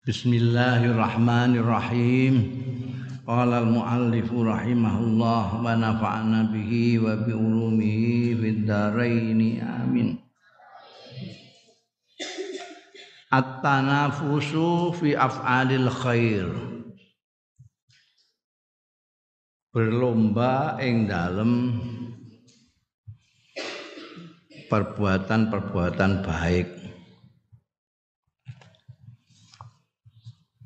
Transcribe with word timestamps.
Bismillahirrahmanirrahim. 0.00 2.56
Qala 3.28 3.60
al-muallif 3.60 4.32
rahimahullah 4.32 5.60
wa 5.60 5.76
nafa'ana 5.76 6.48
bihi 6.48 6.96
wa 6.96 7.20
bi 7.20 7.36
ulumihi 7.36 8.32
fid. 8.32 8.64
Amin. 8.64 10.16
At-tanafusu 13.28 14.96
fi 14.96 15.12
af'alil 15.12 15.92
khair. 15.92 16.48
Berlomba 19.68 20.80
ing 20.80 21.12
dalem 21.12 21.76
perbuatan-perbuatan 24.72 26.24
baik. 26.24 26.79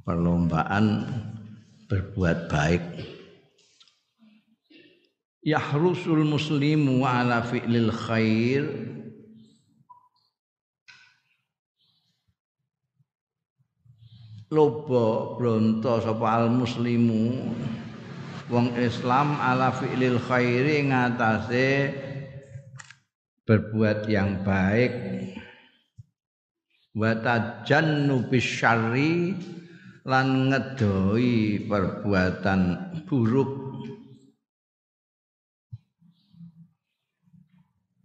Perlombaan 0.04 1.08
berbuat 1.88 2.52
baik. 2.52 2.84
Yahrusul 5.44 6.24
muslimu 6.24 7.04
ala 7.04 7.44
fi'lil 7.44 7.92
khair. 7.92 8.64
Lobo 14.52 15.36
bronto 15.36 16.00
sapa 16.00 16.44
al 16.44 16.48
muslimu. 16.52 17.52
Wong 18.48 18.76
Islam 18.76 19.40
ala 19.40 19.72
fi'lil 19.72 20.20
khairi 20.20 20.88
ngatasé 20.88 21.92
berbuat 23.44 24.08
yang 24.08 24.40
baik. 24.44 24.92
Wa 26.96 27.12
tajannubis 27.20 28.46
syarri 28.46 29.36
lan 30.04 30.52
ngedoi 30.52 31.64
perbuatan 31.64 32.60
buruk. 33.08 33.52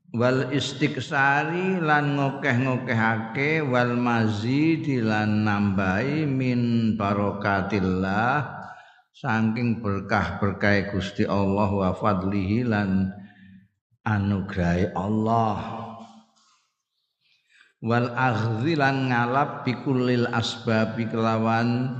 Wal 0.09 0.49
istiqsari 0.49 1.77
lan 1.77 2.17
ngokeh-ngokehake 2.17 3.61
wal 3.61 3.93
mazidi 3.93 5.05
lan 5.05 5.45
nambahi 5.45 6.25
min 6.25 6.93
barokatillah 6.97 8.41
saking 9.13 9.85
berkah-berkah 9.85 10.89
Gusti 10.89 11.29
Allah 11.29 11.69
wa 11.69 11.91
fadlihi 11.93 12.65
lan 12.65 13.13
anugrahi 14.01 14.89
Allah 14.97 15.78
wal 17.79 18.11
aghzi 18.11 18.75
lan 18.75 19.11
ngalap 19.11 19.63
bikulil 19.63 20.27
asbabi 20.31 21.07
kelawan 21.07 21.95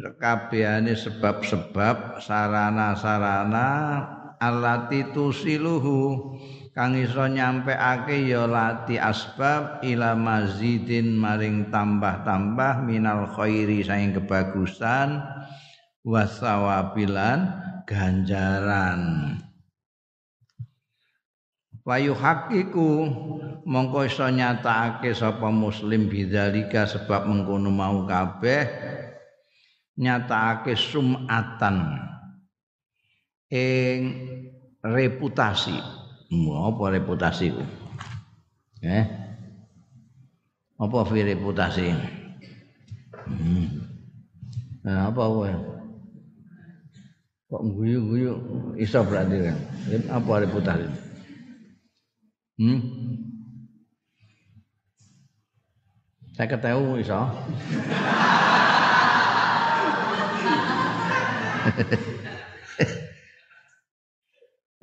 kabehane 0.00 0.96
sebab-sebab 0.96 2.24
sarana-sarana 2.24 3.68
alati 4.40 5.04
tusiluhu. 5.12 6.32
Kang 6.70 6.94
iso 6.94 7.26
nyampeake 7.26 8.30
ya 8.30 8.46
lati 8.46 8.94
asbab 8.94 9.82
ila 9.82 10.14
mazidin 10.14 11.18
maring 11.18 11.66
tambah-tambah 11.68 12.86
minal 12.86 13.26
khairi 13.34 13.82
saing 13.82 14.14
kebagusan 14.14 15.18
wasawabilan 16.06 17.50
ganjaran 17.90 19.34
Wayu 21.90 22.14
hakiku 22.14 23.10
mongko 23.66 24.06
iso 24.06 24.22
nyatakake 24.30 25.10
sapa 25.10 25.50
muslim 25.50 26.06
bidzalika 26.06 26.86
sebab 26.86 27.26
mengkono 27.26 27.66
mau 27.66 28.06
kabeh 28.06 28.62
nyatakake 29.98 30.78
sumatan 30.78 31.98
ing 33.50 33.98
reputasi. 34.86 35.74
Apa 36.30 36.94
reputasi 36.94 37.58
ku? 37.58 37.66
Eh? 38.86 39.04
Apa 40.78 40.98
fi 41.10 41.26
reputasi? 41.26 41.90
Hmm. 43.26 43.66
nah, 44.86 45.10
apa 45.10 45.22
wae 45.26 45.54
kok 47.50 47.62
guyu-guyu 47.66 48.32
iso 48.78 49.02
berarti 49.02 49.42
kan? 49.42 49.58
Apa 50.06 50.46
reputasi 50.46 51.09
Hmm? 52.60 52.76
Saya 56.36 56.44
ketahui 56.44 57.00
iso. 57.00 57.16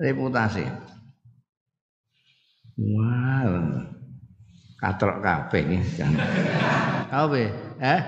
Reputasi. 0.02 0.66
Wah, 2.82 3.46
katrok 4.82 5.22
kabeh 5.22 5.78
iki. 5.78 6.02
Apa? 7.14 7.38
Eh? 7.78 8.02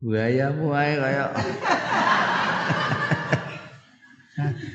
Buayamu 0.00 0.72
ae 0.72 0.96
kaya 0.96 1.36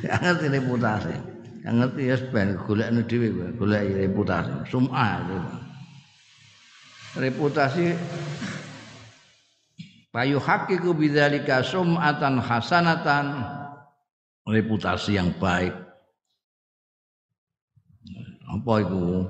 ngerti 0.22 0.48
reputasi. 0.62 1.33
Yang 1.64 1.80
ngerti 1.80 2.12
ya 2.12 2.16
ben 2.28 2.60
golekne 2.60 3.02
dhewe 3.08 3.32
golek 3.56 3.88
reputasi. 3.96 4.68
Sum'ah 4.68 5.24
reputasi 7.16 7.96
payu 10.12 10.44
hakiku 10.44 10.92
bidzalika 10.92 11.64
sum'atan 11.64 12.44
hasanatan. 12.44 13.26
Reputasi 14.44 15.16
yang 15.16 15.32
baik. 15.40 15.72
Apa 18.44 18.74
itu? 18.84 19.24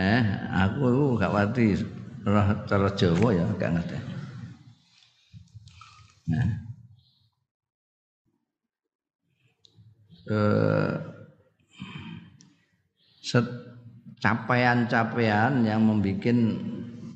Eh 0.00 0.24
aku 0.48 0.82
itu 0.88 1.04
gak 1.20 1.32
ngerti. 1.36 1.66
Cara 2.64 2.88
Jawa 2.96 3.28
ya 3.36 3.44
gak 3.60 3.70
ngerti. 3.76 3.98
Nah 6.32 6.48
capaian-capaian 14.22 15.66
yang 15.66 15.82
membuat 15.82 16.36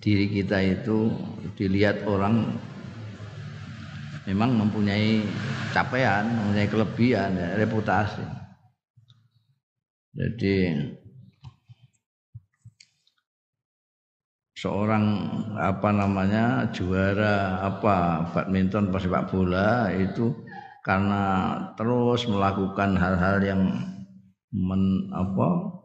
diri 0.00 0.26
kita 0.26 0.58
itu 0.64 1.12
dilihat 1.54 2.02
orang 2.08 2.56
memang 4.26 4.56
mempunyai 4.56 5.24
capaian, 5.74 6.26
mempunyai 6.26 6.68
kelebihan, 6.68 7.30
ya, 7.34 7.48
reputasi. 7.58 8.24
Jadi 10.10 10.56
seorang 14.58 15.04
apa 15.56 15.88
namanya 15.94 16.68
juara 16.74 17.64
apa 17.64 18.28
badminton 18.34 18.92
sepak 18.92 19.32
bola 19.32 19.88
itu 19.94 20.34
karena 20.84 21.56
terus 21.78 22.28
melakukan 22.28 22.98
hal-hal 22.98 23.40
yang 23.40 23.62
men, 24.52 25.08
apa 25.16 25.79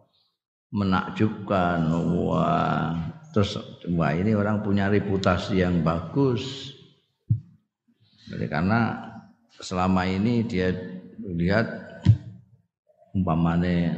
menakjubkan 0.76 1.88
wah. 2.20 2.92
Terus 3.32 3.56
wah 3.96 4.12
ini 4.12 4.36
orang 4.36 4.60
punya 4.60 4.92
reputasi 4.92 5.64
yang 5.64 5.80
bagus. 5.80 6.76
Karena 8.28 9.00
selama 9.64 10.04
ini 10.04 10.44
dia 10.44 10.76
lihat 11.24 11.68
umpamane 13.16 13.96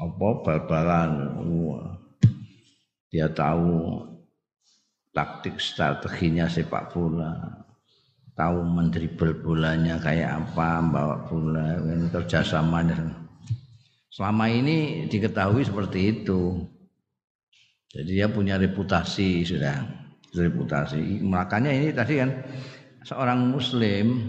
apa 0.00 0.28
bal-balan 0.40 1.36
dia 3.08 3.28
tahu 3.32 4.04
taktik 5.12 5.60
strateginya 5.60 6.48
sepak 6.48 6.92
bola. 6.92 7.64
Tahu 8.38 8.62
mendribel 8.62 9.34
bolanya 9.42 9.98
kayak 9.98 10.30
apa 10.46 10.78
bawa 10.78 11.26
bola 11.26 11.74
kerjasamanya 12.14 13.27
Selama 14.18 14.50
ini 14.50 15.06
diketahui 15.06 15.62
seperti 15.62 16.10
itu. 16.10 16.58
Jadi 17.94 18.18
dia 18.18 18.26
punya 18.26 18.58
reputasi 18.58 19.46
sudah, 19.46 19.78
reputasi. 20.34 21.22
Makanya 21.22 21.70
ini 21.70 21.94
tadi 21.94 22.18
kan 22.18 22.34
seorang 23.06 23.46
muslim 23.46 24.26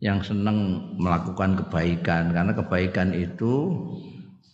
yang 0.00 0.24
senang 0.24 0.88
melakukan 0.96 1.60
kebaikan 1.60 2.32
karena 2.32 2.56
kebaikan 2.56 3.12
itu 3.12 3.76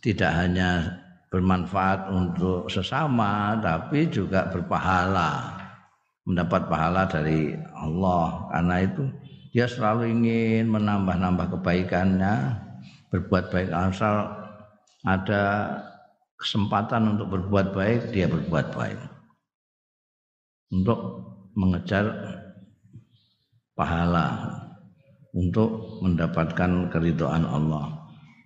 tidak 0.03 0.35
hanya 0.35 0.99
bermanfaat 1.31 2.11
untuk 2.11 2.67
sesama 2.67 3.55
tapi 3.63 4.11
juga 4.11 4.51
berpahala 4.51 5.63
mendapat 6.27 6.67
pahala 6.67 7.07
dari 7.07 7.55
Allah 7.77 8.51
karena 8.51 8.77
itu 8.83 9.03
dia 9.53 9.69
selalu 9.69 10.11
ingin 10.11 10.73
menambah-nambah 10.73 11.61
kebaikannya 11.61 12.64
berbuat 13.15 13.55
baik 13.55 13.71
asal 13.71 14.35
ada 15.07 15.43
kesempatan 16.35 17.15
untuk 17.15 17.39
berbuat 17.39 17.71
baik 17.71 18.11
dia 18.11 18.27
berbuat 18.27 18.75
baik 18.75 18.99
untuk 20.75 20.99
mengejar 21.55 22.11
pahala 23.79 24.59
untuk 25.35 25.99
mendapatkan 26.01 26.95
keridhaan 26.95 27.43
Allah, 27.43 27.91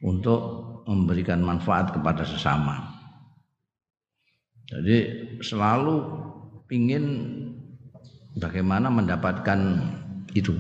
untuk 0.01 0.41
memberikan 0.89 1.45
manfaat 1.45 1.93
kepada 1.93 2.25
sesama. 2.25 2.81
Jadi 4.73 5.29
selalu 5.45 6.01
ingin 6.73 7.05
bagaimana 8.41 8.89
mendapatkan 8.89 9.85
itu. 10.33 10.57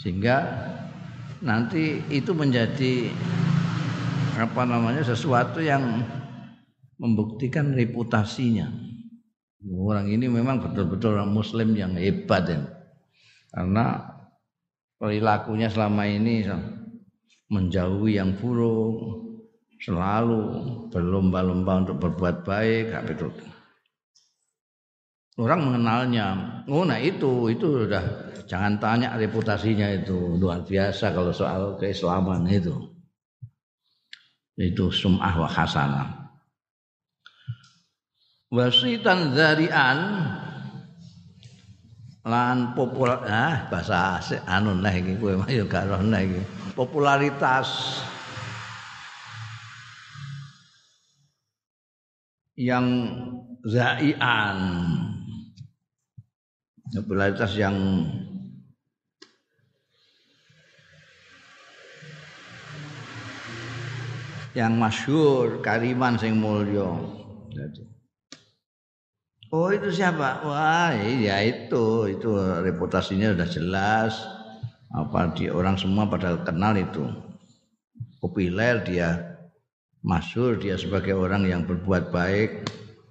Sehingga 0.00 0.36
nanti 1.40 2.04
itu 2.12 2.36
menjadi 2.36 3.08
apa 4.36 4.62
namanya 4.64 5.04
sesuatu 5.04 5.60
yang 5.60 6.04
membuktikan 7.00 7.72
reputasinya. 7.72 8.68
Orang 9.60 10.08
ini 10.08 10.28
memang 10.28 10.60
betul-betul 10.64 11.20
orang 11.20 11.32
muslim 11.32 11.76
yang 11.76 11.96
hebat 11.96 12.48
ya. 12.48 12.60
Karena 13.52 14.00
perilakunya 14.96 15.68
selama 15.68 16.08
ini 16.08 16.48
menjauhi 17.52 18.16
yang 18.16 18.36
buruk, 18.40 19.20
selalu 19.80 20.40
berlomba-lomba 20.92 21.84
untuk 21.84 21.96
berbuat 22.00 22.44
baik, 22.44 22.94
betul. 23.08 23.32
Orang 25.40 25.72
mengenalnya, 25.72 26.36
oh 26.68 26.84
nah 26.84 27.00
itu, 27.00 27.48
itu 27.48 27.64
sudah 27.64 28.04
jangan 28.44 28.76
tanya 28.76 29.16
reputasinya 29.16 29.88
itu. 29.88 30.36
Luar 30.36 30.60
biasa 30.68 31.16
kalau 31.16 31.32
soal 31.32 31.80
keislaman 31.80 32.44
itu. 32.44 32.76
Itu 34.60 34.92
sum'ah 34.92 35.40
wa 35.40 35.48
hasanah. 35.48 36.08
Wasitan 38.52 39.32
zarian. 39.32 39.98
Lan 42.20 42.76
populer 42.76 43.24
ah 43.24 43.64
bahasa 43.72 44.28
anu 44.44 44.76
nah 44.76 44.92
iki 44.92 45.16
kowe 45.16 45.40
mah 45.40 45.48
ya 45.48 45.64
gak 45.64 45.88
roh 45.88 46.04
nah 46.04 46.20
iki. 46.20 46.44
Popularitas. 46.76 47.96
Yang 52.60 52.86
zaian 53.64 54.58
popularitas 56.90 57.54
yang 57.54 57.76
yang 64.50 64.74
masyhur 64.74 65.62
kariman 65.62 66.18
sing 66.18 66.38
mulya. 66.38 66.90
Oh 69.50 69.70
itu 69.74 69.90
siapa? 69.90 70.46
Wah 70.46 70.94
ya 70.94 71.42
itu. 71.42 72.10
Itu 72.10 72.30
reputasinya 72.38 73.34
sudah 73.34 73.48
jelas. 73.50 74.12
Apa 74.90 75.34
di 75.34 75.46
orang 75.50 75.78
semua 75.78 76.06
pada 76.06 76.38
kenal 76.42 76.74
itu. 76.74 77.02
Populer 78.18 78.82
dia 78.82 79.38
masyhur 80.02 80.58
dia 80.58 80.74
sebagai 80.74 81.14
orang 81.14 81.46
yang 81.46 81.62
berbuat 81.66 82.10
baik 82.10 82.68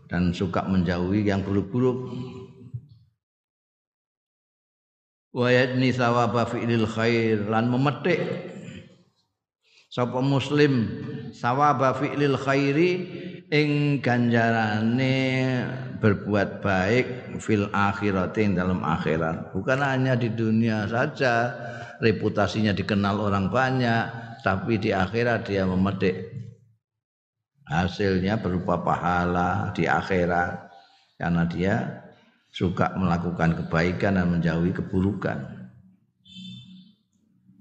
dan 0.10 0.34
suka 0.34 0.66
menjauhi 0.66 1.24
yang 1.28 1.46
buruk-buruk 1.46 2.10
wa 5.34 5.48
yadni 5.50 5.94
thawaba 5.94 6.46
fi'lil 6.50 6.86
khair. 6.90 7.46
Lan 7.46 7.70
memetik. 7.70 8.22
Sapa 9.90 10.22
muslim 10.22 10.86
sawaba 11.34 11.98
fi'lil 11.98 12.38
khairi 12.38 12.92
ing 13.50 14.00
ganjarane 14.06 15.18
berbuat 15.98 16.62
baik 16.62 17.38
fil 17.42 17.66
akhirat 17.74 18.38
ing 18.38 18.54
dalam 18.54 18.86
akhirat. 18.86 19.52
Bukan 19.52 19.82
hanya 19.82 20.14
di 20.14 20.30
dunia 20.30 20.86
saja 20.86 21.58
reputasinya 22.00 22.72
dikenal 22.72 23.18
orang 23.20 23.50
banyak 23.50 24.04
tapi 24.46 24.80
di 24.80 24.94
akhirat 24.94 25.50
dia 25.50 25.66
memetik. 25.66 26.32
Hasilnya 27.70 28.42
berupa 28.42 28.82
pahala 28.82 29.70
di 29.74 29.86
akhirat. 29.86 30.70
Karena 31.20 31.44
dia 31.46 31.76
suka 32.50 32.98
melakukan 32.98 33.56
kebaikan 33.64 34.18
dan 34.18 34.28
menjauhi 34.34 34.74
keburukan. 34.74 35.60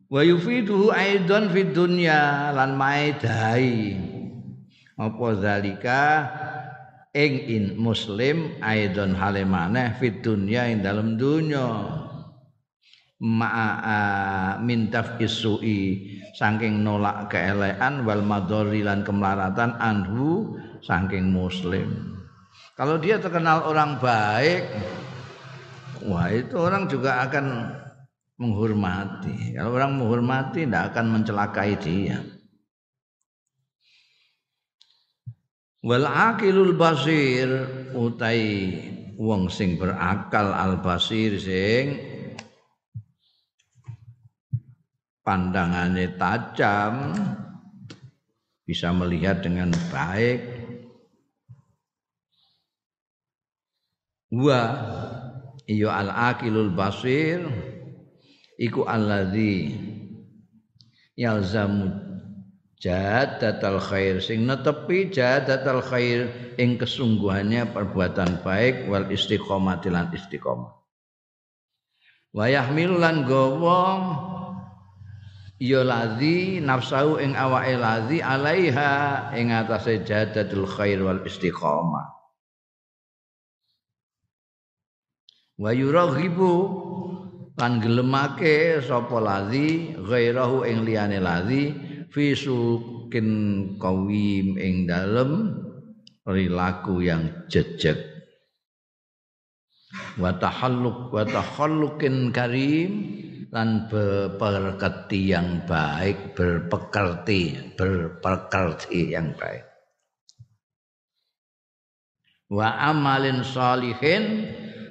Wa 0.08 0.24
yufiduhu 0.24 0.88
aidan 0.88 1.52
fid 1.52 1.76
dunya 1.76 2.48
lan 2.56 2.74
maedai 2.80 3.96
apa 4.96 5.26
zalika? 5.36 6.04
Ing 7.12 7.34
in 7.48 7.64
muslim 7.80 8.60
aidan 8.60 9.16
hale 9.16 9.42
maneh 9.44 9.96
fid 9.96 10.20
dunya 10.24 10.68
ing 10.68 10.84
dalam 10.84 11.16
dunya. 11.20 11.96
Ma'a 13.18 14.62
min 14.62 14.94
tafisui 14.94 16.14
saking 16.38 16.86
nolak 16.86 17.26
keelekan 17.26 18.06
wal 18.06 18.22
madhari 18.22 18.86
lan 18.86 19.02
kemelaratan 19.02 19.74
anhu 19.82 20.54
saking 20.86 21.34
muslim 21.34 22.17
kalau 22.78 22.96
dia 22.98 23.18
terkenal 23.18 23.66
orang 23.66 23.98
baik 23.98 24.70
wah 26.06 26.30
itu 26.30 26.54
orang 26.54 26.86
juga 26.86 27.26
akan 27.26 27.46
menghormati. 28.38 29.58
Kalau 29.58 29.74
orang 29.74 29.98
menghormati 29.98 30.64
tidak 30.64 30.94
akan 30.94 31.06
mencelakai 31.18 31.74
dia. 31.82 32.22
Wal 35.82 36.06
akilul 36.06 36.74
basir 36.74 37.46
utai 37.94 38.42
wong 39.14 39.46
sing 39.50 39.78
berakal 39.78 40.50
al 40.50 40.82
basir 40.82 41.38
sing 41.38 41.94
pandangannya 45.22 46.18
tajam 46.18 47.14
bisa 48.66 48.90
melihat 48.90 49.38
dengan 49.38 49.70
baik 49.94 50.57
wa. 54.32 54.62
Iyo 55.68 55.92
al 55.92 56.08
akilul 56.08 56.72
basir. 56.72 57.44
Iku 58.58 58.88
allazi 58.88 59.76
yalzamu 61.14 61.92
jadatal 62.80 63.78
khair. 63.78 64.18
Sing 64.18 64.48
netepi 64.48 65.12
jadatal 65.12 65.84
khair 65.84 66.54
ing 66.58 66.78
kesungguhannya 66.80 67.70
perbuatan 67.70 68.42
baik 68.42 68.90
wal 68.90 69.06
istiqomah 69.12 69.78
lan 69.86 70.10
istiqomah. 70.10 70.72
Wa 72.34 72.44
yahmil 72.50 72.98
lan 72.98 73.24
gawa 73.28 73.84
ya 75.58 75.82
ladzi 75.82 76.62
nafsau 76.62 77.18
ing 77.18 77.34
awake 77.34 77.74
ladzi 77.78 78.18
alaiha 78.22 79.30
ing 79.34 79.50
atase 79.50 80.06
jadatul 80.06 80.66
khair 80.66 81.02
wal 81.02 81.22
istiqomah 81.26 82.17
wa 85.58 85.74
yuraghibu 85.74 86.54
lan 87.58 87.82
gelemake 87.82 88.78
sapa 88.78 89.18
ladzi 89.18 89.98
ghairahu 89.98 90.62
ing 90.62 90.86
liyane 90.86 91.18
ladzi 91.18 91.74
fi 92.14 92.32
sukin 92.32 93.28
qawim 93.82 94.54
ing 94.54 94.86
dalem 94.86 95.58
perilaku 96.22 97.02
yang 97.02 97.50
jejeg. 97.50 97.98
Wa 100.20 100.38
tahalluq 100.38 101.10
wa 101.10 101.24
takhalluqin 101.26 102.30
karim 102.30 102.92
lan 103.48 103.88
berpekerti 103.88 105.32
yang 105.32 105.64
baik 105.64 106.36
berpekerti 106.36 107.74
berpekerti 107.74 109.16
yang 109.16 109.34
baik. 109.34 109.64
Wa 112.52 112.92
amalin 112.92 113.40
salihin 113.40 114.24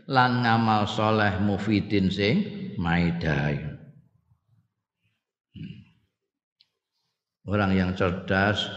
lan 0.07 0.43
ngamal 0.43 0.87
soleh 0.87 1.35
mufidin 1.43 2.07
sing 2.07 2.35
maidai 2.79 3.59
orang 7.47 7.71
yang 7.75 7.91
cerdas 7.93 8.67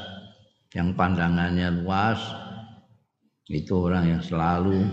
yang 0.74 0.94
pandangannya 0.94 1.82
luas 1.82 2.18
itu 3.50 3.74
orang 3.74 4.14
yang 4.18 4.22
selalu 4.22 4.86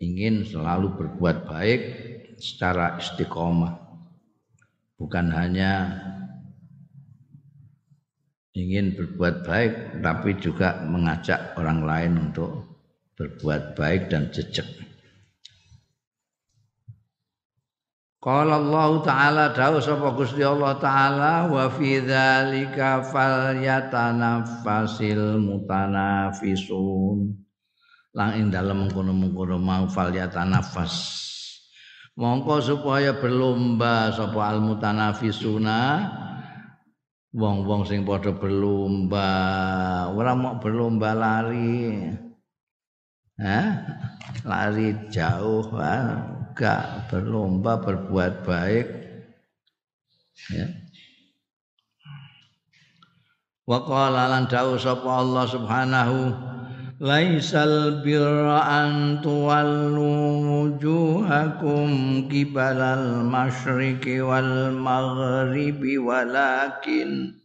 ingin 0.00 0.48
selalu 0.48 0.96
berbuat 0.96 1.44
baik 1.44 1.80
secara 2.40 2.96
istiqomah. 2.96 3.76
Bukan 4.96 5.28
hanya 5.32 6.00
ingin 8.56 8.96
berbuat 8.96 9.44
baik 9.44 9.72
tapi 10.00 10.36
juga 10.40 10.82
mengajak 10.88 11.54
orang 11.56 11.84
lain 11.84 12.12
untuk 12.28 12.69
berbuat 13.20 13.76
baik 13.76 14.08
dan 14.08 14.32
jejak. 14.32 14.64
Qala 18.20 18.56
Allah 18.56 19.00
Ta'ala 19.04 19.52
dawu 19.52 19.80
sapa 19.80 20.12
Gusti 20.16 20.40
Allah 20.40 20.72
Ta'ala 20.80 21.52
wa 21.52 21.68
fi 21.68 22.00
dzalika 22.00 23.04
falyatanaffasil 23.12 25.36
mutanafisun. 25.36 27.28
Lang 28.16 28.40
ing 28.40 28.48
dalem 28.48 28.88
mengkono-mengkono 28.88 29.60
mau 29.60 29.84
falyata 29.84 30.48
nafas 30.48 31.28
mongko 32.20 32.60
supaya 32.60 33.16
berlomba 33.16 34.12
sapa 34.12 34.52
al 34.52 34.60
mutanafisuna 34.60 36.04
wong-wong 37.32 37.88
sing 37.88 38.04
padha 38.04 38.36
berlomba 38.36 39.24
ora 40.12 40.36
mau 40.36 40.60
berlomba 40.60 41.16
lari 41.16 42.12
Hah? 43.40 44.00
lari 44.44 44.96
jauh 45.12 45.68
enggak 45.72 47.08
berlomba 47.12 47.80
berbuat 47.80 48.44
baik 48.44 48.88
ya 50.52 50.66
wa 53.68 53.78
qala 53.84 54.32
lan 54.32 54.44
sapa 54.50 55.08
Allah 55.08 55.44
subhanahu 55.46 56.18
laisal 57.00 58.00
birra 58.04 58.64
an 58.64 59.20
tuwallu 59.20 60.08
wujuhakum 60.44 61.88
kibalal 62.26 63.24
masyriqi 63.28 64.24
wal 64.24 64.72
maghribi 64.74 66.00
walakin 66.00 67.39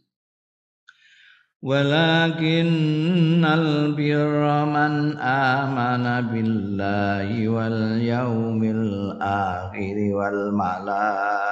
ولكن 1.62 3.44
البر 3.44 4.64
من 4.64 5.18
آمن 5.18 6.28
بالله 6.28 7.48
واليوم 7.48 8.62
الآخر 8.64 9.96
والملائكة 10.14 11.46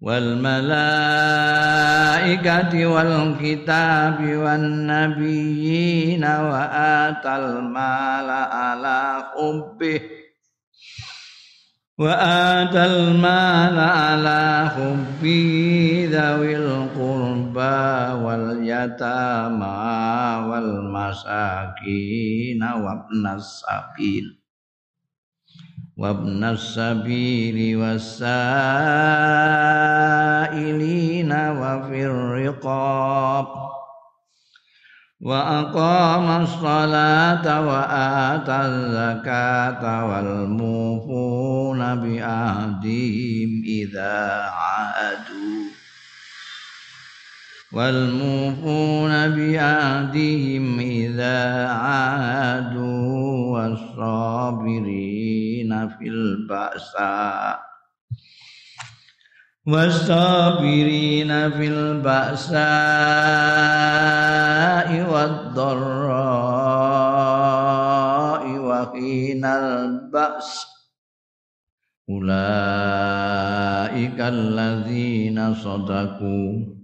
والملائكة 0.00 0.46
والكتاب 2.86 4.18
والنبيين 4.36 6.24
وآتى 6.24 7.36
المال 7.36 8.30
على 8.30 9.24
حبه 9.34 10.19
وآتى 12.00 12.84
المال 12.86 13.76
على 13.78 14.70
حبه 14.72 16.08
ذوي 16.12 16.56
القربى 16.56 17.88
واليتامى 18.24 19.68
والمساكين 20.48 21.82
وابن 22.62 23.26
السبيل 23.26 24.40
وابن 25.96 26.44
السبيل 26.44 27.76
والسائلين 27.76 28.52
وفي 31.32 32.06
الرقاب. 32.06 33.46
وأقام 35.20 36.42
الصلاة 36.42 37.44
وآتى 37.68 38.52
الزكاة 38.52 40.06
والموفون 40.06 41.78
بعهدهم 41.78 43.62
إذا 43.66 44.16
عادوا 44.48 45.64
والموفون 47.72 49.10
بعهدهم 49.36 50.78
إذا 50.80 51.68
عادوا 51.68 53.20
والصابرين 53.58 55.08
في 55.88 56.08
البأساء. 56.08 57.69
والصابرين 59.67 61.51
في 61.51 61.67
البأساء 61.67 62.59
والضراء 65.11 66.03
وحين 68.59 69.45
البأس 69.45 70.65
أولئك 72.09 72.39
الذين 74.21 75.53
صدقوا 75.53 76.75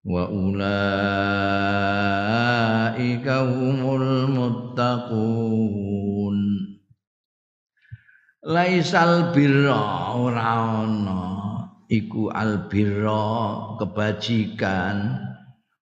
wa 0.00 0.24
ulaika 0.32 0.64
humul 3.44 4.32
muttaqun 4.32 6.36
laisal 8.48 9.28
birra 9.36 10.16
ora 10.16 10.40
ana 10.88 11.33
iku 11.89 12.33
albirra 12.33 13.77
kebajikan. 13.81 15.21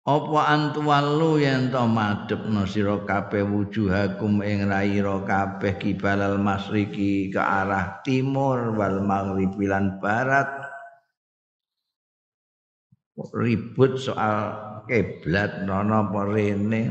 Apa 0.04 0.52
antuwalu 0.52 1.48
yen 1.48 1.72
to 1.72 1.80
madhepno 1.88 2.68
sira 2.68 3.00
kabeh 3.08 3.48
wujuhakum 3.48 4.44
ing 4.44 4.68
raira 4.68 5.24
kabeh 5.24 5.80
kibalal 5.80 6.36
masriki 6.44 7.32
ke 7.32 7.40
arah 7.40 8.04
timur 8.04 8.76
wal 8.76 9.00
maghribi 9.00 9.64
lan 9.64 10.04
barat? 10.04 10.52
Ribut 13.32 13.96
soal 13.96 14.60
kiblat 14.92 15.64
nono 15.64 16.12
apa 16.12 16.22
rene? 16.28 16.84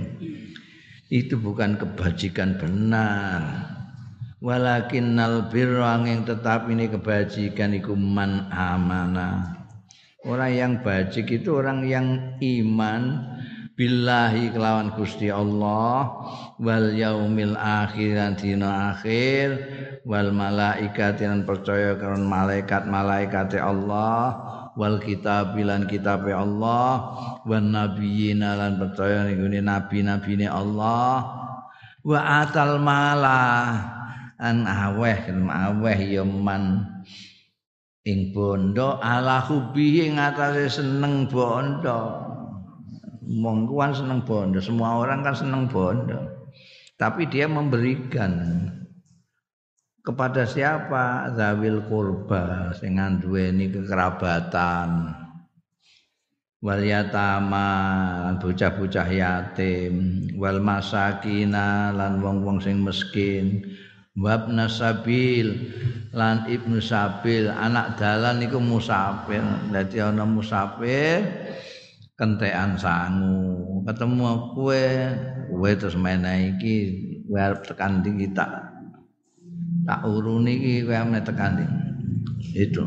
Itu 1.12 1.36
bukan 1.36 1.76
kebajikan 1.76 2.56
benar 2.56 3.71
walakin 4.42 5.14
nal 5.14 5.46
angin 5.86 6.26
tetap 6.26 6.66
ini 6.66 6.90
kebajikan 6.90 7.78
iku 7.78 7.94
man 7.94 8.50
amana. 8.50 9.62
Orang 10.26 10.52
yang 10.54 10.72
bajik 10.82 11.30
itu 11.30 11.50
orang 11.54 11.86
yang 11.86 12.38
iman 12.38 13.02
billahi 13.74 14.54
kelawan 14.54 14.94
Gusti 14.94 15.30
Allah 15.30 16.10
wal 16.62 16.94
yaumil 16.94 17.58
akhir 17.58 18.38
dina 18.38 18.94
akhir 18.94 19.48
wal 20.06 20.30
malaikat 20.30 21.18
yang 21.22 21.42
percaya 21.42 21.98
karo 21.98 22.22
malaikat 22.22 22.86
malaikat 22.86 23.58
Allah 23.58 24.38
wal 24.78 25.02
kitab 25.02 25.58
lan 25.58 25.90
kitab 25.90 26.22
Allah 26.30 27.18
wan 27.42 27.74
nabiyina 27.74 28.54
lan 28.58 28.78
percaya 28.78 29.26
ning 29.26 29.42
nabi-nabine 29.62 30.46
Allah. 30.46 31.42
Wa 32.02 32.46
atal 32.46 32.82
mala 32.82 34.01
an 34.40 34.64
aweh 34.64 35.28
aweh 35.48 35.98
ya 35.98 36.24
man. 36.24 36.88
Ing 38.02 38.34
bondo 38.34 38.98
ala 38.98 39.38
hubi 39.46 40.02
ing 40.10 40.18
atase 40.18 40.82
seneng 40.82 41.30
bondo. 41.30 42.18
Mongkuan 43.22 43.94
seneng 43.94 44.26
bondo 44.26 44.58
semua 44.58 44.98
orang 44.98 45.22
kan 45.22 45.38
seneng 45.38 45.70
bondo. 45.70 46.18
Tapi 46.98 47.30
dia 47.30 47.46
memberikan 47.46 48.32
kepada 50.02 50.42
siapa? 50.42 51.30
Zawil 51.38 51.86
kurba 51.86 52.74
sing 52.74 52.98
duweni 53.22 53.70
kekerabatan. 53.70 55.14
Wal 56.62 56.82
yatama 56.82 57.70
bocah-bocah 58.38 59.08
yatim. 59.14 60.26
Wal 60.38 60.58
masakina 60.58 61.94
lan 61.94 62.18
wong-wong 62.18 62.58
sing 62.58 62.82
miskin 62.82 63.62
wabna 64.16 64.68
sabil 64.68 65.72
lan 66.12 66.44
ibnu 66.48 66.78
sabil. 66.78 67.48
Anak 67.48 67.96
dalan 67.96 68.44
iku 68.44 68.60
musafir. 68.60 69.40
Dadi 69.72 69.98
ana 70.00 70.28
musafir 70.28 71.24
kentekan 72.16 72.76
sangu. 72.76 73.82
Ketemu 73.88 74.54
kue 74.54 74.84
kue 75.50 75.70
terus 75.74 75.98
menehi 75.98 76.56
iki 76.56 76.74
kowe 77.26 77.40
arep 77.40 77.60
tekan 77.66 78.04
tak 78.36 78.50
tak 79.82 80.00
uruni 80.06 80.52
iki 80.60 80.74
kowe 80.86 80.96
amne 80.96 81.20
tekan 81.24 81.60
itu. 82.52 82.84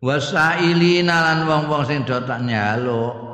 Wasailina 0.00 1.16
lan 1.20 1.40
wong-wong 1.44 1.84
sing 1.84 2.08
do 2.08 2.16
tak 2.24 2.40
nyaluk. 2.40 3.28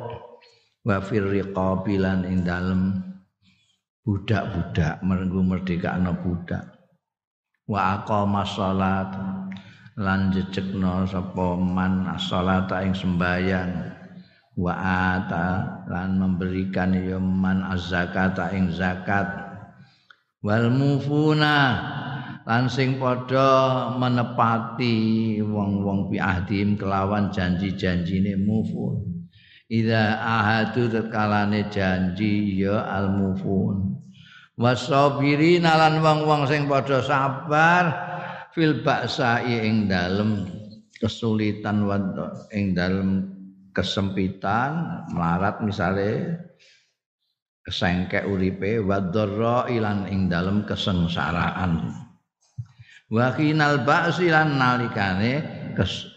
Wa 0.83 1.03
firriqabi 1.03 1.99
lan 1.99 2.23
ing 2.27 2.47
dalem 2.47 3.06
budak-budak 4.07 5.03
merenggu 5.03 5.43
merdekakno 5.43 6.15
budak. 6.23 6.63
Wa 7.67 7.99
aqama 7.99 8.47
salat 8.47 9.11
lan 9.99 10.31
jejekno 10.31 11.03
sapa 11.03 11.59
man 11.59 12.07
salata 12.15 12.87
ing 12.87 12.95
sembayang 12.95 13.67
wa 14.55 14.71
ata 15.11 15.47
lan 15.91 16.15
memberikan 16.23 16.95
ya 16.95 17.19
man 17.19 17.67
az-zakata 17.67 18.55
ing 18.55 18.71
zakat. 18.71 19.27
Wal 20.39 20.71
mufuna 20.71 21.75
lan 22.47 22.71
sing 22.71 22.95
padha 23.03 23.91
menepati 23.99 25.35
wong-wong 25.43 26.07
bi 26.07 26.15
ahdim 26.15 26.79
kelawan 26.79 27.27
janji-janjine 27.27 28.39
mufun 28.39 29.16
ida 29.67 30.19
ahadu 30.19 30.87
tetkalane 30.87 31.67
janji 31.67 32.59
ya 32.59 32.87
al 32.87 33.11
mufun 33.11 33.99
wasabirin 34.57 35.67
lan 35.67 36.01
wong-wong 36.01 36.49
sing 36.49 36.65
padha 36.65 37.03
sabar 37.03 37.85
fil 38.55 38.81
ba'sa'i 38.81 39.69
ing 39.69 39.85
dalem 39.85 40.49
kesulitan 40.97 41.85
ing 42.49 42.73
dalem 42.73 43.37
kesempitan 43.69 45.05
melarat 45.13 45.61
misalnya 45.61 46.41
kesengkek 47.61 48.25
uripe 48.25 48.81
wa 48.81 48.97
ilan 49.69 50.09
ing 50.09 50.31
dalem 50.31 50.65
kesengsaraan. 50.65 51.93
Wa 53.13 53.37
kinal 53.37 53.85
ba'si 53.85 54.33
lan 54.33 54.57
nalikane 54.57 55.33
kes 55.77 56.16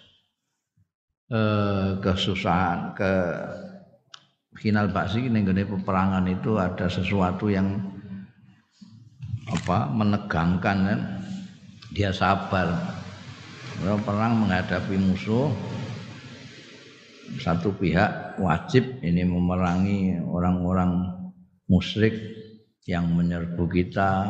eh, 1.31 1.89
kesusahan 2.03 2.93
ke 2.99 3.13
final 4.59 4.91
ba'si 4.91 5.31
ning 5.31 5.47
peperangan 5.47 6.27
itu 6.27 6.59
ada 6.59 6.91
sesuatu 6.91 7.49
yang 7.49 7.81
apa 9.51 9.91
menegangkan 9.91 10.79
kan? 10.87 11.01
Dia 11.91 12.15
sabar. 12.15 12.71
Kalau 13.81 13.97
perang 14.05 14.45
menghadapi 14.45 14.95
musuh 15.01 15.49
satu 17.41 17.73
pihak 17.79 18.37
wajib 18.43 19.01
ini 19.01 19.23
memerangi 19.23 20.19
orang-orang 20.21 21.09
musyrik 21.71 22.13
yang 22.85 23.07
menyerbu 23.15 23.65
kita, 23.71 24.29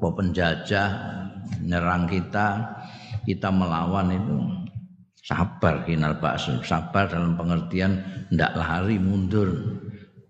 penjajah 0.00 0.88
menyerang 1.60 2.08
kita, 2.08 2.74
kita 3.28 3.48
melawan 3.52 4.08
itu 4.16 4.57
sabar 5.28 5.84
kinal 5.84 6.16
bakso, 6.16 6.56
sabar 6.64 7.04
dalam 7.12 7.36
pengertian 7.36 8.00
tidak 8.32 8.56
lari 8.56 8.96
mundur, 8.96 9.52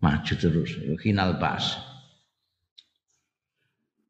maju 0.02 0.34
terus, 0.34 0.74
kinal 0.98 1.38
bas. 1.38 1.78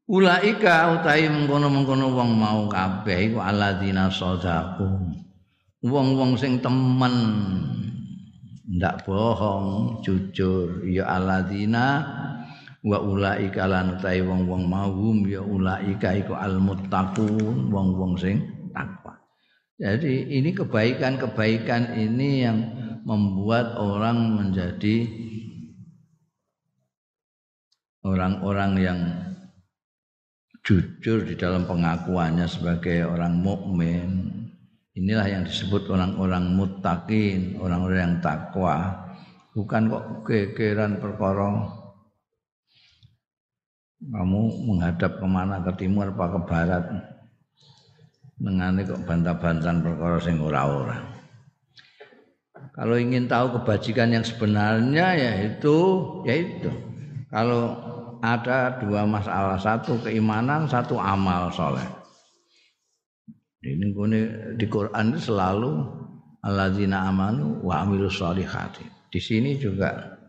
Ulaika 0.09 0.97
utai 0.97 1.29
mengkono-mengkono 1.29 2.09
wong 2.09 2.33
mau 2.33 2.65
kabeh 2.65 3.29
iku 3.29 3.45
alladzina 3.45 4.09
sadaqu. 4.09 4.89
Wong-wong 5.85 6.33
sing 6.33 6.57
temen. 6.65 7.13
Ndak 8.65 9.05
bohong, 9.05 10.01
jujur. 10.01 10.81
Ya 10.89 11.05
alladzina 11.13 12.01
wa 12.81 12.97
ulaika 13.05 13.69
lan 13.69 14.01
utahe 14.01 14.25
wong-wong 14.25 14.65
mahum 14.65 15.29
ya 15.29 15.45
ulaika 15.45 16.17
iku 16.17 16.33
almuttaqun. 16.33 17.69
Wong-wong 17.69 18.17
sing 18.17 18.41
takwa. 18.73 19.08
Jadi 19.79 20.27
ini 20.35 20.51
kebaikan-kebaikan 20.51 21.95
ini 21.95 22.43
yang 22.43 22.59
membuat 23.07 23.79
orang 23.79 24.35
menjadi 24.35 25.07
orang-orang 28.03 28.71
yang 28.75 28.99
jujur 30.67 31.23
di 31.23 31.39
dalam 31.39 31.63
pengakuannya 31.63 32.43
sebagai 32.43 33.07
orang 33.07 33.39
mukmin. 33.39 34.27
Inilah 34.99 35.31
yang 35.31 35.47
disebut 35.47 35.87
orang-orang 35.87 36.59
muttaqin, 36.59 37.55
orang-orang 37.55 37.99
yang 38.03 38.15
takwa. 38.19 39.07
Bukan 39.55 39.87
kok 39.87 40.05
kekeran 40.27 40.99
perkara 40.99 41.71
kamu 43.99 44.41
menghadap 44.67 45.23
ke 45.23 45.27
mana 45.27 45.63
ke 45.63 45.71
timur 45.79 46.11
apa 46.11 46.25
ke 46.35 46.39
barat 46.47 46.83
mengani 48.39 48.87
kok 48.87 49.03
bantah-bantahan 49.03 49.83
perkara 49.83 50.17
sing 50.19 50.39
ora-ora. 50.39 50.99
Kalau 52.75 52.95
ingin 52.95 53.27
tahu 53.27 53.59
kebajikan 53.59 54.15
yang 54.15 54.23
sebenarnya 54.23 55.15
yaitu 55.15 55.77
yaitu. 56.23 56.71
Kalau 57.27 57.75
ada 58.23 58.79
dua 58.79 59.03
masalah 59.07 59.59
satu 59.59 59.99
keimanan 60.03 60.67
satu 60.67 60.95
amal 60.95 61.51
soleh. 61.51 61.85
Ini 63.59 63.91
di 64.55 64.65
Quran 64.71 65.11
itu 65.11 65.35
selalu 65.35 65.83
alladzina 66.39 67.11
amanu 67.11 67.59
wa 67.59 67.83
amilus 67.83 68.15
solihati 68.15 68.99
di 69.09 69.17
sini 69.17 69.57
juga 69.57 70.21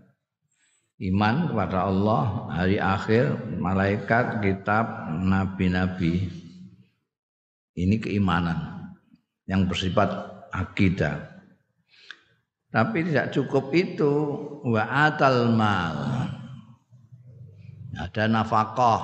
iman 1.01 1.53
kepada 1.53 1.85
Allah, 1.85 2.49
hari 2.49 2.81
akhir, 2.81 3.57
malaikat, 3.61 4.41
kitab, 4.41 5.17
nabi-nabi. 5.21 6.33
Ini 7.79 8.03
keimanan 8.03 8.91
yang 9.47 9.67
bersifat 9.71 10.11
akidah. 10.51 11.31
Tapi 12.71 13.03
tidak 13.11 13.35
cukup 13.35 13.75
itu 13.75 14.13
wa 14.63 14.83
atal 15.11 15.51
mal. 15.51 15.97
Ada 17.99 18.31
nafkah. 18.31 19.03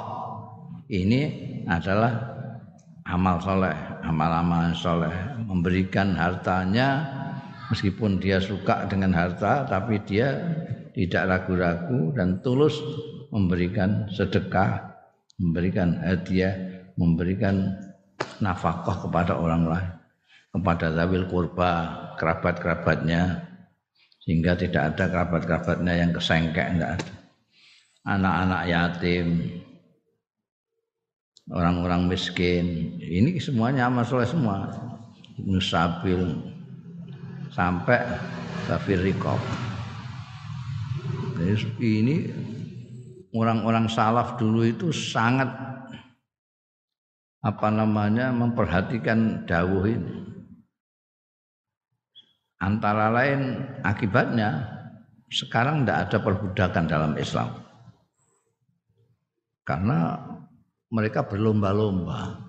Ini 0.87 1.21
adalah 1.67 2.15
amal 3.11 3.43
soleh, 3.43 3.75
amal-amal 4.07 4.71
soleh. 4.79 5.15
Memberikan 5.43 6.15
hartanya 6.15 7.03
meskipun 7.71 8.23
dia 8.23 8.39
suka 8.39 8.87
dengan 8.87 9.11
harta, 9.11 9.67
tapi 9.67 9.99
dia 10.07 10.39
tidak 10.95 11.27
ragu-ragu 11.27 12.15
dan 12.15 12.39
tulus 12.41 12.79
memberikan 13.35 14.07
sedekah, 14.15 14.95
memberikan 15.43 15.99
hadiah, 16.07 16.55
memberikan 16.95 17.75
nafkah 18.41 19.03
kepada 19.03 19.37
orang 19.37 19.69
lain, 19.69 19.91
kepada 20.53 20.93
zawil 20.93 21.25
kurba, 21.29 21.73
kerabat-kerabatnya, 22.17 23.45
sehingga 24.25 24.57
tidak 24.57 24.95
ada 24.95 25.05
kerabat-kerabatnya 25.09 25.93
yang 25.97 26.11
kesengkek, 26.13 26.67
enggak 26.77 26.91
ada. 27.01 27.13
Anak-anak 28.07 28.63
yatim, 28.71 29.27
orang-orang 31.51 32.07
miskin, 32.07 32.97
ini 33.03 33.39
semuanya 33.43 33.91
amal 33.91 34.07
soleh 34.07 34.29
semua. 34.29 34.71
Nusabil 35.37 36.33
sampai 37.53 38.01
kafir 38.65 39.01
rikob 39.05 39.37
ini 41.81 42.33
orang-orang 43.37 43.87
salaf 43.87 44.41
dulu 44.41 44.65
itu 44.65 44.89
sangat 44.91 45.49
apa 47.47 47.71
namanya 47.71 48.35
memperhatikan 48.35 49.47
dawuh 49.47 49.87
ini. 49.87 50.15
Antara 52.59 53.15
lain 53.15 53.63
akibatnya 53.87 54.67
sekarang 55.31 55.87
tidak 55.87 56.11
ada 56.11 56.19
perbudakan 56.19 56.85
dalam 56.91 57.13
Islam. 57.15 57.63
Karena 59.63 60.19
mereka 60.91 61.23
berlomba-lomba 61.27 62.43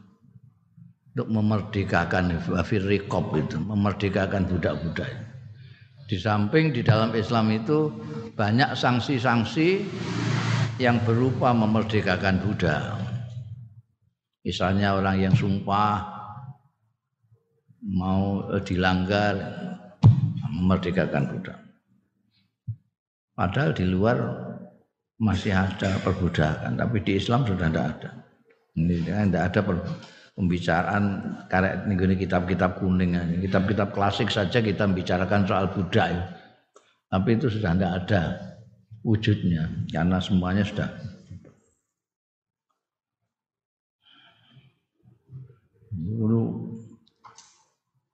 untuk 1.14 1.28
memerdekakan 1.34 2.42
firrikop 2.66 3.34
itu, 3.38 3.58
memerdekakan 3.58 4.50
budak-budak. 4.50 5.10
Di 6.08 6.16
samping 6.16 6.72
di 6.72 6.82
dalam 6.86 7.12
Islam 7.14 7.52
itu 7.52 7.92
banyak 8.38 8.78
sanksi-sanksi 8.78 9.84
yang 10.78 11.02
berupa 11.04 11.52
memerdekakan 11.52 12.38
budak. 12.48 13.07
Misalnya 14.48 14.96
orang 14.96 15.20
yang 15.20 15.36
sumpah 15.36 16.08
mau 17.84 18.48
dilanggar 18.64 19.36
memerdekakan 20.56 21.24
budak. 21.36 21.60
Padahal 23.36 23.76
di 23.76 23.84
luar 23.92 24.18
masih 25.20 25.52
ada 25.52 26.00
perbudakan, 26.00 26.80
tapi 26.80 27.04
di 27.04 27.20
Islam 27.20 27.44
sudah 27.44 27.68
tidak 27.68 27.86
ada. 28.00 28.10
Ini 28.80 29.04
tidak 29.04 29.44
ada 29.52 29.60
pembicaraan 30.38 31.04
karek 31.50 31.90
nih 31.90 32.16
kitab-kitab 32.24 32.80
kuning 32.80 33.18
kitab-kitab 33.42 33.90
klasik 33.90 34.30
saja 34.30 34.62
kita 34.62 34.86
membicarakan 34.86 35.50
soal 35.50 35.66
Buddha 35.74 36.14
ya. 36.14 36.24
tapi 37.10 37.42
itu 37.42 37.50
sudah 37.50 37.74
tidak 37.74 37.92
ada 38.06 38.22
wujudnya 39.02 39.66
karena 39.90 40.22
semuanya 40.22 40.62
sudah 40.62 40.94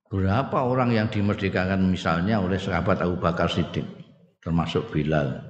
berapa 0.08 0.58
orang 0.64 0.94
yang 0.94 1.08
dimerdekakan 1.10 1.90
misalnya 1.90 2.40
oleh 2.40 2.62
sahabat 2.62 3.02
Abu 3.02 3.18
Bakar 3.20 3.50
Siddiq 3.50 3.86
termasuk 4.40 4.94
Bilal 4.94 5.42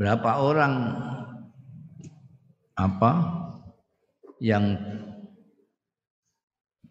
berapa 0.00 0.30
orang 0.40 0.74
apa 2.80 3.12
yang 4.40 4.80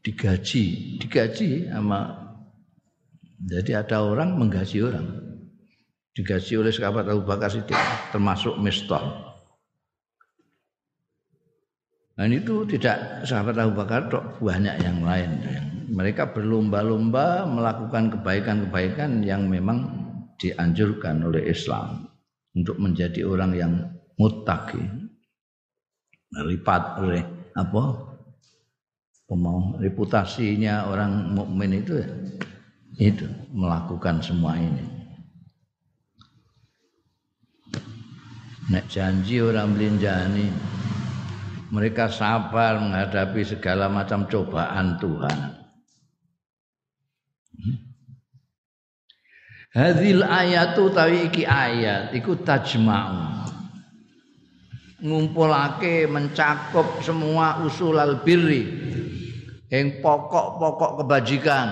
digaji, 0.06 0.98
digaji 1.02 1.66
sama 1.74 2.30
jadi 3.40 3.80
ada 3.80 4.04
orang 4.04 4.36
menggaji 4.36 4.84
orang. 4.84 5.08
Digaji 6.12 6.60
oleh 6.60 6.76
sahabat 6.76 7.08
Abu 7.08 7.24
Bakar 7.24 7.48
Siddiq 7.48 7.80
termasuk 8.12 8.60
Mistah. 8.60 9.29
Dan 12.20 12.36
itu 12.36 12.68
tidak 12.68 13.24
sahabat 13.24 13.56
Abu 13.56 13.80
Bakar 13.80 14.12
dok, 14.12 14.44
banyak 14.44 14.76
yang 14.84 15.00
lain. 15.08 15.40
Mereka 15.88 16.36
berlomba-lomba 16.36 17.48
melakukan 17.48 18.12
kebaikan-kebaikan 18.12 19.24
yang 19.24 19.48
memang 19.48 19.88
dianjurkan 20.36 21.24
oleh 21.24 21.48
Islam 21.48 22.12
untuk 22.52 22.76
menjadi 22.76 23.24
orang 23.24 23.52
yang 23.56 23.74
muttaqi. 24.20 24.84
Lipat 26.36 26.84
oleh 27.08 27.24
apa 27.56 27.84
mau 29.40 29.80
reputasinya 29.80 30.92
orang 30.92 31.32
mukmin 31.32 31.80
itu 31.80 32.04
ya, 32.04 32.10
itu 33.00 33.32
melakukan 33.56 34.20
semua 34.20 34.60
ini. 34.60 35.00
nek 38.70 38.86
janji 38.86 39.42
orang 39.42 39.74
belinjani 39.74 40.54
mereka 41.70 42.10
sabar 42.10 42.82
menghadapi 42.82 43.46
segala 43.46 43.86
macam 43.90 44.26
cobaan 44.26 44.98
Tuhan. 44.98 45.38
Hmm? 47.54 47.78
Hadil 49.70 50.26
ayatu 50.26 50.90
tawi 50.90 51.30
iki 51.30 51.46
ayat 51.46 52.10
iku 52.18 52.42
tajma'u. 52.42 53.46
Ngumpulake 55.00 56.10
mencakup 56.10 57.00
semua 57.06 57.64
usul 57.64 57.96
al 57.96 58.20
birri 58.20 58.68
yang 59.72 60.02
pokok-pokok 60.04 61.06
kebajikan. 61.06 61.70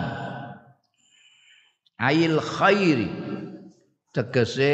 Ail 1.97 2.37
khairi 2.37 3.09
tegese 4.13 4.73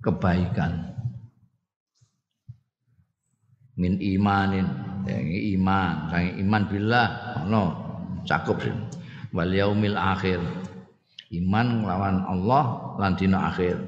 kebaikan 0.00 0.97
min 3.78 3.96
imanin. 4.02 4.66
Yang 5.06 5.56
iman. 5.56 5.94
Sang 6.12 6.26
iman 6.42 6.62
billah. 6.68 7.08
No 7.48 7.62
cakup 8.28 8.60
sih. 8.60 8.74
Wal 9.32 9.54
yaumil 9.54 9.96
akhir. 9.96 10.42
Iman 11.32 11.86
lawan 11.86 12.26
Allah 12.26 12.96
lan 13.00 13.16
dina 13.16 13.48
akhir. 13.48 13.78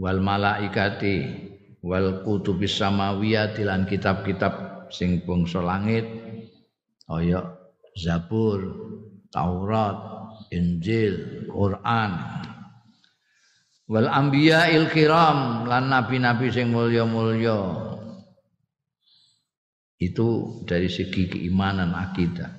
Wal 0.00 0.18
malaikati. 0.18 1.46
Wal 1.84 2.24
kutubis 2.24 2.80
samawiyati 2.80 3.68
lan 3.68 3.84
kitab-kitab 3.84 4.88
sing 4.88 5.20
bangsa 5.28 5.60
langit. 5.60 6.08
Kaya 7.04 7.44
Zabur, 7.94 8.58
Taurat, 9.30 9.96
Injil, 10.50 11.46
Quran. 11.52 12.10
Wal 13.84 14.08
il 14.72 14.88
kiram 14.88 15.68
lan 15.68 15.92
nabi-nabi 15.92 16.48
sing 16.48 16.72
mulya-mulya. 16.72 17.83
Itu 20.04 20.60
dari 20.68 20.92
segi 20.92 21.24
keimanan 21.32 21.96
akidah. 21.96 22.52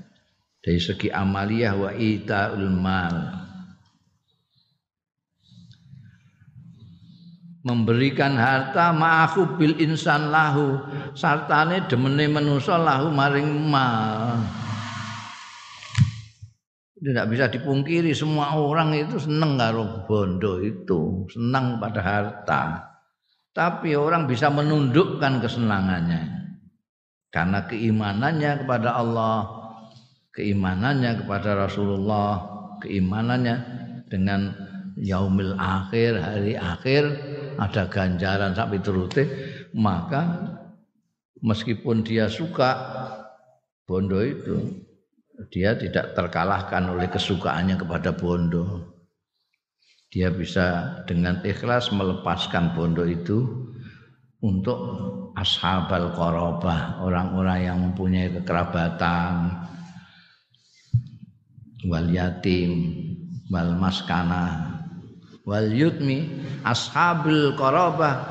Dari 0.65 0.81
segi 0.81 1.13
amaliyah 1.13 1.73
wa 1.77 1.91
itaul 1.93 2.73
mal. 2.73 3.45
memberikan 7.65 8.38
harta 8.38 8.93
ma'ahu 8.93 9.58
bil 9.58 9.73
insan 9.81 10.29
lahu. 10.29 10.77
Sartane 11.17 11.89
demene 11.89 12.29
manusa 12.29 12.77
lahu 12.77 13.10
maring 13.10 13.49
mal. 13.65 14.38
Tidak 16.93 17.25
bisa 17.25 17.49
dipungkiri 17.49 18.13
semua 18.13 18.53
orang 18.53 18.93
itu 18.93 19.17
senang 19.17 19.58
karo 19.58 20.05
bondo 20.05 20.62
itu. 20.62 21.25
Senang 21.34 21.81
pada 21.81 22.01
harta. 22.05 22.62
Tapi 23.49 23.97
orang 23.97 24.29
bisa 24.29 24.53
menundukkan 24.53 25.41
kesenangannya 25.41 26.35
karena 27.36 27.67
keimanannya 27.67 28.63
kepada 28.63 28.95
Allah 28.95 29.43
keimanannya 30.32 31.19
kepada 31.19 31.67
Rasulullah 31.67 32.39
keimanannya 32.80 33.56
dengan 34.08 34.56
yaumil 34.95 35.60
akhir 35.60 36.15
hari 36.24 36.56
akhir 36.56 37.04
ada 37.60 37.91
ganjaran 37.91 38.56
sampai 38.56 38.80
turute 38.80 39.24
maka 39.76 40.56
meskipun 41.43 42.08
dia 42.08 42.32
suka 42.32 42.71
bondo 43.84 44.24
itu 44.24 44.86
dia 45.52 45.76
tidak 45.76 46.15
terkalahkan 46.15 46.95
oleh 46.95 47.12
kesukaannya 47.12 47.76
kepada 47.76 48.15
bondo. 48.15 48.95
Dia 50.13 50.32
bisa 50.32 51.00
dengan 51.04 51.43
ikhlas 51.43 51.91
melepaskan 51.91 52.71
bondo 52.71 53.04
itu 53.04 53.67
untuk 54.39 54.80
ashabal 55.36 56.15
korobah 56.15 57.04
orang-orang 57.04 57.60
yang 57.67 57.78
mempunyai 57.84 58.32
kekerabatan 58.32 59.52
wal 61.86 62.08
yatim 62.08 62.95
wal 63.52 63.76
maskana 63.78 64.76
wal 65.45 65.69
yutmi 65.69 66.41
ashabul 66.65 67.54
qarabah 67.54 68.26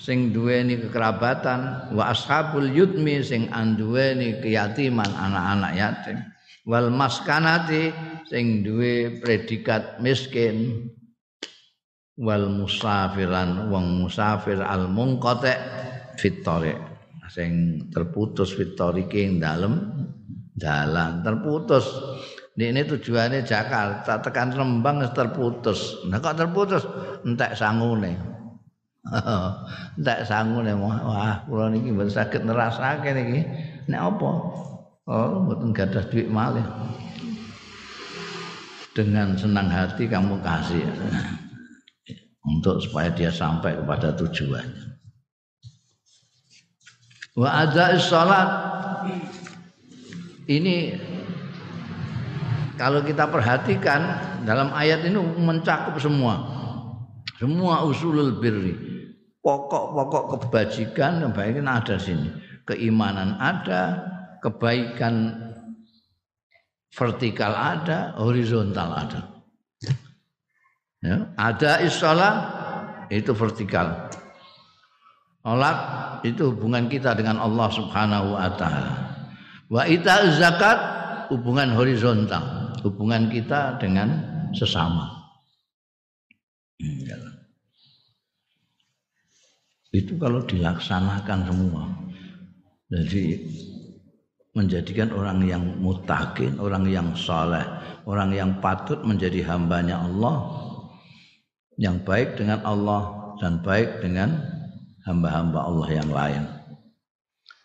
sing 0.00 0.32
duweni 0.32 0.80
kekerabatan 0.80 1.92
wa 1.92 2.08
ashabul 2.08 2.64
yutmi 2.64 3.20
sing 3.20 3.52
anduweni 3.52 4.40
keyatiman 4.40 5.10
anak-anak 5.12 5.72
yatim 5.76 6.18
wal 6.64 6.88
maskanati 6.88 7.92
sing 8.24 8.64
duwe 8.64 9.20
predikat 9.20 10.00
miskin 10.00 10.88
wal 12.16 12.48
musafiran 12.48 13.68
wong 13.68 14.08
musafir 14.08 14.60
al 14.64 14.88
munqati 14.88 15.52
fit 16.20 16.44
sing 17.32 17.80
terputus 17.88 18.52
fit 18.52 18.76
ing 19.16 19.40
dalem 19.40 19.88
dalan 20.52 21.24
terputus 21.24 21.88
ini 22.60 22.84
tujuannya 22.84 23.40
Jakarta 23.46 24.20
tekan 24.20 24.52
Rembang 24.52 25.00
terputus. 25.16 26.04
Nah 26.12 26.20
kok 26.20 26.36
terputus? 26.36 26.84
Entek 27.24 27.56
sangune. 27.56 28.12
Entek 29.96 30.28
sangune 30.28 30.76
wah 30.76 31.40
kula 31.48 31.72
niki 31.72 31.88
mboten 31.88 32.12
saged 32.12 32.44
nerasake 32.44 33.16
niki. 33.16 33.40
Nek 33.88 34.00
apa? 34.02 34.30
Oh, 35.08 35.40
mboten 35.46 35.72
gadah 35.72 36.04
duit 36.12 36.28
malih. 36.28 36.66
Dengan 38.92 39.38
senang 39.38 39.70
hati 39.70 40.04
kamu 40.04 40.42
kasih 40.44 40.84
untuk 42.50 42.82
supaya 42.82 43.08
dia 43.14 43.32
sampai 43.32 43.78
kepada 43.78 44.12
tujuannya. 44.18 44.89
Wa 47.38 47.66
adza'is 47.66 48.06
salat. 48.10 48.48
Ini 50.50 50.98
kalau 52.74 53.04
kita 53.06 53.30
perhatikan 53.30 54.00
dalam 54.42 54.72
ayat 54.74 55.04
ini 55.06 55.20
mencakup 55.38 56.00
semua. 56.00 56.40
Semua 57.38 57.86
usulul 57.86 58.40
birri. 58.42 58.74
Pokok-pokok 59.40 60.24
kebajikan 60.36 61.24
kebaikan 61.28 61.68
ada 61.70 61.96
sini. 61.96 62.28
Keimanan 62.68 63.40
ada 63.40 64.04
kebaikan 64.44 65.36
vertikal 66.92 67.54
ada 67.54 68.12
horizontal 68.18 68.90
ada. 68.92 69.20
Ya, 71.00 71.32
ada 71.40 71.80
isola 71.80 72.30
itu 73.08 73.32
vertikal. 73.32 74.12
Olat 75.40 75.78
itu 76.26 76.52
hubungan 76.52 76.86
kita 76.88 77.16
dengan 77.16 77.40
Allah 77.40 77.68
Subhanahu 77.72 78.36
wa 78.36 78.48
taala. 78.56 78.94
Wa 79.70 79.86
ita 79.86 80.34
zakat 80.36 80.78
hubungan 81.30 81.72
horizontal 81.72 82.60
hubungan 82.82 83.28
kita 83.28 83.76
dengan 83.76 84.08
sesama. 84.56 85.28
Ya. 86.80 87.16
Itu 89.90 90.16
kalau 90.16 90.40
dilaksanakan 90.46 91.38
semua. 91.50 91.84
Jadi 92.90 93.38
menjadikan 94.54 95.14
orang 95.14 95.46
yang 95.46 95.62
mutakin, 95.78 96.58
orang 96.58 96.86
yang 96.90 97.14
saleh, 97.14 97.62
orang 98.06 98.34
yang 98.34 98.50
patut 98.58 98.98
menjadi 99.06 99.46
hambanya 99.46 100.02
Allah, 100.02 100.36
yang 101.78 102.02
baik 102.02 102.34
dengan 102.34 102.58
Allah 102.66 103.34
dan 103.38 103.62
baik 103.62 104.02
dengan 104.02 104.49
hamba-hamba 105.10 105.58
Allah 105.66 105.88
yang 105.90 106.10
lain. 106.10 106.42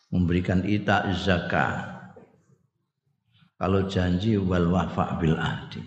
Memberikan 0.10 0.65
ita 0.65 1.05
zakat, 1.13 1.95
kalau 3.62 3.86
janji 3.86 4.36
wal 4.41 4.73
wafa 4.73 5.21
bil 5.21 5.38
ahdi. 5.38 5.81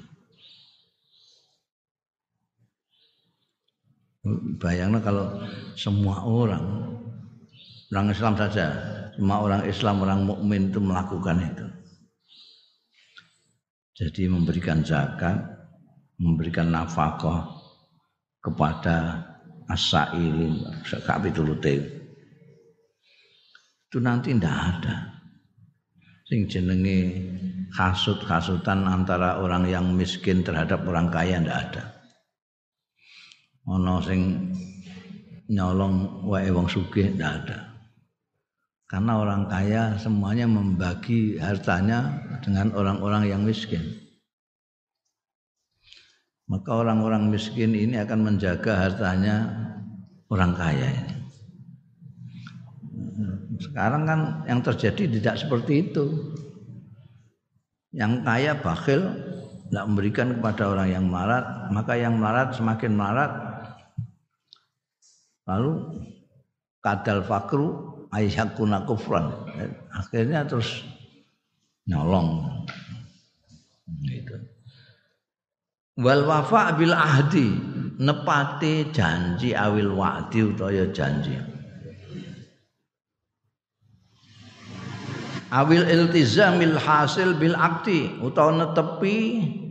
Bayangkan 4.61 5.01
kalau 5.01 5.27
semua 5.73 6.21
orang 6.21 6.65
orang 7.89 8.13
Islam 8.13 8.35
saja, 8.37 8.67
semua 9.17 9.41
orang 9.41 9.63
Islam, 9.65 10.05
orang 10.05 10.21
mukmin 10.29 10.69
itu 10.69 10.81
melakukan 10.83 11.41
itu. 11.41 11.67
Jadi 13.99 14.29
memberikan 14.29 14.85
zakat, 14.85 15.41
memberikan 16.21 16.69
nafkah 16.69 17.49
kepada 18.45 19.25
asailin, 19.69 20.65
kapitulute. 21.05 21.77
Itu 23.89 24.01
nanti 24.01 24.37
tidak 24.37 24.57
ada. 24.57 24.97
Sing 26.29 26.45
jenenge 26.45 27.25
hasut-hasutan 27.73 28.85
antara 28.85 29.41
orang 29.41 29.65
yang 29.65 29.97
miskin 29.97 30.45
terhadap 30.45 30.85
orang 30.85 31.09
kaya 31.09 31.41
ndak 31.41 31.73
ada. 31.73 31.85
Ono 33.69 34.01
sing 34.05 34.53
nyolong 35.49 36.25
wae 36.29 36.53
wong 36.53 36.69
sugih 36.69 37.17
ndak 37.17 37.33
ada. 37.45 37.59
Karena 38.89 39.21
orang 39.21 39.49
kaya 39.53 40.01
semuanya 40.01 40.49
membagi 40.49 41.37
hartanya 41.37 42.25
dengan 42.41 42.73
orang-orang 42.73 43.29
yang 43.29 43.45
miskin. 43.45 44.08
Maka 46.49 46.71
orang-orang 46.73 47.29
miskin 47.29 47.77
ini 47.77 48.01
akan 48.01 48.25
menjaga 48.25 48.89
hartanya 48.89 49.53
orang 50.33 50.57
kaya 50.57 50.89
ini. 50.89 51.15
Sekarang 53.61 54.09
kan 54.09 54.21
yang 54.49 54.65
terjadi 54.65 55.05
tidak 55.21 55.37
seperti 55.37 55.93
itu. 55.93 56.05
Yang 57.93 58.13
kaya 58.25 58.53
bakhil 58.65 59.03
tidak 59.69 59.85
memberikan 59.93 60.29
kepada 60.41 60.73
orang 60.73 60.89
yang 60.89 61.05
melarat, 61.05 61.69
maka 61.69 61.93
yang 62.01 62.17
melarat 62.17 62.57
semakin 62.57 62.97
melarat. 62.97 63.33
Lalu 65.45 65.73
kadal 66.81 67.21
fakru 67.29 67.69
ayyakuna 68.09 68.89
kufran. 68.89 69.29
Akhirnya 69.93 70.49
terus 70.49 70.85
nyolong. 71.85 72.65
Gitu. 74.05 74.58
Wal 75.99 76.23
wafa 76.25 76.79
bil 76.79 76.95
ahdi. 76.95 77.51
Nepati 77.99 78.95
janji 78.95 79.59
awil 79.59 79.91
wa'di 79.99 80.55
utawa 80.55 80.87
janji. 80.95 81.35
awil 85.49 85.85
iltizamil 85.89 86.77
hasil 86.77 87.37
bil 87.41 87.57
akdi 87.57 88.21
utawa 88.21 88.65
netepi 88.65 89.17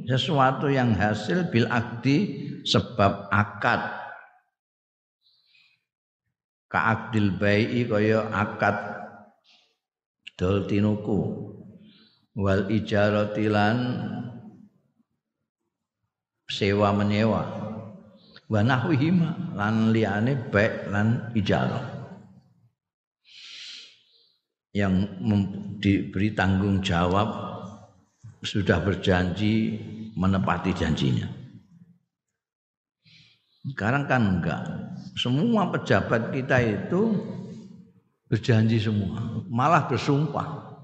sesuatu 0.09 0.69
yang 0.73 0.93
hasil 0.97 1.49
bil 1.53 1.69
akdi 1.69 2.49
sebab 2.65 3.29
akad. 3.29 3.81
Ka 6.67 6.79
akdil 6.97 7.39
bai'i 7.39 7.87
kaya 7.87 8.27
akad 8.27 8.75
dol 10.35 10.67
tinuku 10.67 11.47
wal 12.35 12.67
ijarati 12.67 13.47
lan 13.47 13.77
sewa 16.47 16.95
menyewa 16.95 17.43
wa 18.47 18.59
nahwihima 18.63 19.55
lan 19.55 19.91
liyane 19.91 20.35
baik 20.47 20.87
lan 20.87 21.31
ijarah 21.35 21.97
yang 24.71 24.93
diberi 25.81 26.31
tanggung 26.37 26.79
jawab 26.85 27.47
sudah 28.45 28.77
berjanji 28.77 29.81
menepati 30.13 30.71
janjinya. 30.77 31.25
Sekarang 33.67 34.07
kan 34.07 34.21
enggak. 34.37 34.61
Semua 35.17 35.67
pejabat 35.73 36.31
kita 36.31 36.61
itu 36.61 37.19
berjanji 38.29 38.79
semua, 38.79 39.43
malah 39.49 39.89
bersumpah. 39.89 40.77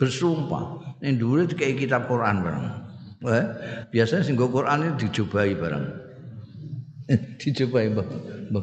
Bersumpah. 0.00 0.98
Ini 0.98 1.14
dulu 1.14 1.46
kayak 1.52 1.78
kitab 1.78 2.10
Quran 2.10 2.42
bareng. 2.42 2.66
Eh, 3.22 3.44
biasanya 3.94 4.26
sing 4.26 4.34
Quran 4.34 4.78
ini 4.82 4.90
dicobai 4.98 5.54
bareng. 5.54 5.86
dicobai, 7.42 7.86
Mbak. 7.94 8.08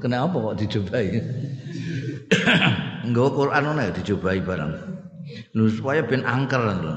Kenapa 0.03 0.35
kok 0.35 0.55
dicobai? 0.59 1.07
Nggawa 3.07 3.29
Quran 3.31 3.61
ngono 3.63 3.81
ya 3.87 3.91
dicobai 3.95 4.39
barang. 4.43 4.71
Lu 5.55 5.71
supaya 5.71 6.03
ben 6.03 6.27
angker 6.27 6.59
lho. 6.59 6.95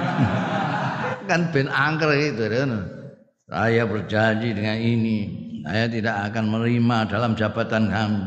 kan 1.28 1.52
ben 1.52 1.68
angker 1.68 2.10
gitu 2.16 2.44
kan. 2.48 2.72
Saya 3.50 3.82
berjanji 3.82 4.54
dengan 4.54 4.78
ini, 4.78 5.16
saya 5.66 5.90
tidak 5.90 6.30
akan 6.30 6.44
menerima 6.54 6.98
dalam 7.10 7.34
jabatan 7.34 7.90
kami 7.90 8.22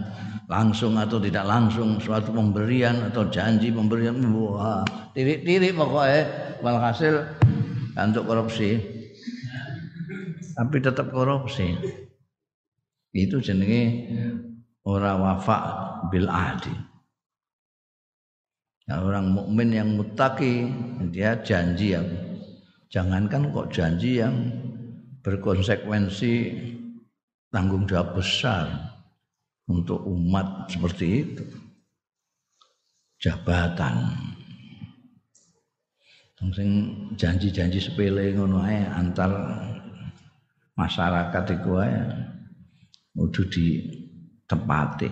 langsung 0.52 1.00
atau 1.00 1.18
tidak 1.18 1.48
langsung 1.48 1.98
suatu 1.98 2.36
pemberian 2.36 3.10
atau 3.10 3.26
janji 3.32 3.72
pemberian 3.72 4.20
wah 4.36 4.84
tirik-tirik 5.16 5.72
pokoknya 5.74 6.28
walhasil 6.60 7.24
untuk 7.94 8.26
korupsi 8.26 8.78
tapi 10.54 10.78
tetap 10.82 11.10
korupsi 11.10 11.74
itu 13.14 13.38
jenenge 13.42 14.10
ora 14.86 15.14
wafa 15.18 15.58
bil 16.10 16.28
ahdi. 16.28 16.74
Nah, 18.84 19.00
orang 19.00 19.32
mukmin 19.32 19.70
yang 19.72 19.90
mutaki 19.96 20.68
dia 21.14 21.40
janji 21.40 21.96
yang 21.96 22.04
jangankan 22.92 23.48
kok 23.54 23.72
janji 23.72 24.20
yang 24.20 24.36
berkonsekuensi 25.24 26.34
tanggung 27.48 27.88
jawab 27.88 28.20
besar 28.20 28.68
untuk 29.72 30.04
umat 30.04 30.68
seperti 30.68 31.08
itu. 31.24 31.46
Jabatan. 33.24 34.33
Sing 36.52 36.70
janji-janji 37.16 37.80
sepele 37.80 38.36
ngono 38.36 38.60
ae 38.68 38.84
antar 38.84 39.32
masyarakat 40.76 41.44
iku 41.56 41.72
ae 41.80 41.96
kudu 43.16 43.42
di 43.48 43.66
tempate. 44.44 45.08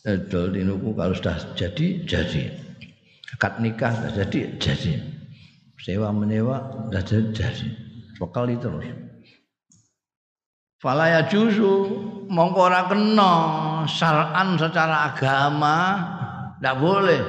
Edol 0.00 0.56
dinuku 0.56 0.96
kalau 0.96 1.12
sudah 1.12 1.36
jadi 1.52 2.08
jadi. 2.08 2.42
Akad 3.36 3.60
nikah 3.60 3.92
sudah 3.92 4.12
jadi 4.16 4.56
jadi. 4.56 4.92
Sewa 5.76 6.08
menyewa 6.16 6.88
sudah 6.88 7.02
jadi 7.04 7.28
jadi. 7.36 7.68
Sekali 8.16 8.56
terus. 8.56 8.88
Falaya 10.80 11.28
juzu 11.28 11.92
mongko 12.32 12.60
ora 12.72 12.88
kena 12.88 13.32
syar'an 13.84 14.56
secara 14.56 15.12
agama 15.12 15.76
ndak 16.60 16.76
boleh. 16.78 17.22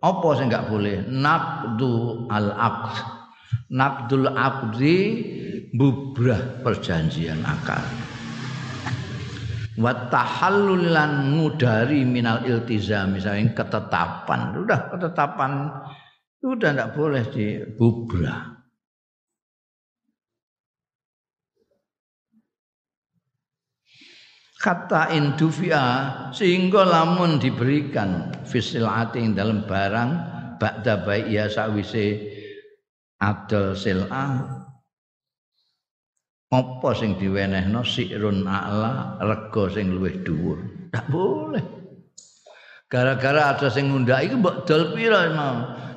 Apa 0.00 0.28
sih 0.40 0.48
nggak 0.48 0.68
boleh? 0.72 0.96
Naqdu 1.04 2.24
al-aqd. 2.32 2.96
Naqdul 3.74 4.30
aqdi 4.32 4.96
bubrah 5.74 6.62
perjanjian 6.66 7.42
akal 7.46 7.82
wa 9.80 9.92
tahallul 10.12 10.92
lan 10.92 11.32
ngudari 11.38 12.04
minal 12.04 12.44
iltizam 12.44 13.16
misalnya 13.16 13.56
ketetapan 13.56 14.52
sudah 14.52 14.80
ketetapan 14.92 15.52
sudah 16.42 16.70
tidak 16.76 16.90
boleh 16.92 17.24
dibubrah 17.32 18.59
kata 24.60 25.08
indufia 25.16 25.84
sehingga 26.36 26.84
lamun 26.84 27.40
diberikan 27.40 28.28
fisilati 28.44 29.24
dalam 29.32 29.64
barang 29.64 30.10
ba'da 30.60 31.00
baik 31.08 31.32
ya 31.32 31.48
sawise 31.48 32.28
adol 33.24 33.72
sil'ah 33.72 34.60
apa 36.50 36.90
sing 36.98 37.14
diwenehno? 37.14 37.86
Sikrun 37.86 38.42
a'la 38.42 39.22
rega 39.22 39.70
sing 39.70 39.94
luwih 39.94 40.18
dhuwur. 40.26 40.58
Ndak 40.90 41.06
boleh. 41.06 41.64
Gara-gara 42.90 43.54
ada 43.54 43.70
sing 43.70 43.86
ngundhak 43.86 44.26
iku 44.26 44.42
mbok 44.42 44.66
dol 44.66 44.98
pira 44.98 45.30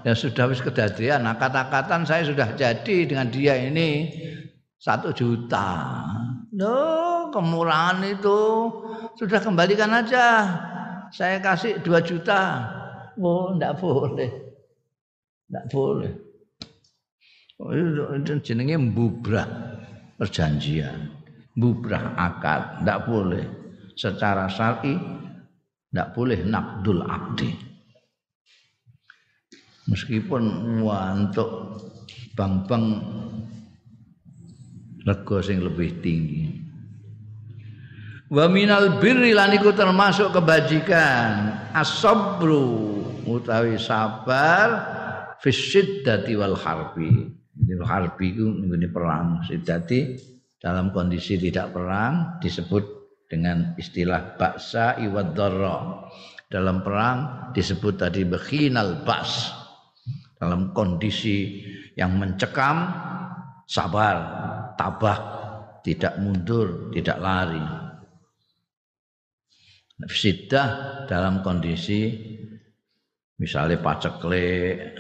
ya 0.04 0.14
sudah 0.14 0.52
wis 0.52 0.60
kedadian 0.60 1.24
nah 1.24 1.40
kata-katan 1.40 2.04
saya 2.04 2.28
sudah 2.28 2.54
jadi 2.60 3.08
dengan 3.08 3.32
dia 3.32 3.56
ini 3.56 4.12
satu 4.84 5.16
juta. 5.16 6.04
No 6.52 7.32
kemurahan 7.32 8.04
itu. 8.04 8.68
Sudah 9.16 9.40
kembalikan 9.40 9.96
aja. 9.96 10.52
Saya 11.16 11.40
kasih 11.40 11.80
dua 11.80 12.04
juta. 12.04 12.68
Oh 13.16 13.56
ndak 13.56 13.80
boleh. 13.80 14.32
Ndak 15.48 15.66
boleh. 15.72 16.12
Oh, 17.64 17.72
itu 17.72 18.34
jenenge 18.44 18.76
mbubrah 18.76 19.48
perjanjian. 20.20 21.16
Bubrah 21.56 22.20
akad 22.20 22.84
tidak 22.84 23.00
boleh. 23.08 23.46
Secara 23.96 24.52
syar'i 24.52 25.00
tidak 25.94 26.12
boleh 26.18 26.44
nakdul 26.44 27.06
akdi 27.06 27.74
meskipun 29.88 30.44
untuk 30.84 31.80
bang-bang 32.38 32.86
rego 35.04 35.40
sing 35.44 35.60
lebih 35.64 36.00
tinggi. 36.00 36.64
Wa 38.34 38.50
minal 38.50 38.98
birri 38.98 39.36
lan 39.36 39.54
iku 39.54 39.76
termasuk 39.78 40.34
kebajikan. 40.34 41.54
As-sabru 41.76 42.98
utawi 43.30 43.78
sabar 43.78 44.68
fi 45.38 45.54
syiddati 45.54 46.34
wal 46.34 46.58
harbi. 46.58 47.30
Ini 47.54 47.78
harbi 47.86 48.34
itu 48.34 48.50
ini 48.50 48.90
perang. 48.90 49.46
Sidati 49.46 50.18
dalam 50.58 50.90
kondisi 50.90 51.38
tidak 51.38 51.76
perang 51.78 52.42
disebut 52.42 53.04
dengan 53.30 53.78
istilah 53.78 54.40
baksa 54.40 54.98
iwad 54.98 55.38
Dalam 56.50 56.82
perang 56.82 57.50
disebut 57.54 58.02
tadi 58.02 58.26
bekhinal 58.26 59.06
bas. 59.06 59.54
Dalam 60.42 60.76
kondisi 60.76 61.64
yang 61.96 62.20
mencekam 62.20 62.90
sabar, 63.64 64.18
tabah, 64.84 65.20
tidak 65.80 66.20
mundur, 66.20 66.92
tidak 66.92 67.18
lari. 67.24 67.64
Sidah 70.04 70.68
dalam 71.08 71.40
kondisi 71.40 72.12
misalnya 73.40 73.80
paceklik 73.80 75.00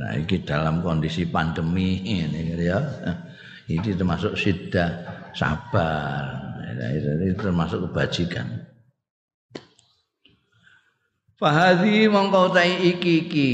Nah, 0.00 0.16
ini 0.16 0.36
dalam 0.44 0.80
kondisi 0.80 1.28
pandemi 1.28 2.00
ini 2.04 2.56
ya. 2.56 2.80
Ini 3.68 3.94
termasuk 3.94 4.34
syiddah 4.34 4.90
sabar. 5.36 6.24
Ini 6.72 7.36
termasuk 7.36 7.90
kebajikan. 7.90 8.48
Fahadi 11.36 12.04
mongkau 12.08 12.52
tai 12.52 12.80
iki 12.80 13.28
iki 13.28 13.50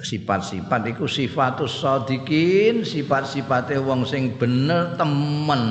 sifat-sifat 0.00 0.92
iku 0.92 1.08
sifatus 1.08 1.80
sadikin 1.80 2.84
sifat-sifate 2.84 3.80
wong 3.80 4.04
sing 4.04 4.36
bener 4.36 4.96
temen. 5.00 5.62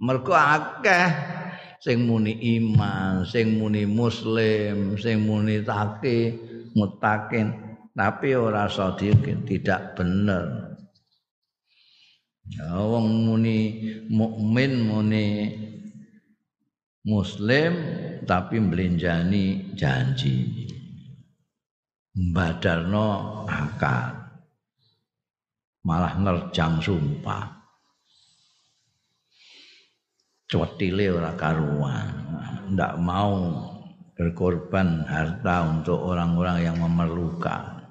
Mergo 0.00 0.32
akeh 0.32 1.08
sing 1.82 2.08
muni 2.08 2.36
iman 2.60 3.26
sing 3.26 3.58
muni 3.58 3.84
muslim 3.84 4.96
sing 4.96 5.26
muni 5.26 5.60
taki 5.64 6.36
mutakin. 6.76 7.70
Tapi 7.90 8.32
ora 8.32 8.70
sadikin 8.70 9.44
tidak 9.44 9.98
bener. 9.98 10.78
Ya, 12.50 12.80
wong 12.80 13.28
muni 13.28 13.58
mukmin 14.08 14.72
muni 14.88 15.26
muslim 17.04 17.72
tapi 18.24 18.56
melenjani 18.62 19.74
janji 19.76 20.66
badarno 22.14 23.42
akad 23.46 24.20
malah 25.84 26.14
nerjang 26.20 26.80
sumpah. 26.80 27.60
Cwetile 30.50 31.14
ora 31.14 31.32
karuan. 31.38 32.10
Ndak 32.74 32.98
mau 32.98 33.38
berkorban 34.18 35.06
harta 35.06 35.62
untuk 35.64 35.98
orang-orang 36.02 36.66
yang 36.66 36.76
memerlukan. 36.82 37.86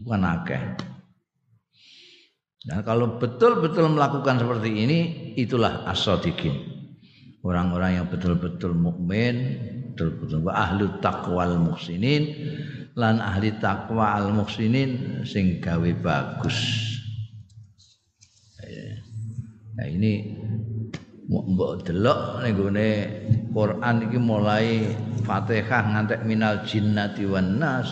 Bukan 0.00 0.22
akeh. 0.24 0.62
Dan 2.68 2.82
kalau 2.84 3.20
betul-betul 3.20 3.92
melakukan 3.92 4.40
seperti 4.40 4.70
ini 4.72 4.98
itulah 5.36 5.86
as-sadiqin. 5.88 6.76
Orang-orang 7.44 8.02
yang 8.02 8.06
betul-betul 8.10 8.74
mukmin, 8.74 9.36
betul-betul 9.98 10.46
ahli 10.46 10.86
taqwa 11.02 11.42
al 11.42 11.58
muhsinin 11.58 12.30
lan 12.94 13.18
ahli 13.18 13.50
taqwa 13.58 14.14
al 14.14 14.30
muhsinin 14.30 15.26
sing 15.26 15.58
gawe 15.58 15.90
bagus. 15.98 16.54
Nah 19.74 19.86
ini 19.90 20.38
mbok 21.26 21.82
delok 21.82 22.46
ning 22.46 22.54
gone 22.54 22.88
Quran 23.50 23.96
iki 24.06 24.18
mulai 24.22 24.86
Fatihah 25.26 25.82
ngantek 25.90 26.22
minal 26.22 26.62
jinnati 26.62 27.26
wan 27.26 27.58
nas. 27.58 27.90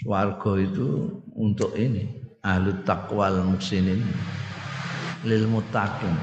Swarga 0.00 0.52
itu 0.64 1.12
untuk 1.36 1.76
ini 1.76 2.08
ahli 2.40 2.72
taqwa 2.88 3.28
al 3.28 3.44
muhsinin 3.44 4.00
lil 5.28 5.44
muttaqin 5.44 6.16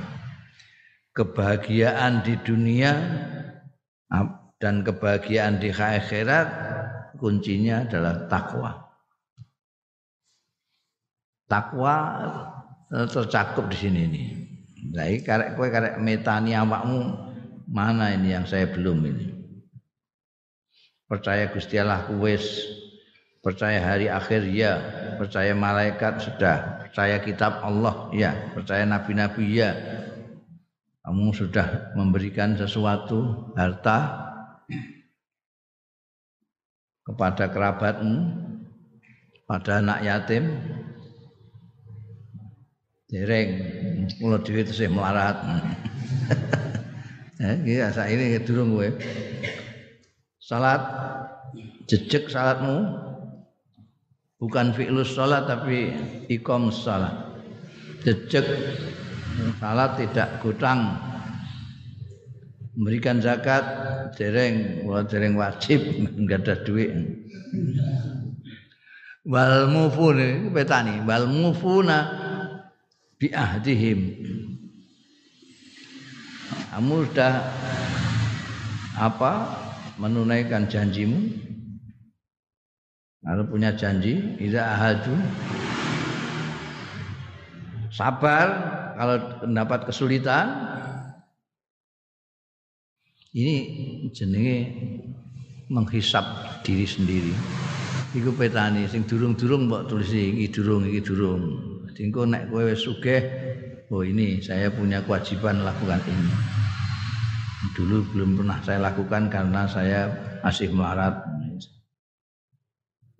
kebahagiaan 1.13 2.25
di 2.25 2.34
dunia 2.41 2.93
dan 4.62 4.86
kebahagiaan 4.86 5.58
di 5.58 5.74
akhirat 5.74 6.47
kuncinya 7.17 7.89
adalah 7.89 8.30
takwa. 8.30 8.71
Takwa 11.50 11.95
eh, 12.93 13.08
tercakup 13.10 13.65
di 13.74 13.78
sini 13.78 14.02
nih. 14.06 14.28
Nah, 14.93 15.06
karek 15.26 15.58
kowe 15.58 15.67
karek 15.67 15.97
metani 15.97 16.54
awakmu 16.54 17.17
mana 17.69 18.13
ini 18.13 18.38
yang 18.38 18.45
saya 18.45 18.69
belum 18.69 19.02
ini. 19.02 19.28
Percaya 21.10 21.52
Gusti 21.52 21.76
Allah 21.76 22.08
kuwis, 22.08 22.65
percaya 23.43 23.84
hari 23.84 24.08
akhir 24.08 24.47
ya, 24.47 24.80
percaya 25.19 25.52
malaikat 25.52 26.24
sudah, 26.24 26.88
percaya 26.88 27.19
kitab 27.19 27.60
Allah 27.60 28.08
ya, 28.15 28.32
percaya 28.56 28.88
nabi-nabi 28.88 29.60
ya, 29.60 29.76
kamu 31.04 31.36
sudah 31.36 31.91
memberikan 32.00 32.56
sesuatu 32.56 33.52
harta 33.60 34.31
kepada 37.06 37.50
kerabatmu 37.52 38.17
pada 39.50 39.84
anak 39.84 40.00
yatim 40.06 40.47
dereng 43.12 43.50
kula 44.24 44.39
dhewe 44.39 44.63
tesih 44.63 44.88
melarat. 44.88 45.38
Eh 47.41 47.58
iki 47.65 47.82
ini 48.13 48.38
durung 48.45 48.78
kowe. 48.78 48.86
Salat 50.38 50.82
jejeg 51.89 52.30
salatmu 52.30 52.86
bukan 54.38 54.78
fi'lus 54.78 55.17
salat 55.17 55.50
tapi 55.50 55.89
ikom 56.30 56.69
salat. 56.69 57.34
Jejeg 58.06 58.45
salat 59.58 59.97
tidak 59.97 60.38
gutang 60.45 61.02
memberikan 62.75 63.19
zakat 63.19 63.63
dereng 64.15 64.88
wah 64.88 65.03
dereng 65.03 65.36
wajib 65.36 65.84
enggak 66.19 66.47
ada 66.47 66.55
duit. 66.63 66.91
Wal 69.21 69.69
mufun 69.69 70.49
petani. 70.49 71.03
Wal 71.05 71.29
mufuna 71.29 71.99
bi 73.21 73.29
ahdihim. 73.29 73.99
Kamu 76.71 77.03
sudah 77.12 77.36
apa 78.97 79.31
menunaikan 79.99 80.65
janjimu? 80.71 81.19
Kalau 83.21 83.45
punya 83.45 83.69
janji 83.77 84.17
tidak 84.41 84.65
ahadu. 84.65 85.13
Sabar 87.91 88.47
kalau 88.97 89.17
mendapat 89.45 89.86
kesulitan 89.86 90.47
ini 93.32 93.56
jenenge 94.12 94.58
menghisap 95.72 96.24
diri 96.67 96.84
sendiri. 96.84 97.34
Iku 98.12 98.36
petani 98.36 98.91
sing 98.91 99.08
durung-durung 99.08 99.72
mbok 99.72 99.88
tulis 99.88 100.12
iki 100.12 100.52
durung 100.52 100.84
iki 100.84 101.00
durung. 101.00 101.44
Dingko 101.96 102.28
nek 102.28 102.52
kowe 102.52 102.67
wis 102.67 102.84
sugih, 102.84 103.24
oh 103.88 104.04
ini 104.04 104.44
saya 104.44 104.67
punya 104.67 105.00
kewajiban 105.04 105.63
lakukan 105.63 106.04
ini. 106.08 106.34
Dulu 107.72 108.04
belum 108.12 108.44
pernah 108.44 108.60
saya 108.67 108.84
lakukan 108.84 109.32
karena 109.32 109.63
saya 109.63 110.12
masih 110.44 110.76
melarat. 110.76 111.24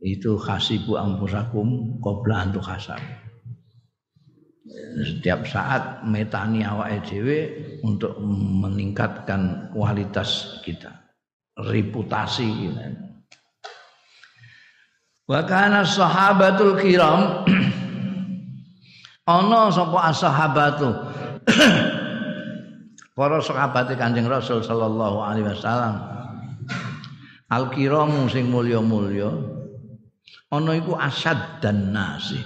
Itu 0.02 0.36
khasibu 0.36 0.97
ampusakum 0.97 2.02
qabla 2.02 2.50
antu 2.50 2.60
hasab 2.60 3.00
setiap 5.02 5.47
saat 5.47 6.04
metani 6.08 6.63
awake 6.63 7.04
dhewe 7.08 7.39
untuk 7.82 8.17
meningkatkan 8.22 9.74
kualitas 9.74 10.62
kita 10.62 11.02
reputasi 11.60 12.48
kita. 12.48 12.86
Wa 15.28 15.41
kana 15.48 15.86
sahabatul 15.88 16.76
kiram 16.82 17.46
ana 19.30 19.72
sapa 19.72 20.00
ashabatu 20.12 20.89
para 23.15 23.38
sahabat 23.44 23.91
Kanjeng 23.96 24.28
Rasul 24.28 24.65
sallallahu 24.65 25.17
alaihi 25.22 25.48
wasallam. 25.48 26.10
Al 27.52 27.67
kiramu 27.67 28.32
sing 28.32 28.48
mulya-mulya 28.48 29.30
ana 30.52 30.72
iku 30.76 30.96
asad 30.96 31.60
dan 31.60 31.91
nasi. 31.91 32.39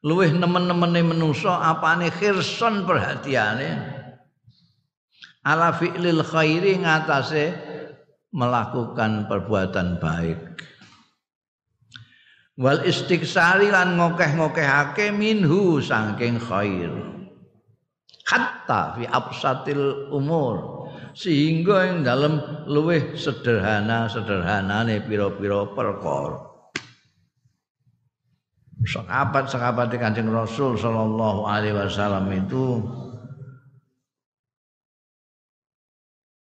Luwih 0.00 0.32
nemen-nemene 0.32 1.04
manusa 1.12 1.60
apane 1.60 2.08
khirson 2.08 2.88
perhatiane 2.88 3.99
ala 5.44 5.72
fi'lil 5.72 6.20
khairi 6.24 6.80
ngatasé 6.80 7.56
melakukan 8.30 9.26
perbuatan 9.26 9.98
baik. 9.98 10.40
Wal 12.60 12.84
istiksari 12.84 13.72
lan 13.72 13.96
ngokeh-ngokehake 13.96 15.16
minhu 15.16 15.80
saking 15.80 16.36
khair. 16.36 16.92
Hatta 18.28 19.00
fi 19.00 19.08
absatil 19.08 20.12
umur. 20.12 20.84
Sehingga 21.10 21.90
yang 21.90 22.06
dalam 22.06 22.38
luwih 22.70 23.18
sederhana 23.18 24.06
sederhanane 24.06 25.02
pira-pira 25.02 25.66
perkara. 25.74 26.38
Sahabat-sahabat 28.80 29.92
Kanjeng 29.98 30.30
Rasul 30.30 30.78
sallallahu 30.78 31.44
alaihi 31.44 31.76
wasallam 31.76 32.32
itu 32.32 32.80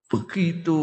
begitu 0.09 0.77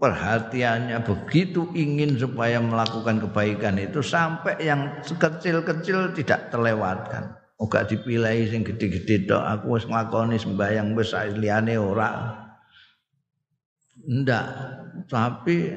perhatiannya, 0.00 1.04
begitu 1.04 1.68
ingin 1.76 2.16
supaya 2.16 2.56
melakukan 2.64 3.20
kebaikan 3.20 3.76
itu 3.76 4.00
sampai 4.00 4.56
yang 4.64 5.04
kecil-kecil 5.04 6.16
tidak 6.16 6.48
terlewatkan. 6.48 7.36
Oh 7.60 7.68
gak 7.70 7.92
dipilih 7.92 8.50
sing 8.50 8.66
gede-gede 8.66 9.30
tok, 9.30 9.44
aku 9.44 9.78
wis 9.78 9.86
nglakoni 9.86 10.40
sembahyang 10.40 10.96
wis 10.96 11.14
liyane 11.14 11.76
ora. 11.76 12.40
Ndak, 14.04 14.46
tapi 15.06 15.70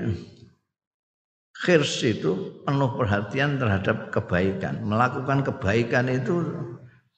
khirs 1.53 2.01
itu 2.07 2.63
penuh 2.63 2.91
perhatian 2.97 3.59
terhadap 3.61 4.09
kebaikan. 4.09 4.83
Melakukan 4.83 5.43
kebaikan 5.43 6.07
itu 6.09 6.43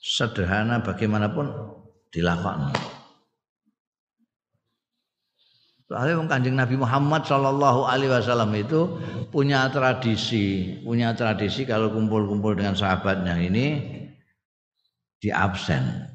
sederhana 0.01 0.81
bagaimanapun 0.83 1.49
dilakukan. 2.11 2.98
Soalnya 5.89 6.21
kanjeng 6.29 6.53
Nabi 6.53 6.77
Muhammad 6.77 7.25
Shallallahu 7.25 7.89
Alaihi 7.89 8.13
Wasallam 8.13 8.53
itu 8.53 9.01
punya 9.33 9.65
tradisi, 9.73 10.77
punya 10.85 11.17
tradisi 11.17 11.65
kalau 11.65 11.89
kumpul-kumpul 11.89 12.53
dengan 12.53 12.77
sahabatnya 12.77 13.33
ini 13.41 13.81
di 15.17 15.33
absen. 15.33 16.05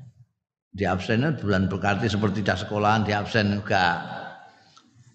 Di 0.70 0.86
absennya 0.86 1.34
bulan 1.34 1.66
berkati 1.66 2.06
seperti 2.06 2.46
di 2.46 2.54
sekolahan 2.54 3.02
di 3.02 3.18
absen 3.18 3.58
enggak. 3.58 3.98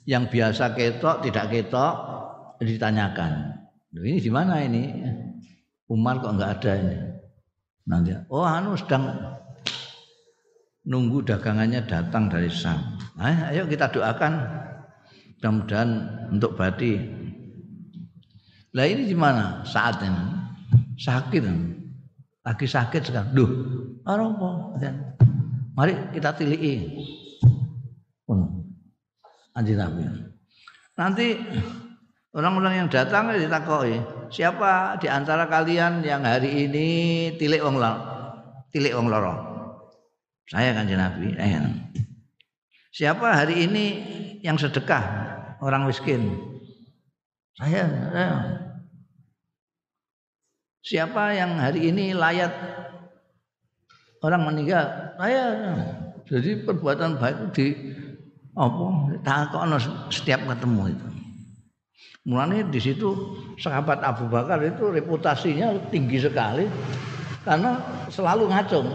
Yang 0.03 0.23
biasa 0.27 0.75
ketok 0.75 1.23
tidak 1.23 1.45
ketok 1.55 1.93
ditanyakan. 2.59 3.63
Ini 3.95 4.19
di 4.19 4.31
mana 4.31 4.59
ini? 4.59 4.83
Umar 5.87 6.19
kok 6.19 6.35
enggak 6.35 6.51
ada 6.59 6.71
ini? 6.83 6.97
Nanti, 7.87 8.11
oh 8.27 8.43
anu 8.43 8.75
sedang 8.75 9.07
nunggu 10.89 11.21
dagangannya 11.21 11.85
datang 11.85 12.27
dari 12.27 12.49
Sam. 12.49 12.97
Nah, 13.13 13.53
ayo 13.53 13.69
kita 13.69 13.93
doakan 13.93 14.33
mudah-mudahan 15.37 15.89
untuk 16.33 16.57
Bati. 16.57 16.97
Lah 18.73 18.85
ini 18.89 19.05
gimana 19.05 19.61
saat 19.69 20.01
ini? 20.01 20.23
Sakit. 20.97 21.45
Lagi 22.41 22.65
sakit 22.65 23.01
sekarang. 23.05 23.31
Duh, 23.37 23.51
apa? 24.03 24.49
Mari 25.77 25.93
kita 26.11 26.33
tilii. 26.33 26.75
Anjing 29.57 29.75
Nabi. 29.75 30.05
Nanti 30.95 31.35
orang-orang 32.31 32.85
yang 32.85 32.87
datang 32.87 33.33
ditakoi, 33.35 33.99
siapa 34.31 34.95
di 35.01 35.11
antara 35.11 35.49
kalian 35.51 35.99
yang 36.05 36.23
hari 36.23 36.69
ini 36.69 36.87
tilik 37.35 37.59
wong 37.59 37.75
loro? 37.75 37.99
Tilik 38.71 38.93
wong 38.95 39.09
loro. 39.09 39.48
Saya 40.49 40.73
kan 40.73 40.89
Nabi. 40.89 41.37
Saya. 41.37 41.61
Siapa 42.89 43.27
hari 43.37 43.69
ini 43.69 43.85
yang 44.41 44.57
sedekah 44.57 45.05
orang 45.61 45.85
miskin? 45.85 46.33
Saya. 47.53 47.85
saya. 47.85 48.29
Siapa 50.81 51.37
yang 51.37 51.53
hari 51.61 51.93
ini 51.93 52.17
layat 52.17 52.49
orang 54.25 54.41
meninggal? 54.49 55.13
Saya. 55.21 55.45
Jadi 56.25 56.65
perbuatan 56.65 57.21
baik 57.21 57.53
di 57.53 57.93
apa? 58.57 58.85
Takono 59.21 59.77
setiap 60.09 60.49
ketemu 60.49 60.97
itu. 60.97 61.07
Mulanya 62.25 62.65
di 62.65 62.81
situ 62.81 63.37
sahabat 63.61 64.01
Abu 64.01 64.25
Bakar 64.29 64.61
itu 64.65 64.89
reputasinya 64.89 65.77
tinggi 65.93 66.17
sekali 66.21 66.65
karena 67.45 67.77
selalu 68.09 68.49
ngacung. 68.49 68.89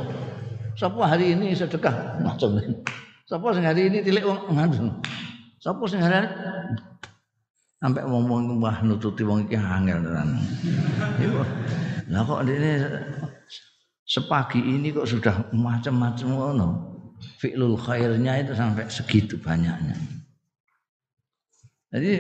Sapa 0.75 1.07
hari 1.07 1.39
ini 1.39 1.55
sedekah 1.55 2.18
macam 2.18 2.59
ini. 2.59 2.75
Sapa 3.25 3.55
sing 3.55 3.64
hari 3.64 3.89
ini 3.89 4.03
tilik 4.03 4.27
wong 4.27 4.51
ngandung. 4.51 4.91
Sapa 5.62 5.83
sing 5.87 6.03
hari 6.03 6.27
sampai 7.79 8.03
ngomong 8.05 8.59
wah 8.59 8.83
nututi 8.83 9.22
wong 9.22 9.47
iki 9.47 9.55
angel 9.55 10.03
tenan. 10.03 10.29
Lah 12.11 12.22
kok 12.27 12.43
ini 12.45 12.70
sepagi 14.05 14.61
ini 14.61 14.91
kok 14.91 15.09
sudah 15.09 15.49
macam-macam 15.55 16.29
ngono. 16.29 16.68
Fi'lul 17.41 17.79
khairnya 17.81 18.45
itu 18.45 18.53
sampai 18.53 18.91
segitu 18.91 19.41
banyaknya. 19.41 19.97
Jadi 21.95 22.12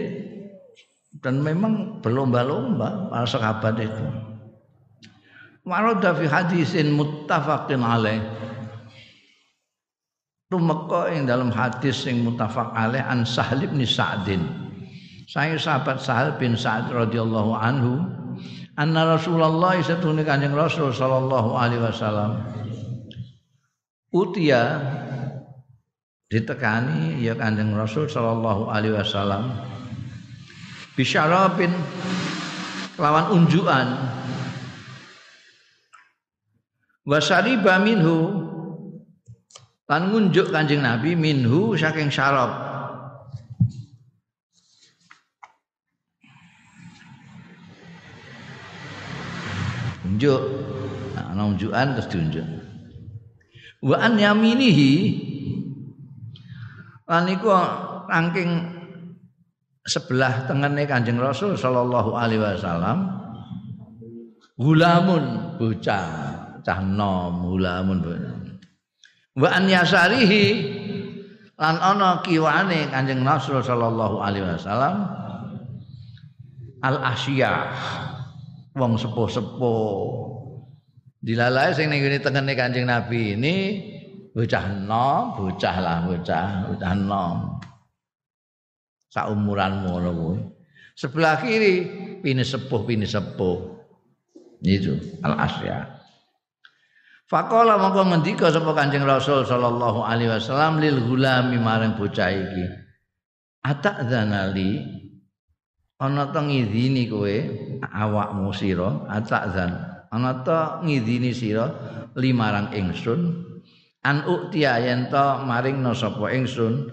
dan 1.20 1.42
memang 1.42 2.00
berlomba-lomba 2.00 3.10
para 3.10 3.26
sahabat 3.26 3.74
itu. 3.82 4.33
Warada 5.64 6.12
fi 6.12 6.28
hadisin 6.28 6.92
muttafaqin 6.92 7.80
alaih. 7.80 8.20
Tumeka 10.52 11.08
ing 11.08 11.24
dalam 11.24 11.48
hadis 11.48 12.04
sing 12.04 12.20
muttafaq 12.20 12.76
alaih 12.76 13.00
an 13.00 13.24
Sahal 13.24 13.64
bin 13.64 13.80
Sa'din. 13.88 14.44
Saya 15.24 15.56
sahabat 15.56 16.04
Sahal 16.04 16.36
bin 16.36 16.52
Sa'd 16.52 16.92
radhiyallahu 16.92 17.56
anhu 17.56 18.04
anna 18.76 19.16
Rasulullah 19.16 19.78
satune 19.80 20.26
Kanjeng 20.26 20.52
Rasul 20.52 20.90
sallallahu 20.90 21.54
alaihi 21.54 21.82
wasallam 21.82 22.42
utia 24.10 24.82
ditekani 26.28 27.22
ya 27.22 27.38
Kanjeng 27.38 27.72
Rasul 27.72 28.10
sallallahu 28.10 28.66
alaihi 28.66 28.98
wasallam 28.98 29.54
bisyarabin 30.98 31.70
lawan 32.98 33.30
unjukan 33.30 33.86
wasariba 37.04 37.78
minhu. 37.80 38.50
Lan 39.84 40.08
ngunjuk 40.08 40.48
Kanjeng 40.48 40.80
Nabi 40.80 41.12
minhu 41.12 41.76
saking 41.76 42.08
syarab. 42.08 42.72
Unjuk 50.08 50.40
nah, 51.12 51.44
unjukan 51.44 52.00
terus 52.00 52.08
diunjuk. 52.08 52.48
Wa 53.84 54.08
an 54.08 54.16
yaminihi. 54.16 54.92
Lan 57.04 57.28
iku 57.28 57.52
rangking 58.08 58.50
sebelah 59.84 60.48
tengene 60.48 60.88
Kanjeng 60.88 61.20
Rasul 61.20 61.60
sallallahu 61.60 62.16
alaihi 62.16 62.40
wasallam. 62.40 63.20
Gulamun 64.56 65.58
bocah 65.60 66.23
cah 66.64 66.80
nom 66.80 67.44
hulamun 67.44 68.00
wa 69.36 69.48
an 69.52 69.68
yasarihi 69.68 70.44
lan 71.54 71.78
ana 71.78 72.18
kiwane 72.24 72.90
Kanjeng 72.90 73.22
Rasul 73.22 73.62
sallallahu 73.62 74.18
alaihi 74.18 74.46
wasallam 74.58 75.06
al 76.82 76.96
asya 77.14 77.70
wong 78.74 78.98
sepuh-sepuh. 78.98 80.26
Dilalae 81.24 81.72
sing 81.72 81.88
ning 81.88 82.04
ngene 82.04 82.20
tengene 82.20 82.52
Kanjeng 82.52 82.84
Nabi 82.84 83.38
ini 83.38 83.56
bocah 84.34 84.66
nom 84.84 85.38
bocah 85.38 85.76
lah 85.80 86.04
bocah 86.04 86.68
bocah 86.68 86.92
nom 86.98 87.62
saumuran 89.08 89.86
ngono 89.86 90.10
kuwi 90.10 90.38
sebelah 90.98 91.38
kiri 91.38 91.74
pini 92.20 92.42
sepuh 92.44 92.82
pini 92.84 93.06
sepuh. 93.08 93.72
Itu 94.64 94.96
al 95.24 95.38
asya 95.38 95.93
Faqala 97.34 97.74
mongko 97.82 98.14
ngendika 98.14 98.46
sapa 98.46 98.70
Kanjeng 98.78 99.02
Rasul 99.02 99.42
sallallahu 99.42 100.06
alaihi 100.06 100.30
wasallam 100.30 100.78
lil 100.78 101.02
gulami 101.02 101.58
maring 101.58 101.98
bocah 101.98 102.30
iki. 102.30 102.62
Atadzanali 103.58 104.86
ana 105.98 106.30
ta 106.30 106.46
ngidini 106.46 107.10
kowe 107.10 107.34
awakmu 107.82 108.54
sira? 108.54 109.10
Atadzan. 109.10 109.74
Ana 110.14 110.46
ta 110.46 110.78
ngidini 110.86 111.34
sira 111.34 111.74
limarang 112.14 112.70
ingsun? 112.70 113.42
An 114.06 114.22
uktia 114.30 114.78
yen 114.78 115.10
ta 115.10 115.42
maringna 115.42 115.90
sapa 115.90 116.30
ingsun? 116.30 116.86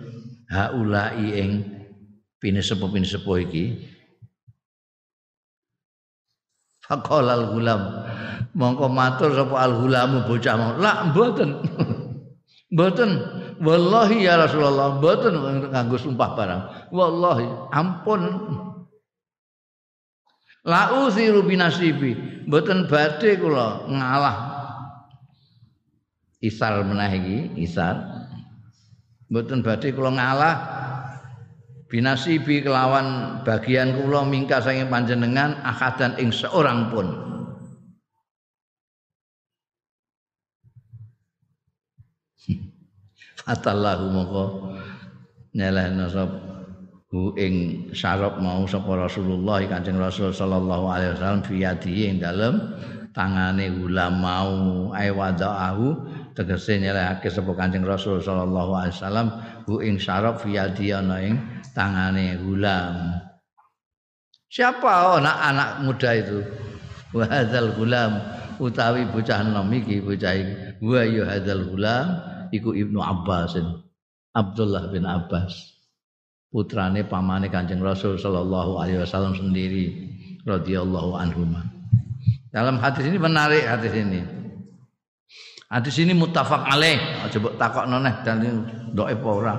Haulai 0.50 1.38
ing 1.38 1.52
pine 2.42 2.66
sepuh-pine 2.66 3.06
sepuh 3.06 3.46
iki 3.46 3.66
Faqala 6.92 7.40
al-gulam 7.40 8.04
mongko 8.52 8.92
matur 8.92 9.32
sapa 9.32 9.56
al-gulamu 9.64 10.28
bocah 10.28 10.56
mau. 10.60 10.72
La 10.76 11.08
mboten. 11.08 11.56
Mboten. 12.76 13.12
Wallahi 13.62 14.26
ya 14.26 14.42
Rasulullah 14.42 14.98
mboten 14.98 15.38
nganggo 15.72 15.96
sumpah 15.96 16.30
barang. 16.36 16.62
Wallahi 16.92 17.48
ampun. 17.72 18.22
La 20.68 21.06
usiru 21.08 21.48
binasibi. 21.48 22.44
Mboten 22.48 22.92
badhe 22.92 23.40
kula 23.40 23.88
ngalah. 23.88 24.38
Isal 26.42 26.84
menah 26.84 27.14
isal 27.56 28.02
mboten 29.30 29.64
badhe 29.64 29.94
kula 29.94 30.12
ngalah 30.12 30.81
binasibi 31.92 32.64
kelawan 32.64 33.38
bagian 33.44 34.00
kula 34.00 34.24
mingka 34.24 34.64
saking 34.64 34.88
panjenengan 34.88 35.60
akadan 35.68 36.16
ing 36.16 36.32
seorang 36.32 36.88
pun. 36.88 37.08
Atallahu 43.44 44.06
moko 44.16 44.44
nyelehna 45.52 46.08
sapa 46.08 46.52
hu 47.12 47.36
ing 47.36 47.88
syarab 47.92 48.40
mau 48.40 48.64
sapa 48.64 48.88
Rasulullah 48.96 49.60
Kanjeng 49.68 50.00
Rasul 50.00 50.32
sallallahu 50.32 50.86
alaihi 50.88 51.12
wasallam 51.20 51.44
fi 51.44 51.60
ing 52.08 52.24
dalem 52.24 52.72
tangane 53.12 53.68
ulam 53.76 54.24
mau 54.24 54.56
ai 54.96 55.12
wadaahu 55.12 56.00
tegese 56.34 56.80
nyelehake 56.80 57.28
sapa 57.28 57.52
Kanjeng 57.54 57.84
Rasul 57.84 58.24
sallallahu 58.24 58.72
alaihi 58.72 58.96
wasallam 58.96 59.28
hu 59.68 59.84
ing 59.84 60.00
syarab 60.00 60.40
fi 60.40 60.58
ana 60.60 61.18
ing 61.20 61.36
tangane 61.76 62.40
ulam 62.42 63.22
Siapa 64.52 65.16
anak-anak 65.16 65.70
muda 65.88 66.12
itu? 66.12 66.44
Wa 67.16 67.24
hadzal 67.24 67.72
gulam 67.80 68.20
utawi 68.60 69.08
bocah 69.08 69.48
nom 69.48 69.72
iki 69.72 70.04
bocah 70.04 70.36
iki. 70.36 70.54
Wa 70.84 71.08
ya 71.08 71.24
hadzal 71.24 71.72
gulam 71.72 72.20
iku 72.52 72.76
Ibnu 72.76 73.00
Abbas. 73.00 73.56
Abdullah 74.36 74.92
bin 74.92 75.08
Abbas. 75.08 75.56
Putrane 76.52 77.08
pamane 77.08 77.48
Kanjeng 77.48 77.80
Rasul 77.80 78.20
sallallahu 78.20 78.76
alaihi 78.76 79.00
wasallam 79.00 79.40
sendiri 79.40 80.12
radhiyallahu 80.44 81.16
anhu. 81.16 81.48
Dalam 82.52 82.76
hadis 82.84 83.08
ini 83.08 83.16
menarik 83.16 83.64
hadis 83.64 83.96
ini. 83.96 84.41
Hadis 85.72 86.04
ini 86.04 86.12
mutafak 86.12 86.68
alaih. 86.68 87.00
Coba 87.32 87.56
takok 87.56 87.86
noneh 87.88 88.12
dan 88.28 88.44
doa 88.92 89.16
ora. 89.24 89.56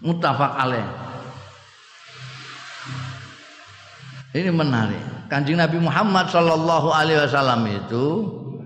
Mutafak 0.00 0.56
alaih. 0.56 0.86
Ini 4.32 4.48
menarik. 4.48 5.28
Kanjeng 5.28 5.60
Nabi 5.60 5.76
Muhammad 5.76 6.32
Shallallahu 6.32 6.88
Alaihi 6.90 7.20
Wasallam 7.20 7.68
itu 7.68 8.04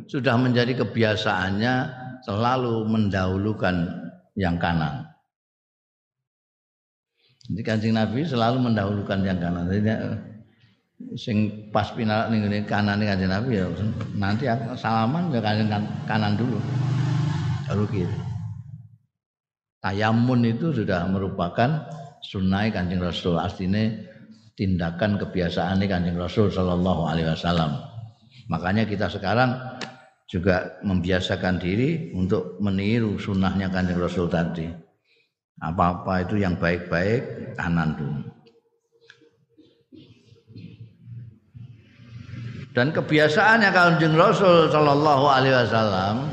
sudah 0.07 0.38
menjadi 0.38 0.78
kebiasaannya 0.78 1.74
selalu 2.22 2.86
mendahulukan 2.86 3.90
yang 4.38 4.55
kanan. 4.57 5.11
Jadi 7.50 7.61
kanjeng 7.61 7.98
Nabi 7.98 8.24
selalu 8.24 8.62
mendahulukan 8.62 9.20
yang 9.26 9.36
kanan. 9.42 9.68
Sing 11.12 11.68
pas 11.68 11.92
pinal 11.92 12.32
ning 12.32 12.48
kanan 12.64 12.96
ning 12.96 13.12
kanjeng 13.12 13.30
Nabi 13.30 13.61
ya 13.61 13.66
nanti 14.16 14.48
salaman 14.80 15.28
ya 15.28 15.40
kanjeng 15.44 15.68
kanan 16.09 16.34
dulu. 16.40 16.57
Baru 17.68 17.84
kiri. 17.88 18.18
Tayamun 19.84 20.48
itu 20.48 20.72
sudah 20.72 21.05
merupakan 21.12 21.84
sunnah 22.24 22.64
kanjeng 22.72 23.05
Rasul. 23.05 23.36
Artinya 23.36 23.84
tindakan 24.57 25.20
kebiasaan 25.20 25.76
ini 25.82 25.86
kanjeng 25.90 26.16
Rasul 26.16 26.48
Shallallahu 26.48 27.02
Alaihi 27.05 27.28
Wasallam. 27.28 27.84
Makanya 28.48 28.88
kita 28.88 29.12
sekarang 29.12 29.57
juga 30.24 30.80
membiasakan 30.80 31.61
diri 31.61 32.16
untuk 32.16 32.57
meniru 32.64 33.20
sunnahnya 33.20 33.68
kanjeng 33.68 34.00
Rasul 34.00 34.32
tadi. 34.32 34.66
Apa-apa 35.61 36.26
itu 36.26 36.40
yang 36.40 36.57
baik-baik 36.59 37.55
kanan 37.55 37.94
dulu. 37.94 38.43
Dan 42.75 42.91
kebiasaannya 42.91 43.70
kanjeng 43.70 44.18
Rasul 44.18 44.66
Shallallahu 44.66 45.31
Alaihi 45.31 45.55
Wasallam 45.55 46.27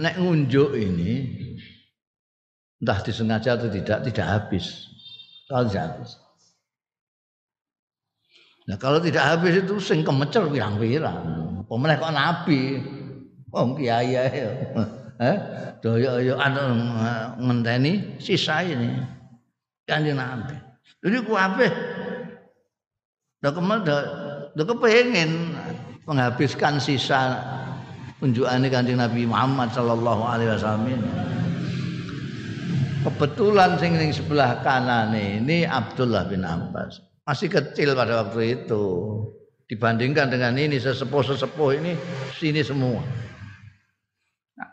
nek 0.00 0.16
ngunjuk 0.16 0.72
ini 0.72 1.36
entah 2.80 2.98
disengaja 3.04 3.60
atau 3.60 3.68
tidak 3.68 4.00
tidak 4.08 4.24
habis. 4.24 4.88
Kalau 5.44 5.68
tidak 5.68 5.84
habis. 5.92 6.10
Nah 8.64 8.76
kalau 8.80 9.04
tidak 9.04 9.20
habis 9.20 9.60
itu 9.60 9.76
sing 9.84 10.00
kemecer 10.00 10.48
pirang-pirang. 10.48 11.20
Pemenang 11.68 12.00
kok 12.00 12.14
nabi. 12.16 12.60
Wong 13.52 13.76
kiai 13.76 14.16
ya. 14.16 14.24
Eh, 15.20 15.36
doyo-yo 15.84 16.40
anu 16.40 16.64
ngenteni 17.36 18.16
sisa 18.16 18.64
ini. 18.64 18.96
Kanjeng 19.84 20.16
Nabi. 20.16 20.56
Jadi 21.04 21.16
ku 21.28 21.36
apa? 21.36 21.68
Dak 23.44 23.52
kemel 23.52 23.84
dak 24.56 24.66
kepengen 24.66 25.54
menghabiskan 26.04 26.82
sisa 26.82 27.38
unjukane 28.18 28.68
Kanjeng 28.68 28.98
Nabi 28.98 29.24
Muhammad 29.24 29.70
sallallahu 29.72 30.22
alaihi 30.26 30.50
wasallam 30.52 30.84
ini. 30.90 31.10
Kebetulan 33.00 33.80
sing 33.80 33.96
ning 33.96 34.12
sebelah 34.12 34.60
kanan 34.60 35.16
ini 35.16 35.64
Abdullah 35.64 36.28
bin 36.28 36.44
Abbas 36.44 37.00
masih 37.24 37.48
kecil 37.48 37.94
pada 37.94 38.26
waktu 38.26 38.60
itu 38.60 38.84
dibandingkan 39.70 40.34
dengan 40.34 40.58
ini 40.58 40.82
sesepuh-sesepuh 40.82 41.70
ini 41.78 41.94
sini 42.34 42.60
semua. 42.60 42.98
Nah, 44.58 44.70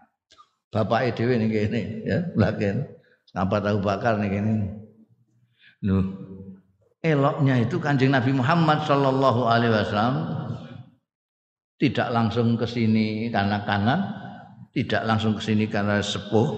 Bapak 0.74 1.14
EDW 1.14 1.38
ini 1.38 1.46
gini 1.54 1.82
ya, 2.02 2.26
belakang. 2.34 2.82
Sampai 3.30 3.62
tahu 3.62 3.78
bakar 3.78 4.18
nih 4.18 4.42
gini. 4.42 4.54
Nuh, 5.86 6.27
eloknya 7.14 7.64
itu 7.64 7.80
kanjeng 7.80 8.12
Nabi 8.12 8.36
Muhammad 8.36 8.84
Shallallahu 8.84 9.48
Alaihi 9.48 9.72
Wasallam 9.72 10.16
tidak 11.78 12.10
langsung 12.10 12.58
ke 12.58 12.66
sini 12.66 13.30
karena 13.30 13.62
kanan, 13.64 14.02
tidak 14.74 15.06
langsung 15.06 15.38
ke 15.38 15.42
sini 15.46 15.70
karena 15.70 16.02
sepuh, 16.02 16.50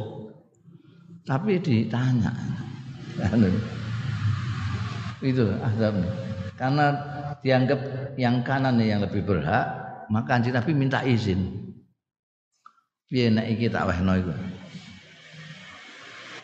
tapi 1.27 1.59
ditanya. 1.59 2.31
Itu 5.19 5.51
azabnya. 5.59 6.07
Karena 6.55 6.85
dianggap 7.43 7.79
yang 8.15 8.39
kanan 8.43 8.79
yang 8.79 9.03
lebih 9.03 9.27
berhak 9.27 9.67
maka 10.07 10.39
anjing 10.39 10.55
Nabi 10.55 10.71
minta 10.71 11.03
izin. 11.03 11.71
Piye 13.11 13.27
nek 13.27 13.47
iki 13.51 13.67
tak 13.67 13.89
wehno 13.89 14.15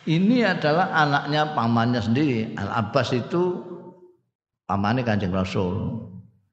ini 0.05 0.45
adalah 0.45 0.93
anaknya 0.93 1.57
pamannya 1.57 1.97
sendiri. 1.97 2.53
Al 2.61 2.85
Abbas 2.85 3.09
itu 3.09 3.65
pamannya 4.65 5.05
kanjeng 5.05 5.33
Rasul 5.33 6.01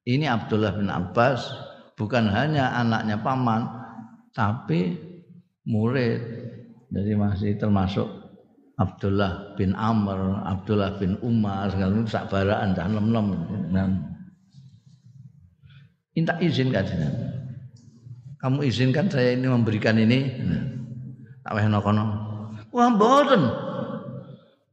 ini 0.09 0.29
Abdullah 0.29 0.77
bin 0.77 0.89
Abbas 0.89 1.49
bukan 1.97 2.29
hanya 2.29 2.73
anaknya 2.77 3.21
paman 3.21 3.69
tapi 4.33 4.97
murid 5.69 6.21
jadi 6.93 7.17
masih 7.17 7.57
termasuk 7.57 8.23
Abdullah 8.81 9.55
bin 9.55 9.77
Amr, 9.77 10.43
Abdullah 10.49 10.97
bin 10.97 11.21
Umar, 11.21 11.69
segala 11.71 11.93
itu 11.93 12.09
sakbaraan 12.09 12.73
dah 12.73 12.89
lem-lem. 12.89 13.27
Minta 16.13 16.37
izin 16.41 16.69
kan 16.73 16.85
Kamu 18.43 18.67
izinkan 18.67 19.07
saya 19.07 19.39
ini 19.39 19.47
memberikan 19.47 19.97
ini. 19.97 20.29
Tak 21.47 21.53
wehno 21.55 21.79
kono. 21.79 22.05
Wah, 22.75 22.91
mboten. 22.91 23.43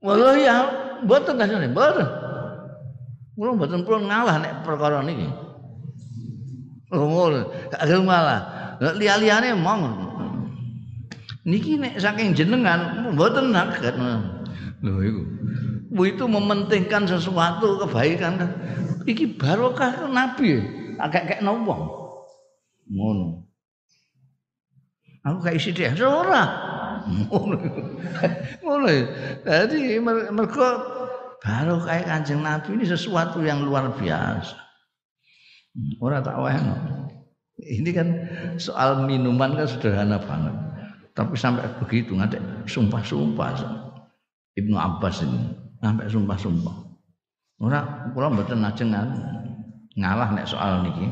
Walau 0.01 0.33
ya 0.41 0.57
mboten 1.05 1.37
kasane, 1.37 1.69
mboten. 1.69 2.07
Kula 3.39 3.55
mboten 3.55 3.87
pun 3.87 4.03
ngalah 4.03 4.35
nek 4.43 4.67
perkara 4.67 4.99
niki. 4.99 5.31
Ngono. 6.91 7.47
Gak 7.71 7.87
gelem 7.87 8.03
ngalah. 8.03 8.41
Liya-liyane 8.99 9.55
mong. 9.55 9.81
Niki 11.47 11.79
nek 11.79 11.95
saking 12.03 12.35
jenengan 12.35 13.15
mboten 13.15 13.55
saged. 13.55 13.95
Lho 14.83 14.99
iku. 15.07 15.23
Itu 16.03 16.27
mementingkan 16.27 17.07
sesuatu 17.07 17.79
kebaikan. 17.87 18.43
Iki 19.07 19.39
barokah 19.39 20.11
nabi. 20.11 20.59
Agak 20.99 21.31
kayak 21.31 21.47
wong. 21.47 21.81
Ngono. 22.91 23.47
Aku 25.23 25.39
kayak 25.39 25.63
isi 25.63 25.71
dia 25.71 25.95
ora. 26.03 26.43
Ngono. 27.07 27.55
Ngono. 28.67 28.87
Jadi 29.47 29.95
mereka 30.03 30.98
baru 31.39 31.79
kayak 31.83 32.05
kanjeng 32.07 32.43
nabi 32.43 32.75
ini 32.75 32.85
sesuatu 32.87 33.39
yang 33.43 33.63
luar 33.63 33.95
biasa. 33.95 34.55
Ora 36.03 36.19
tak 36.19 36.35
wahno 36.35 36.99
ini 37.65 37.91
kan 37.91 38.07
soal 38.55 39.03
minuman 39.03 39.51
kan 39.55 39.67
sederhana 39.67 40.19
banget. 40.23 40.55
Tapi 41.11 41.35
sampai 41.35 41.67
begitu 41.83 42.15
ngadek 42.15 42.39
sumpah-sumpah. 42.69 43.59
Ibnu 44.55 44.75
Abbas 44.79 45.23
ini 45.23 45.51
sampai 45.83 46.07
sumpah-sumpah. 46.07 46.75
Ora 47.59 48.07
kula 48.15 48.31
mboten 48.31 48.63
ajeng 48.63 48.95
ngalah 49.99 50.31
nek 50.31 50.47
soal 50.47 50.87
niki. 50.87 51.11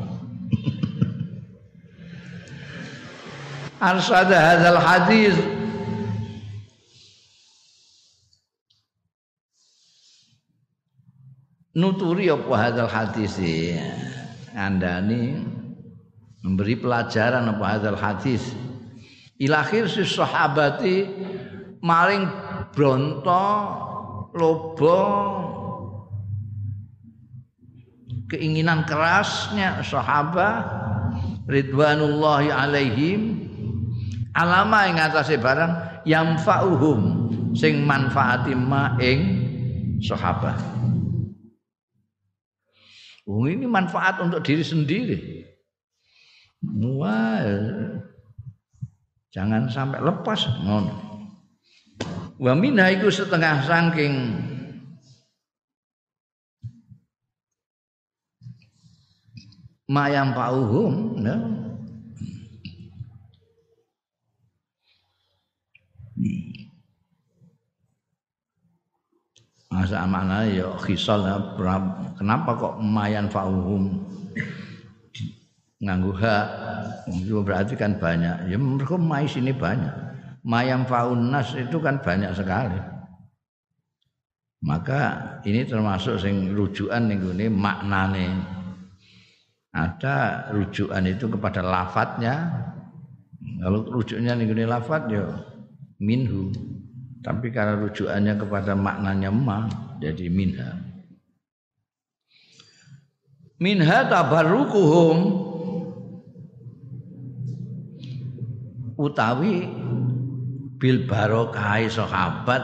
Arsada 3.78 4.34
hadzal 4.34 4.80
hadis 4.80 5.36
nuturi 11.78 12.26
apa 12.26 12.54
hadzal 12.58 12.90
hadis 12.90 13.38
ngandani 14.50 15.38
memberi 16.42 16.74
pelajaran 16.74 17.46
apa 17.46 17.64
hadzal 17.64 17.94
hadis. 17.94 18.42
Ilakhir 19.38 19.86
si 19.86 20.02
sahabati 20.02 21.06
maring 21.78 22.26
bronto 22.74 23.46
lobo 24.34 25.02
keinginan 28.26 28.82
kerasnya 28.82 29.78
sahabat 29.86 30.66
ridwanullahi 31.46 32.50
alaihim 32.50 33.46
alama 34.34 34.90
ing 34.90 34.98
atase 34.98 35.38
barang 35.38 36.02
yamfa'uhum 36.02 37.00
sing 37.54 37.86
manfaati 37.86 38.52
ma 38.58 38.98
ing 38.98 39.20
sahabat 40.02 40.58
Oh, 43.28 43.44
ini 43.44 43.68
manfaat 43.68 44.24
untuk 44.24 44.40
diri 44.40 44.64
sendiri. 44.64 45.44
Wah, 46.64 47.44
Jangan 49.28 49.68
sampai 49.68 50.00
lepas 50.00 50.50
ngono. 50.64 50.94
Wa 52.40 52.56
minha 52.56 52.88
iku 52.88 53.12
setengah 53.12 53.60
saking 53.68 54.14
mayang 59.86 60.32
pauhum 60.32 61.20
ya. 61.20 61.36
Masa 69.78 70.02
mana 70.10 70.42
ya 70.42 70.74
khisal 70.82 71.22
kenapa 72.18 72.50
kok 72.58 72.74
mayan 72.82 73.30
fauhum? 73.30 73.94
Nganggu 75.78 76.10
hak. 76.18 76.46
Itu 77.14 77.46
berarti 77.46 77.78
kan 77.78 77.94
banyak. 77.94 78.50
Ya 78.50 78.58
mereka 78.58 78.98
mais 78.98 79.38
ini 79.38 79.54
banyak. 79.54 79.94
Mayam 80.42 80.82
faunas 80.82 81.54
itu 81.54 81.78
kan 81.78 82.02
banyak 82.02 82.34
sekali. 82.34 82.74
Maka 84.66 85.00
ini 85.46 85.62
termasuk 85.62 86.18
sing 86.18 86.50
rujukan 86.58 87.06
ning 87.06 87.22
gone 87.22 87.46
maknane. 87.46 88.34
Ada 89.70 90.50
rujukan 90.50 91.06
itu 91.06 91.30
kepada 91.30 91.62
lafadznya. 91.62 92.34
Kalau 93.62 93.86
rujuknya 93.86 94.34
nih 94.34 94.50
gini 94.50 94.64
lafat 94.66 95.06
ya 95.06 95.22
minhu 96.02 96.50
tapi 97.22 97.50
karena 97.50 97.76
rujukannya 97.78 98.34
kepada 98.38 98.72
maknanya 98.78 99.30
ma 99.32 99.66
jadi 99.98 100.30
minha 100.30 100.78
minha 103.58 104.06
tabarrukuhum 104.06 105.16
utawi 108.98 109.66
bil 110.78 111.06
barokah 111.10 111.82
sahabat 111.90 112.62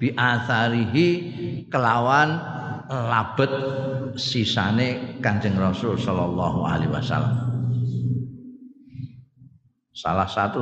bi 0.00 0.12
asarihi 0.16 1.08
kelawan 1.68 2.40
labet 2.92 3.52
sisane 4.20 5.20
Kanjeng 5.24 5.56
Rasul 5.56 5.96
sallallahu 5.96 6.68
alaihi 6.68 6.92
wasallam. 6.92 7.36
Salah 9.92 10.28
satu 10.28 10.60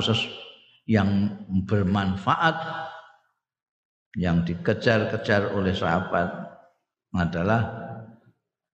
yang 0.87 1.39
bermanfaat 1.66 2.57
yang 4.19 4.43
dikejar-kejar 4.43 5.55
oleh 5.55 5.71
sahabat 5.71 6.29
adalah 7.15 7.63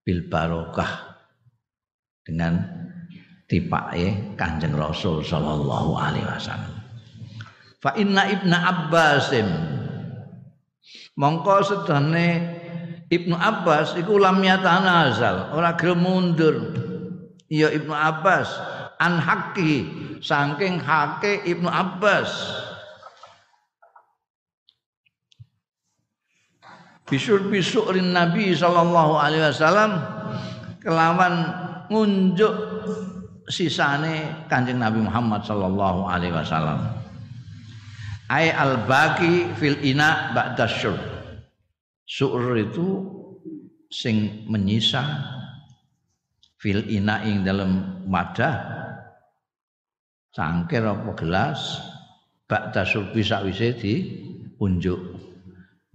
bil 0.06 0.24
barokah 0.30 1.16
dengan 2.24 2.56
tipake 3.50 4.36
Kanjeng 4.38 4.76
Rasul 4.76 5.20
sallallahu 5.20 5.98
alaihi 5.98 6.26
wasallam. 6.26 6.74
Fa 7.80 7.92
inna 7.98 8.28
ibna 8.32 8.56
Abbasim 8.64 9.48
mongko 11.16 11.56
sedane 11.64 12.28
Ibnu 13.06 13.38
Abbas 13.38 13.94
iku 13.94 14.18
lam 14.18 14.42
yatanazal, 14.42 15.54
ora 15.54 15.78
gelem 15.78 16.02
mundur. 16.02 16.74
Ya 17.46 17.70
Ibnu 17.70 17.94
Abbas 17.94 18.50
an 18.98 19.22
haqqi 19.22 19.86
saking 20.18 20.82
hake 20.82 21.46
Ibnu 21.46 21.70
Abbas. 21.70 22.30
Bisur 27.06 27.38
bisurin 27.46 28.10
Nabi 28.10 28.50
sallallahu 28.50 29.14
alaihi 29.14 29.46
wasallam 29.46 29.94
kelawan 30.82 31.54
ngunjuk 31.86 32.50
sisane 33.46 34.46
Kanjeng 34.50 34.82
Nabi 34.82 35.06
Muhammad 35.06 35.46
sallallahu 35.46 36.10
alaihi 36.10 36.34
wasallam. 36.34 36.82
Ai 38.26 38.50
al-baqi 38.50 39.54
fil 39.54 39.78
ina 39.86 40.34
syurb. 40.66 40.98
Su'ur 42.10 42.58
itu 42.58 43.06
sing 43.86 44.42
menyisa 44.50 45.06
fil 46.58 46.90
ina 46.90 47.22
ing 47.22 47.46
dalam 47.46 48.02
wadah. 48.10 48.82
Cangkir 50.34 50.82
apa 50.82 51.14
gelas 51.14 51.86
ba'da 52.50 52.82
surbi 52.82 53.22
sakwise 53.22 53.78
di 53.78 53.94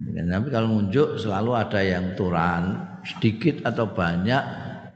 unjuk. 0.08 0.26
Tapi 0.26 0.48
kalau 0.50 0.68
unjuk 0.78 1.08
selalu 1.20 1.50
ada 1.54 1.80
yang 1.82 2.18
turan 2.18 2.62
sedikit 3.06 3.62
atau 3.66 3.90
banyak 3.90 4.42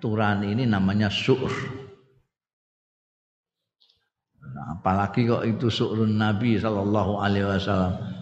turan 0.02 0.42
ini 0.42 0.66
namanya 0.66 1.10
su'ur. 1.10 1.54
Nah, 4.46 4.80
apalagi 4.80 5.28
kok 5.28 5.44
itu 5.44 5.68
su'run 5.68 6.16
Nabi 6.16 6.56
sallallahu 6.56 7.20
alaihi 7.20 7.44
wasallam 7.44 8.16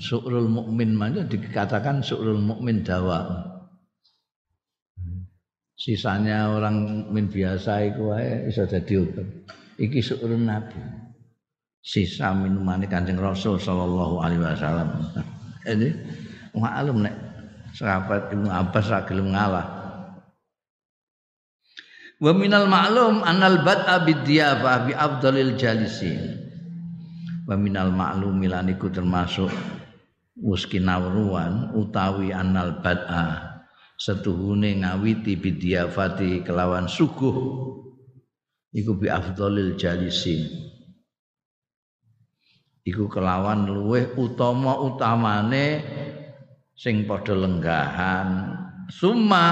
Su'rul 0.00 0.48
mukmin 0.48 0.96
mana 0.96 1.28
dikatakan 1.28 2.00
su'rul 2.00 2.40
mukmin 2.40 2.80
dawa. 2.80 3.44
Sisanya 5.76 6.56
orang 6.56 7.04
mukmin 7.04 7.28
biasa 7.28 7.84
itu 7.84 8.08
wae 8.08 8.48
iso 8.48 8.64
dadi 8.64 8.96
obat. 8.96 9.28
Iki 9.76 10.00
su'rul 10.00 10.40
nabi. 10.40 10.80
Sisa 11.84 12.32
minuman 12.32 12.80
Kanjeng 12.88 13.20
Rasul 13.20 13.60
sallallahu 13.60 14.24
alaihi 14.24 14.40
wasallam. 14.40 14.88
Ini 15.72 15.88
maklum 16.56 17.06
nek 17.06 17.14
sahabat 17.74 18.34
Ibnu 18.34 18.48
Abbas 18.50 18.86
ra 18.90 19.06
gelem 19.06 19.34
ngalah. 19.34 19.66
Wa 22.20 22.36
minal 22.36 22.68
ma'lum 22.68 23.24
anal 23.24 23.64
bad'a 23.64 24.04
bidyafah 24.04 24.76
bi 24.84 24.92
afdalil 24.92 25.56
jalisin. 25.56 26.36
Wa 27.48 27.56
minal 27.56 27.90
ma'lum 27.90 28.36
milaniku 28.36 28.92
termasuk 28.92 29.48
muskinawruan 30.36 31.72
utawi 31.76 32.32
anal 32.32 32.80
bad'a 32.84 33.50
setuhune 34.00 34.80
ngawiti 34.80 35.36
bidiafati 35.36 36.40
kelawan 36.40 36.88
suguh 36.88 37.36
iku 38.72 38.96
bi 38.96 39.12
afdhalil 39.12 39.76
jalisin 39.76 40.48
iku 42.80 43.12
kelawan 43.12 43.68
luweh 43.68 44.16
utama 44.16 44.80
utamane 44.80 45.84
sing 46.80 47.04
padha 47.04 47.36
lenggahan. 47.36 48.56
Summa. 48.88 49.48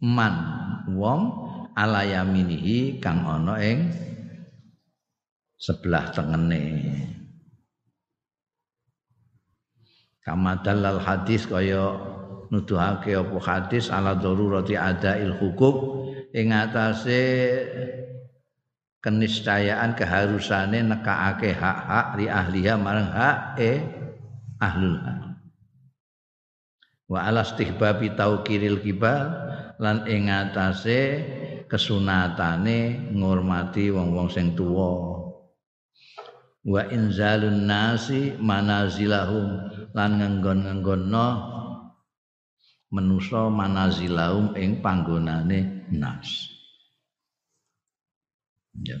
Man 0.00 0.34
wong 0.96 1.22
ala 1.76 2.04
yaminihi 2.04 3.00
kang 3.04 3.20
ana 3.24 3.60
ing 3.60 3.92
sebelah 5.60 6.08
tengene. 6.12 6.64
Kama 10.24 10.60
dalal 10.64 11.00
hadis 11.04 11.44
kaya 11.44 12.00
nuduhake 12.48 13.12
apa 13.12 13.36
hadis 13.44 13.92
ala 13.92 14.16
darurati 14.16 14.76
adail 14.76 15.36
hukuk. 15.36 16.08
Ing 16.32 16.54
atase 16.54 17.20
keniscayaan 19.00 19.96
keharusane 19.96 20.84
nekakake 20.84 21.56
hak-hak 21.56 22.20
li 22.20 22.26
ahliha 22.28 22.76
marang 22.76 23.08
hak 23.08 23.56
e 23.56 23.72
ahlul 24.60 25.00
hak. 25.00 25.20
Wa 27.10 27.26
ala 27.26 27.42
istihbabi 27.42 28.14
taukiril 28.14 28.78
kibal 28.84 29.34
lan 29.80 30.06
ing 30.06 30.30
atase 30.30 31.00
kesunatane 31.66 33.10
ngurmati 33.16 33.90
wong-wong 33.90 34.30
sing 34.30 34.54
tuwa. 34.54 35.18
Wa 36.60 36.86
inzalun 36.92 37.64
nasi 37.64 38.36
manazilahum 38.36 39.48
lan 39.96 40.10
ngenggon-ngenggonno 40.20 41.28
menusa 42.92 43.48
manazilahum 43.48 44.52
ing 44.60 44.84
panggonane 44.84 45.88
nas 45.88 46.49
ya. 48.78 48.98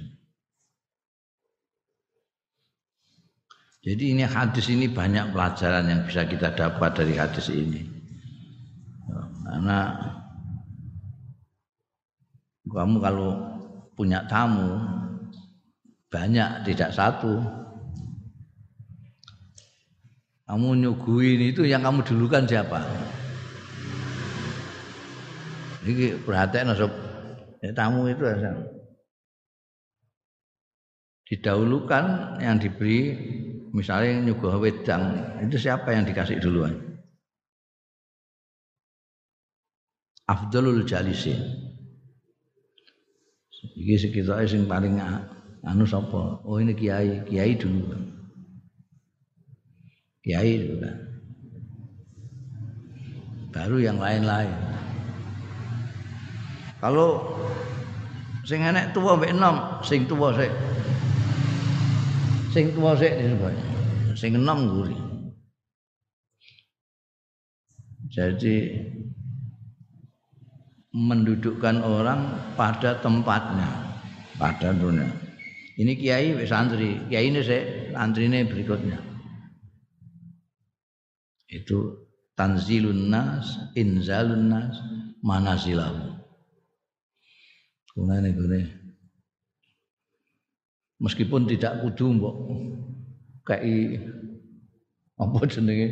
Jadi 3.80 4.12
ini 4.12 4.28
hadis 4.28 4.68
ini 4.68 4.92
banyak 4.92 5.32
pelajaran 5.32 5.88
yang 5.88 6.04
bisa 6.04 6.28
kita 6.28 6.52
dapat 6.52 7.00
dari 7.00 7.16
hadis 7.16 7.48
ini. 7.48 7.80
Karena 9.40 9.96
kamu 12.70 12.96
kalau 13.02 13.30
punya 13.98 14.22
tamu 14.30 14.78
banyak 16.06 16.70
tidak 16.70 16.94
satu 16.94 17.42
kamu 20.46 20.68
nyuguhin 20.86 21.50
itu 21.50 21.66
yang 21.66 21.82
kamu 21.82 22.02
dulukan 22.06 22.46
siapa 22.46 22.78
ini 25.82 26.14
perhatian 26.22 26.70
ya, 27.62 27.70
tamu 27.74 28.06
itu 28.06 28.22
asal 28.22 28.69
didahulukan 31.30 32.36
yang 32.42 32.58
diberi 32.58 33.14
misalnya 33.70 34.18
nyuguh 34.26 34.58
wedang 34.58 35.14
itu 35.46 35.56
siapa 35.56 35.94
yang 35.94 36.02
dikasih 36.04 36.42
duluan? 36.42 36.74
Afdalul 40.26 40.82
jalisin. 40.86 41.38
Iki 43.78 44.10
sekitar 44.10 44.44
sing 44.50 44.66
paling 44.66 44.98
anu 45.62 45.86
sapa? 45.86 46.42
Oh 46.42 46.58
ini 46.58 46.74
kiai 46.74 47.22
kiai 47.26 47.54
dulu. 47.54 47.94
Kiai 50.20 50.66
dulu 50.66 51.10
baru 53.50 53.76
yang 53.82 53.98
lain-lain. 53.98 54.54
Kalau 56.80 57.36
sing 58.46 58.64
enek 58.64 58.96
tuwa 58.96 59.18
mbek 59.20 59.36
enom, 59.36 59.56
sing 59.84 60.08
tuwa 60.08 60.32
sik. 60.32 60.48
Sing 62.50 62.74
tuwa 62.74 62.98
sik 62.98 63.14
sing 64.18 64.34
enom 64.34 64.60
guri. 64.74 64.98
Jadi 68.10 68.74
mendudukkan 70.90 71.78
orang 71.86 72.20
pada 72.58 72.98
tempatnya, 72.98 73.70
pada 74.34 74.74
dunia. 74.74 75.06
Ini 75.78 75.94
kiai 75.94 76.34
santri, 76.42 76.98
kiai 77.06 77.30
ini 77.30 77.38
saya 77.38 77.94
santri 77.94 78.26
ini 78.26 78.42
berikutnya. 78.42 78.98
Itu 81.46 82.10
tanzilun 82.34 83.14
nas, 83.14 83.70
inzalun 83.78 84.50
nas, 84.50 84.74
manasilahu. 85.22 86.18
Gunane 87.94 88.34
gune. 88.34 88.79
Meskipun 91.00 91.48
tidak 91.48 91.80
kudu 91.80 92.20
mbok. 92.20 92.36
Kayak 93.48 94.04
apa 95.16 95.38
jenenge? 95.48 95.88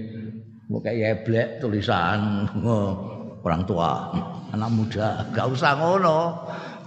Mbok 0.69 0.81
kayak 0.85 1.25
eblek 1.25 1.49
tulisan. 1.65 2.45
Orang 3.41 3.65
tua 3.65 4.13
anak 4.53 4.71
muda. 4.71 5.25
Enggak 5.33 5.49
usah 5.49 5.73
ngono. 5.81 6.19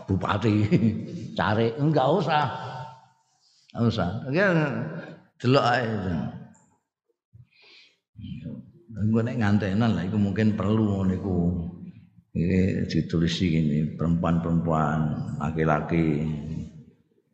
Bupati 0.06 0.54
cari. 1.38 1.74
Enggak 1.82 2.08
usah. 2.22 2.46
Enggak 3.74 3.86
usah. 3.90 4.10
Ya 4.30 4.48
delok 5.42 5.66
ae. 5.66 5.90
Gue 9.02 9.26
nek 9.26 9.42
ngantenan 9.42 9.98
lah, 9.98 10.06
mungkin 10.14 10.54
perlu 10.54 11.02
niku. 11.10 11.58
Ini 12.32 12.88
ditulis 12.88 13.44
ini 13.44 13.98
perempuan-perempuan, 14.00 15.00
laki-laki, 15.42 16.24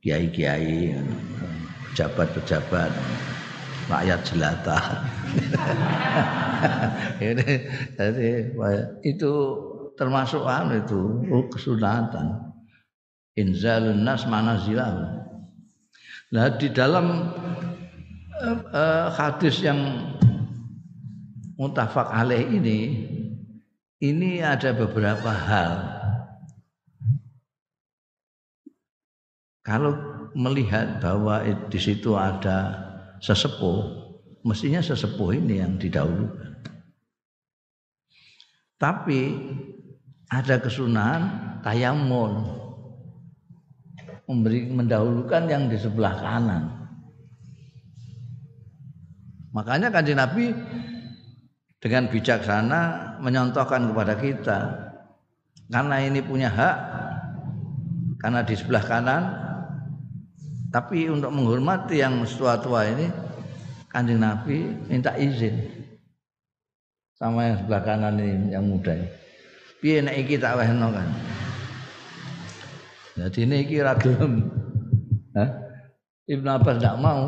kiai-kiai, 0.04 0.95
pejabat-pejabat, 1.91 2.91
rakyat 3.89 4.20
jelata. 4.28 4.80
ini 7.28 7.52
jadi 7.98 8.30
itu 9.06 9.32
termasuk 9.98 10.45
anu 10.45 10.82
itu 10.82 11.02
kesunatan. 11.54 12.54
Inzalun 13.38 14.02
nas 14.02 14.26
manazilah 14.26 15.14
nah 16.28 16.52
di 16.60 16.68
dalam 16.68 17.32
uh, 18.36 18.60
uh, 18.76 19.08
hadis 19.16 19.64
yang 19.64 19.80
mutafak 21.56 22.12
alaih 22.12 22.43
ini 22.43 23.08
ini 24.04 24.43
ada 24.43 24.76
beberapa 24.76 25.32
hal 25.32 25.97
kalau 29.68 29.91
melihat 30.32 31.03
bahwa 31.03 31.43
di 31.43 31.80
situ 31.80 32.15
ada 32.15 32.88
sesepuh 33.20 34.07
mestinya 34.47 34.80
sesepuh 34.80 35.36
ini 35.36 35.59
yang 35.59 35.76
didahulukan 35.76 36.55
tapi 38.80 39.36
ada 40.32 40.55
kesunahan 40.63 41.57
tayamun 41.65 42.57
memberi 44.28 44.68
mendahulukan 44.68 45.47
yang 45.47 45.72
di 45.72 45.80
sebelah 45.80 46.20
kanan. 46.20 46.63
Makanya 49.55 49.89
kanjeng 49.89 50.20
Nabi 50.20 50.51
dengan 51.80 52.11
bijaksana 52.11 52.82
menyontohkan 53.24 53.88
kepada 53.89 54.13
kita 54.20 54.59
karena 55.72 55.95
ini 56.03 56.20
punya 56.22 56.51
hak 56.51 56.78
karena 58.20 58.43
di 58.43 58.53
sebelah 58.53 58.84
kanan 58.84 59.24
tapi 60.68 61.07
untuk 61.07 61.32
menghormati 61.32 62.03
yang 62.03 62.24
tua-tua 62.28 62.91
ini 62.91 63.07
kanjeng 63.88 64.20
Nabi 64.20 64.68
minta 64.91 65.15
izin 65.15 65.55
sama 67.15 67.49
yang 67.49 67.57
sebelah 67.63 67.82
kanan 67.82 68.20
ini 68.20 68.53
yang 68.53 68.68
muda 68.68 68.93
ini. 68.93 69.09
Piye 69.78 70.01
nek 70.01 70.18
iki 70.26 70.38
tak 70.38 70.57
wehno 70.57 70.89
kan? 70.89 71.09
Jadi 73.18 73.39
ini 73.45 73.55
iki 73.65 73.82
ra? 73.82 73.93
Ibnu 76.28 76.49
Abbas 76.49 76.78
tidak 76.78 76.97
mau 76.99 77.22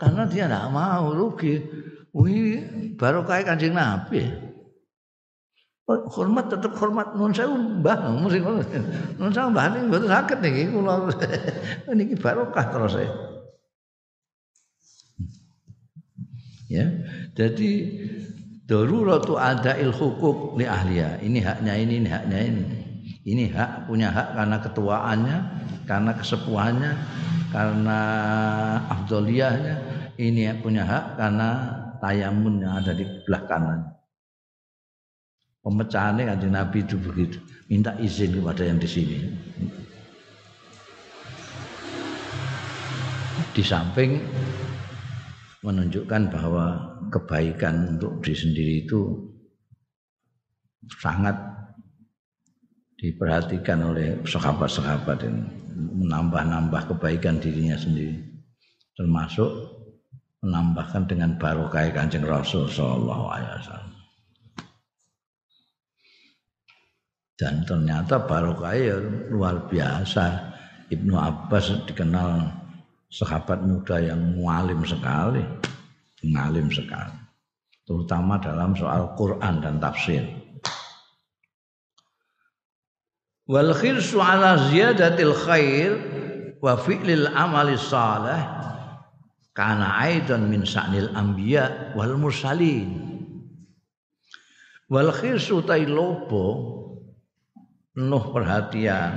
karena 0.00 0.22
dia 0.26 0.48
tidak 0.48 0.66
mau 0.72 1.12
rugi. 1.12 1.60
Wih 2.16 2.64
baru 2.96 3.28
kayak 3.28 3.44
kancing 3.44 3.76
Nabi 3.76 4.45
hormat 5.86 6.50
tetap 6.50 6.74
hormat 6.74 7.14
nun 7.14 7.30
saya 7.30 7.46
mbah 7.54 8.10
mesti 8.18 8.42
nun 9.18 9.30
saya 9.30 9.46
mbah 9.46 9.70
ini 9.70 9.86
betul 9.86 10.10
sakit 10.10 10.38
nih 10.42 10.66
kalau 10.74 11.06
ini 11.94 12.04
barokah 12.18 12.66
terus 12.74 12.94
ya 12.98 13.10
ya 16.66 16.86
jadi 17.38 17.70
daruratu 18.66 19.38
il 19.78 19.94
hukuk 19.94 20.58
li 20.58 20.66
ahliya. 20.66 21.22
Ini 21.22 21.38
haknya 21.40 21.74
ini, 21.78 21.94
ini 22.02 22.08
haknya 22.10 22.38
ini. 22.42 22.64
Ini 23.26 23.44
hak 23.54 23.90
punya 23.90 24.10
hak 24.10 24.38
karena 24.38 24.56
ketuaannya, 24.62 25.38
karena 25.86 26.12
kesepuhannya, 26.14 26.92
karena 27.50 28.00
afdoliyahnya. 28.90 29.76
Ini 30.18 30.62
punya 30.62 30.86
hak 30.86 31.18
karena 31.18 31.48
tayamun 32.02 32.62
yang 32.62 32.82
ada 32.82 32.94
di 32.94 33.04
belah 33.26 33.42
kanan. 33.46 33.95
Pemecahannya 35.66 36.30
kanjeng 36.30 36.54
Nabi 36.54 36.78
itu 36.86 36.94
begitu. 36.94 37.42
Minta 37.66 37.90
izin 37.98 38.38
kepada 38.38 38.62
yang 38.62 38.78
di 38.78 38.86
sini. 38.86 39.18
Di 43.50 43.66
samping 43.66 44.22
menunjukkan 45.66 46.22
bahwa 46.30 46.66
kebaikan 47.10 47.98
untuk 47.98 48.22
diri 48.22 48.38
sendiri 48.38 48.74
itu 48.86 49.00
sangat 51.02 51.34
diperhatikan 53.02 53.82
oleh 53.82 54.22
sahabat-sahabat 54.22 55.18
dan 55.18 55.50
menambah-nambah 55.74 56.94
kebaikan 56.94 57.42
dirinya 57.42 57.74
sendiri 57.74 58.22
termasuk 58.96 59.50
menambahkan 60.40 61.04
dengan 61.04 61.36
barokah 61.36 61.90
kanjeng 61.92 62.24
Rasul 62.24 62.70
Shallallahu 62.70 63.24
Alaihi 63.28 63.52
Wasallam 63.60 63.95
dan 67.36 67.68
ternyata 67.68 68.16
barokah 68.24 68.72
ya 68.72 68.96
luar 69.28 69.68
biasa. 69.68 70.56
Ibnu 70.88 71.12
Abbas 71.20 71.84
dikenal 71.84 72.48
sahabat 73.12 73.60
muda 73.60 74.00
yang 74.00 74.40
mualim 74.40 74.80
sekali. 74.88 75.44
Ngalim 76.24 76.72
sekali. 76.72 77.16
Terutama 77.84 78.40
dalam 78.40 78.72
soal 78.72 79.12
Quran 79.14 79.60
dan 79.60 79.76
tafsir. 79.76 80.24
Wal 83.46 83.70
khirsu 83.76 84.18
ala 84.18 84.72
ziyadatil 84.72 85.36
khair 85.36 85.90
wa 86.58 86.74
fi'lil 86.74 87.30
amali 87.30 87.78
salih 87.78 88.42
kana 89.54 90.02
aidan 90.02 90.50
min 90.50 90.66
sa'nil 90.66 91.14
anbiya 91.14 91.94
wal 91.94 92.16
mursalin. 92.18 92.96
Wal 94.90 95.14
khirsu 95.14 95.62
lobo 95.86 96.85
penuh 97.96 98.24
perhatian. 98.28 99.12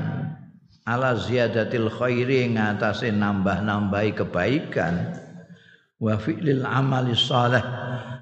Ala 0.87 1.19
ziyadatil 1.19 1.91
khairi 1.91 2.55
ngatasé 2.55 3.11
nambah-nambahi 3.11 4.15
kebaikan. 4.15 4.95
Wa 5.99 6.15
fi'lil 6.15 6.63
amali 6.63 7.11
saleh 7.11 7.61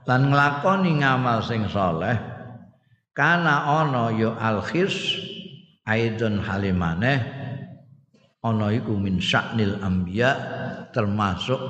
lan 0.09 0.33
nglakoni 0.33 1.05
ngamal 1.05 1.45
sing 1.45 1.69
saleh. 1.69 2.17
Kana 3.13 3.85
ana 3.85 4.09
ya 4.17 4.33
al 4.33 4.65
khirs 4.65 5.21
aidon 5.85 6.41
halimane 6.41 7.21
ana 8.41 8.73
iku 8.73 8.97
min 8.97 9.21
sya'nil 9.21 9.81
anbiya 9.81 10.31
termasuk 10.93 11.61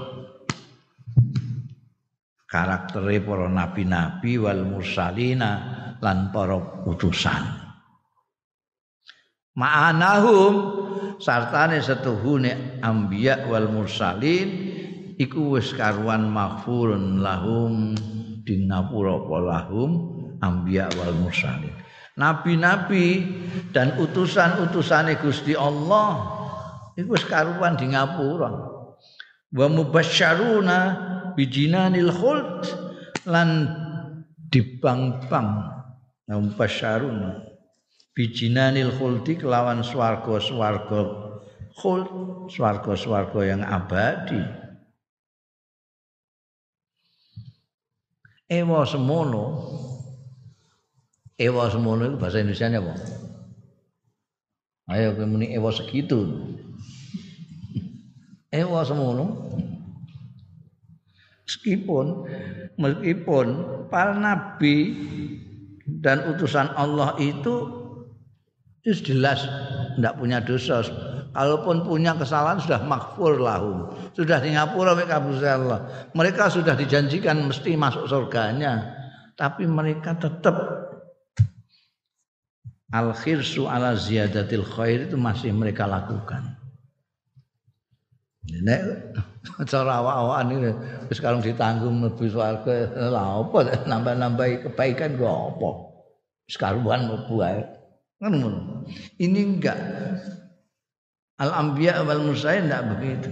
karaktere 2.47 3.19
para 3.23 3.47
nabi-nabi 3.47 4.39
wal 4.39 4.63
mursalina 4.67 5.51
lan 6.03 6.31
para 6.35 6.83
utusan 6.83 7.66
ma'anahum 9.57 10.53
sartane 11.17 11.81
setuhune 11.81 12.77
anbiya 12.85 13.49
wal 13.49 13.67
mursalin 13.73 14.47
iku 15.17 15.57
wis 15.57 15.73
karuan 15.73 16.29
maghfurun 16.29 17.25
lahum 17.25 17.97
dinapura 18.45 19.17
lahum 19.41 19.91
anbiya 20.39 20.93
wal 20.93 21.17
mursalin. 21.17 21.73
Nabi-nabi 22.17 23.29
dan 23.73 23.97
utusan-utusane 23.97 25.17
Gusti 25.21 25.57
Allah 25.57 26.37
iku 26.93 27.17
wis 27.17 27.25
karuan 27.25 27.77
di 27.77 27.89
ngapura 27.93 28.49
wa 29.47 29.67
mubasyaruna 29.73 30.79
bijinanil 31.33 32.13
khuld 32.13 32.61
lan 33.25 33.73
dibang-bang 34.53 35.49
mubasyaruna 36.29 37.56
bijinanil 38.17 38.89
khuldi 38.97 39.37
kelawan 39.37 39.85
swarga-swarga 39.85 41.01
khuld 41.77 42.09
swarga-swarga 42.49 43.41
yang 43.45 43.61
abadi. 43.61 44.41
Ewa 48.49 48.81
semono 48.89 49.45
ewa 51.37 51.69
semono 51.69 52.09
itu 52.09 52.17
bahasa 52.17 52.41
Indonesia 52.41 52.73
apa? 52.73 52.93
Ayo 54.89 55.13
kemuni 55.13 55.53
ewa 55.53 55.69
segitu. 55.69 56.25
Ewa 58.49 58.81
semono 58.81 59.53
meskipun 61.45 62.25
meskipun 62.81 63.47
para 63.93 64.17
nabi 64.17 64.97
dan 65.85 66.33
utusan 66.33 66.73
Allah 66.73 67.13
itu 67.21 67.76
itu 68.87 69.11
jelas 69.11 69.43
tidak 69.99 70.15
punya 70.15 70.39
dosa. 70.39 70.79
Kalaupun 71.35 71.83
punya 71.85 72.15
kesalahan 72.15 72.57
sudah 72.57 72.81
makfur 72.87 73.35
lahum. 73.37 73.91
Sudah 74.15 74.39
di 74.39 74.55
ngapura 74.55 74.95
Allah. 74.95 76.09
Mereka 76.15 76.49
sudah 76.49 76.73
dijanjikan 76.73 77.45
mesti 77.45 77.75
masuk 77.75 78.07
surganya. 78.07 78.95
Tapi 79.35 79.67
mereka 79.69 80.17
tetap 80.17 80.55
al 82.89 83.11
khirsu 83.11 83.67
ala 83.67 83.93
ziyadatil 83.93 84.65
khair 84.65 85.11
itu 85.11 85.19
masih 85.19 85.51
mereka 85.51 85.85
lakukan. 85.85 86.57
Nek 88.47 88.81
cara 89.67 89.99
awak-awakan 89.99 90.47
ini 90.55 90.71
sekarang 91.11 91.43
ditanggung 91.43 91.99
lebih 91.99 92.31
swarga 92.31 92.87
lah 93.11 93.43
apa 93.43 93.83
nambah-nambah 93.85 94.71
kebaikan 94.71 95.19
gak 95.19 95.37
apa. 95.53 95.69
Sekarang 96.47 96.81
mlebu 96.87 97.35
ae. 97.43 97.61
Kan 98.17 98.33
Ini 99.17 99.39
enggak. 99.43 99.79
Al-anbiya 101.37 102.01
wal 102.01 102.23
mursalin 102.25 102.69
enggak 102.69 102.85
begitu. 102.95 103.29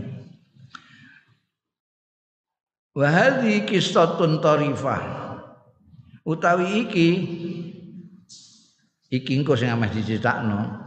Wa 2.96 3.08
hadhi 3.12 3.68
qissatun 3.68 4.40
tarifah. 4.40 5.04
Utawi 6.26 6.88
iki 6.88 7.10
iki 9.14 9.32
engko 9.38 9.56
sing 9.56 9.70
ameh 9.70 9.92
diceritakno. 9.92 10.84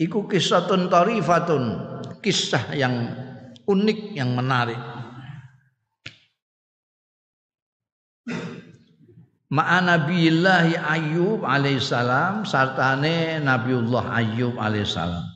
Iku 0.00 0.26
qissatun 0.26 0.90
tarifatun, 0.90 1.64
kisah 2.24 2.74
yang 2.74 3.12
unik 3.68 4.18
yang 4.18 4.34
menarik. 4.34 4.91
Ma'a 9.52 9.84
Nabiullah 9.84 10.64
Ayub 10.80 11.44
alaihissalam 11.44 12.48
sartane 12.48 13.36
Nabiullah 13.44 14.16
Ayub 14.16 14.56
alaihissalam. 14.56 15.28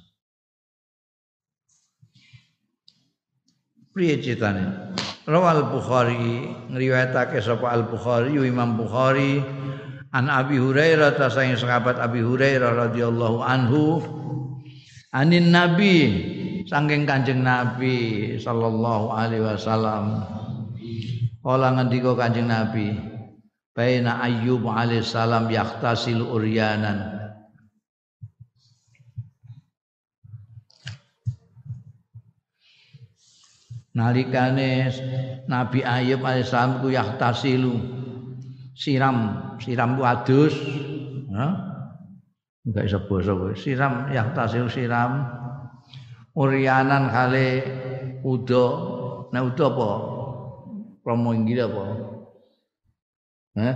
Priye 3.93 4.21
critane? 4.21 4.97
Rawal 5.29 5.69
Bukhari 5.73 6.53
ngriwayatake 6.73 7.41
sapa 7.41 7.73
Al 7.73 7.89
Bukhari 7.89 8.37
Imam 8.41 8.77
Bukhari 8.77 9.41
an 10.13 10.33
Abi 10.33 10.57
Hurairah 10.61 11.17
ta 11.17 11.33
saking 11.33 11.59
sahabat 11.59 11.99
Abi 11.99 12.23
Hurairah 12.23 12.89
radhiyallahu 12.89 13.43
anhu 13.43 14.05
anin 15.17 15.51
Nabi 15.51 15.97
saking 16.69 17.09
Kanjeng 17.09 17.43
Nabi 17.43 18.37
sallallahu 18.39 19.17
alaihi 19.17 19.43
wasallam 19.49 20.23
kala 21.43 21.75
ngendika 21.75 22.15
Kanjeng 22.15 22.47
Nabi 22.47 23.16
baina 23.77 24.25
Ayyub 24.25 24.65
alaihissalam 24.65 25.53
yaktasil 25.53 26.25
uryanan. 26.25 27.29
Nalikane 33.93 34.89
Nabi 35.45 35.85
Ayub 35.85 36.25
alaihissalam 36.25 36.81
ku 36.81 36.89
yahtasilu 36.89 37.77
siram 38.73 39.53
siram 39.61 40.01
wadus 40.01 40.57
ha? 41.37 41.47
Enggak 42.65 42.83
bisa 42.89 42.99
basa 43.05 43.33
siram 43.61 44.09
yahtasilu 44.09 44.73
siram. 44.73 45.21
Uryanan 46.33 47.13
kale 47.13 47.49
udo 48.25 48.65
nah 49.33 49.45
udo 49.45 49.65
apa? 49.69 49.91
Promo 51.01 51.33
inggil 51.33 51.65
apa 51.65 52.16
Gak 53.57 53.73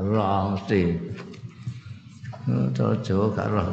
roh 0.00 0.56
mesti. 0.56 0.96
Jawa 2.72 2.96
Jawa 3.04 3.24
gak 3.36 3.48
roh. 3.52 3.68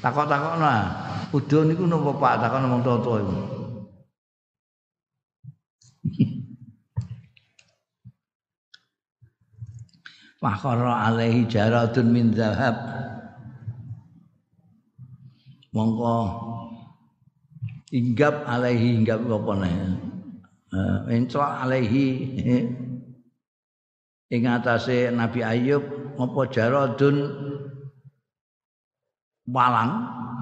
Takok-takokno 0.00 0.64
ah. 0.64 0.88
Udo 1.36 1.68
niku 1.68 1.84
napa 1.84 2.16
Pak 2.16 2.40
takon 2.40 2.64
ngomong 2.64 2.82
toto 2.86 3.12
iku. 3.20 3.36
Fakhara 10.40 11.10
alaihi 11.10 11.44
jaradun 11.44 12.08
min 12.08 12.32
zahab. 12.32 12.76
Mongko 15.76 16.16
inggap 17.92 18.48
alaihi 18.48 18.96
inggap 19.02 19.20
apa 19.20 19.52
nih? 19.60 20.15
Encok 21.10 21.46
alaihi. 21.62 22.08
Ing 24.26 24.42
atase 24.50 25.14
Nabi 25.14 25.46
Ayub 25.46 25.86
apa 26.18 26.40
jaradun? 26.50 27.30
Walang. 29.46 29.92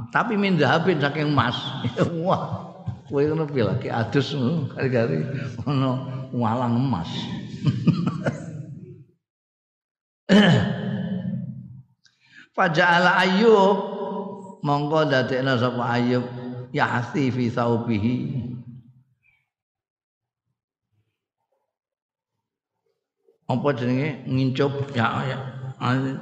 Tapi 0.09 0.41
min 0.41 0.57
zahabin 0.57 1.03
saking 1.03 1.35
emas 1.35 1.59
wah 2.25 2.71
kowe 3.11 3.21
ngono 3.21 3.45
piye 3.51 3.65
lagi? 3.67 3.89
Adus 3.93 4.33
kali-kali 4.73 5.21
ono 5.69 6.01
walang 6.33 6.81
emas. 6.81 7.11
Faja'ala 12.55 13.19
Ayub 13.27 13.77
mongko 14.63 15.11
dadekna 15.11 15.59
sapa 15.59 15.99
Ayub 15.99 16.25
yahsi 16.71 17.29
fi 17.35 17.51
saubihi 17.51 18.44
apa 23.49 23.69
jenenge? 23.77 24.25
Ngincup. 24.29 24.73
Ya, 24.97 25.09
ya. 25.29 25.39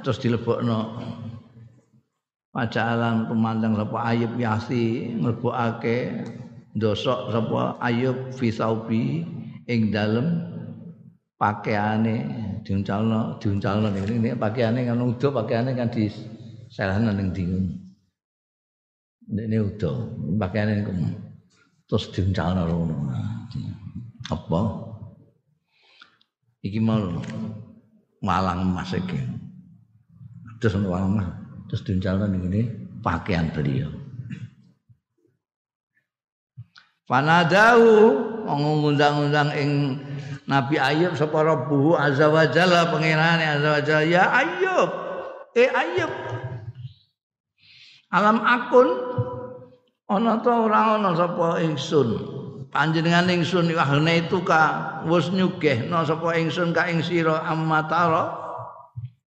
Terus 0.03 0.19
dilebokno. 0.19 0.79
Alam 2.53 3.25
pemandang 3.33 3.73
sapa 3.73 4.13
ayub 4.13 4.37
yasi 4.37 5.09
nglebokake 5.17 6.21
ndosok 6.77 7.33
sapa 7.33 7.81
ayub 7.81 8.29
fi 8.29 8.53
saubi 8.53 9.25
ing 9.65 9.89
dalem 9.89 10.53
pakaiane 11.41 12.15
diuncalno 12.61 13.41
diuncalno 13.41 13.89
ini 13.89 14.37
pakaiane 14.37 14.85
kan 14.85 15.01
udo 15.01 15.33
pakaiane 15.33 15.73
kan 15.73 15.89
di 15.89 16.05
selana 16.69 17.09
ning 17.09 17.33
ndi 17.33 17.43
ini 19.33 19.57
udo 19.57 20.13
pakaiane 20.37 20.85
terus 21.89 22.05
diuncalno 22.13 22.69
ngono. 22.69 22.95
Apa 24.29 24.59
iki 26.63 26.79
mau 26.79 27.21
malang 28.23 28.71
emas 28.71 28.95
iki. 28.95 29.19
Terus 30.63 30.79
walang 30.79 31.19
emas 31.19 31.27
terus 31.67 31.83
diuncalkan 31.83 32.39
ini 32.39 32.71
pakaian 33.03 33.51
beliau. 33.51 33.91
Fanadahu 37.03 38.15
ngundang-undang 38.47 39.51
ing 39.59 39.99
Nabi 40.47 40.75
Ayub 40.79 41.15
sapa 41.15 41.43
Rabbuhu 41.43 41.95
azza 41.95 42.27
wa 42.27 42.47
jalla 42.47 42.91
pangerane 42.91 43.43
azza 43.59 43.69
wa 43.75 43.81
jalla 43.83 44.03
ya 44.07 44.23
Ayub 44.31 44.89
eh 45.55 45.71
Ayub 45.71 46.11
alam 48.11 48.37
akun 48.43 48.87
ana 50.11 50.37
ta 50.43 50.51
ora 50.67 50.99
ana 50.99 51.11
sapa 51.15 51.63
ingsun 51.63 52.09
panjenengan 52.73 53.29
ingsun 53.29 53.69
wahne 53.71 54.25
itu 54.25 54.41
ka 54.41 54.61
wis 55.05 55.29
nyugehno 55.29 56.01
sapa 56.01 56.33
ingsun 56.41 56.73
ka 56.73 56.89
ing 56.89 57.05
sira 57.05 57.45
ammatara 57.45 58.33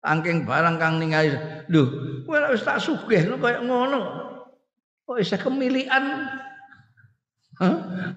angking 0.02 0.50
barang 0.50 0.82
kang 0.82 0.98
ningali 0.98 1.38
lho 1.70 1.84
kowe 2.26 2.38
wis 2.50 2.66
tak 2.66 2.82
sugihno 2.82 3.38
kaya 3.38 3.62
ngono. 3.62 4.26
Kok 5.06 5.22
isih 5.22 5.38
kemilikan? 5.38 6.26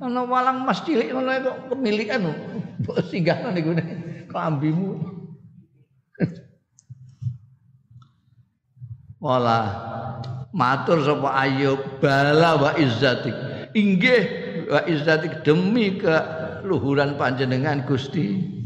Ana 0.01 0.20
walang 0.24 0.64
mas 0.64 0.81
cilik 0.89 1.12
ngono 1.12 1.29
kok 1.45 1.57
kemilikan? 1.76 2.24
Mbok 2.81 2.99
singgahno 3.12 3.53
niku 3.53 3.76
kambimu 4.33 5.18
Wala 9.18 9.61
matur 10.55 11.03
sapa 11.03 11.43
Ayub 11.43 11.99
bala 11.99 12.55
wa 12.55 12.70
izzatik 12.79 13.35
inggih 13.74 14.38
wa 14.69 14.85
izzatik 14.85 15.43
demi 15.43 15.97
ke 15.97 16.14
luhuran 16.69 17.16
panjenengan 17.16 17.83
Gusti. 17.89 18.57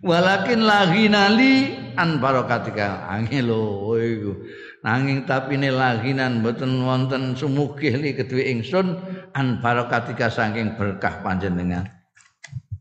Walakin 0.00 0.64
lagi 0.64 1.12
nali 1.12 1.52
an 1.92 2.18
barokatika 2.24 3.04
angin 3.12 3.46
lho 3.46 3.94
iku. 4.00 4.32
Nanging 4.80 5.28
tapi 5.28 5.60
ini 5.60 5.68
laginan 5.68 6.40
mboten 6.40 6.80
wonten 6.80 7.36
sumugih 7.36 8.00
li 8.00 8.16
kedue 8.16 8.48
ingsun 8.48 8.96
an 9.36 9.60
barokatika 9.60 10.32
saking 10.32 10.72
berkah 10.80 11.20
panjenengan. 11.20 11.84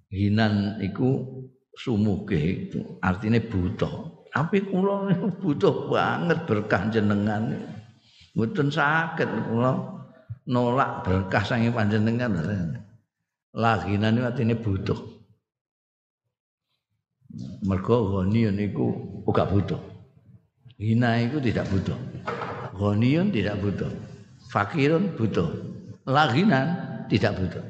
Hinan 0.08 0.80
iku 0.80 1.44
sumugih 1.76 2.72
itu 2.72 2.80
artinya 3.04 3.44
butuh 3.44 4.20
tapi 4.30 4.62
kula 4.62 5.10
butuh 5.42 5.90
banget 5.90 6.46
berkah 6.46 6.88
jenengan. 6.94 7.58
Mboten 8.38 8.70
saged 8.70 9.30
kula 9.50 9.99
nolak 10.50 11.06
berkah 11.06 11.46
saking 11.46 11.72
panjenengan. 11.72 12.34
Laginan 13.54 14.18
itu 14.18 14.26
artinya 14.26 14.56
butuh. 14.58 15.00
Mergo 17.62 18.18
ghaniyun 18.18 18.58
iku 18.58 18.86
ora 19.30 19.46
butuh. 19.46 19.78
Hina 20.82 21.22
itu 21.22 21.38
tidak 21.38 21.70
butuh. 21.70 21.98
Ghaniyun 22.74 23.30
tidak 23.30 23.62
butuh. 23.62 23.94
Fakirun 24.50 25.14
butuh. 25.14 25.46
Laginan 26.10 26.74
tidak 27.06 27.38
butuh. 27.38 27.64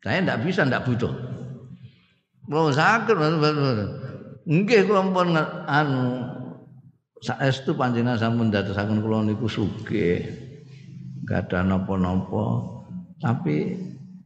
Saya 0.00 0.24
tidak 0.24 0.40
bisa 0.48 0.64
tidak 0.64 0.88
butuh. 0.88 1.12
Kalau 2.48 2.72
sakit 2.72 3.14
kula 4.64 5.02
pun 5.12 5.28
anu 5.68 6.04
saestu 7.20 7.76
panjenengan 7.76 8.16
sampun 8.16 8.48
dadosaken 8.48 9.04
kula 9.04 9.24
niku 9.24 9.46
sugih 9.46 10.24
gadah 11.28 11.62
napa-napa 11.62 12.44
tapi 13.20 13.76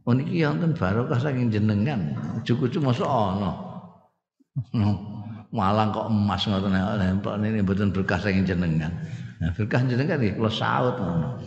Niki 0.05 0.45
wonten 0.45 0.77
barokah 0.77 1.17
saking 1.17 1.49
jenengan. 1.49 2.13
Cukup 2.45 2.77
masa 2.85 3.09
ana. 3.09 3.57
Malang 5.49 5.97
kok 5.97 6.13
emas 6.13 6.45
ngoten 6.45 6.77
lempok 6.77 7.41
ini 7.41 7.65
mboten 7.65 7.89
berkah 7.89 8.21
saking 8.21 8.45
jenengan. 8.45 8.93
Nah, 9.41 9.49
berkah 9.57 9.81
jenengan 9.81 10.21
iki 10.21 10.37
kula 10.37 10.53
saut 10.53 11.01
ngono. 11.01 11.41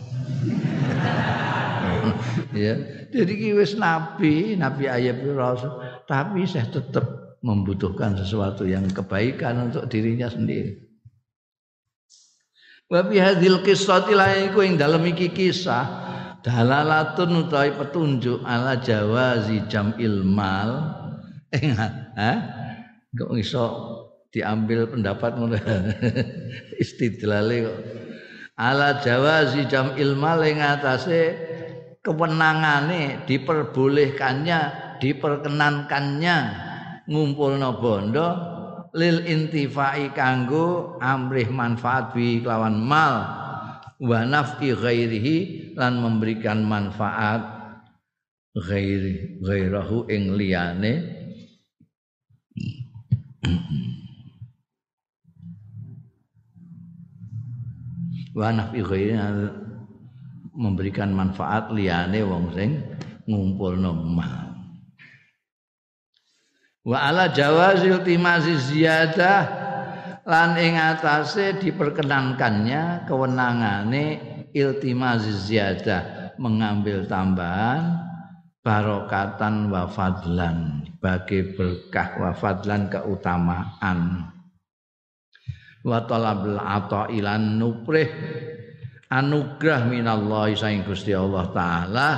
ya, 2.56 2.74
jadi 3.14 3.32
ki 3.32 3.54
wis 3.54 3.78
nabi, 3.78 4.58
nabi 4.58 4.90
ayat 4.90 5.22
rasul, 5.38 5.78
tapi 6.10 6.42
saya 6.48 6.66
tetap 6.66 7.38
membutuhkan 7.44 8.18
sesuatu 8.18 8.66
yang 8.66 8.90
kebaikan 8.90 9.70
untuk 9.70 9.86
dirinya 9.86 10.26
sendiri. 10.26 10.87
Wa 12.88 13.04
bi 13.04 13.20
hadhil 13.20 13.60
qissati 13.60 14.16
la 14.16 14.32
iku 14.48 14.64
ing 14.64 14.80
dalem 14.80 15.12
iki 15.12 15.28
kisah 15.28 15.84
dalalatun 16.40 17.44
utawi 17.44 17.76
petunjuk 17.76 18.40
ala 18.48 18.80
jawazi 18.80 19.68
jam 19.68 19.92
ilmal 20.00 20.96
ingat 21.52 21.92
ha 22.16 22.32
kok 23.12 23.36
iso 23.36 23.64
diambil 24.32 24.88
pendapat 24.88 25.36
ngono? 25.36 25.56
Istidlale 26.82 27.56
kok. 27.68 27.78
Ala 28.56 29.04
jawazi 29.04 29.68
jam 29.68 29.92
ilmal 29.96 30.44
ing 30.48 30.64
atase 30.64 31.36
kewenangane 32.00 33.28
diperbolehkannya 33.28 34.60
diperkenankannya 34.96 36.36
ngumpulno 37.04 37.70
bondo 37.78 38.28
lil 38.98 39.22
intifai 39.22 40.10
kanggo 40.10 40.98
amrih 40.98 41.46
manfaat 41.54 42.10
bi 42.10 42.42
kelawan 42.42 42.74
mal 42.74 43.14
wa 44.02 44.26
naf'i 44.26 44.74
ghairihi 44.74 45.36
lan 45.78 46.02
memberikan 46.02 46.66
manfaat 46.66 47.40
ghairi 48.58 49.38
ghairahu 49.38 50.10
ing 50.10 50.34
liyane. 50.34 50.94
Wa 58.34 58.50
naf'i 58.50 58.82
ghairi 58.82 59.14
memberikan 60.58 61.14
manfaat 61.14 61.70
liyane 61.70 62.18
wong 62.26 62.50
sing 62.50 62.82
ngumpulno 63.30 63.94
mal 63.94 64.47
wa 66.88 67.12
ala 67.12 67.28
jawazil 67.28 68.00
timasi 68.00 68.56
ziyadah 68.56 69.44
lan 70.24 70.56
ing 70.56 70.80
atase 70.80 71.60
diperkenankannya 71.60 73.04
kewenangane 73.04 74.04
iltimaz 74.56 75.28
ziyadah 75.44 76.32
mengambil 76.40 77.04
tambahan 77.04 78.08
barokatan 78.64 79.68
wa 79.68 79.84
fadlan 79.84 80.88
bagi 80.96 81.52
berkah 81.52 82.16
wa 82.24 82.32
fadlan 82.32 82.88
keutamaan 82.88 84.32
wa 85.84 85.98
talabul 86.08 86.56
ata 86.56 87.12
ilan 87.12 87.60
nuprih 87.60 88.08
anugerah 89.12 89.84
minallahi 89.84 90.56
saing 90.56 90.88
Gusti 90.88 91.12
Allah 91.12 91.52
taala 91.52 92.10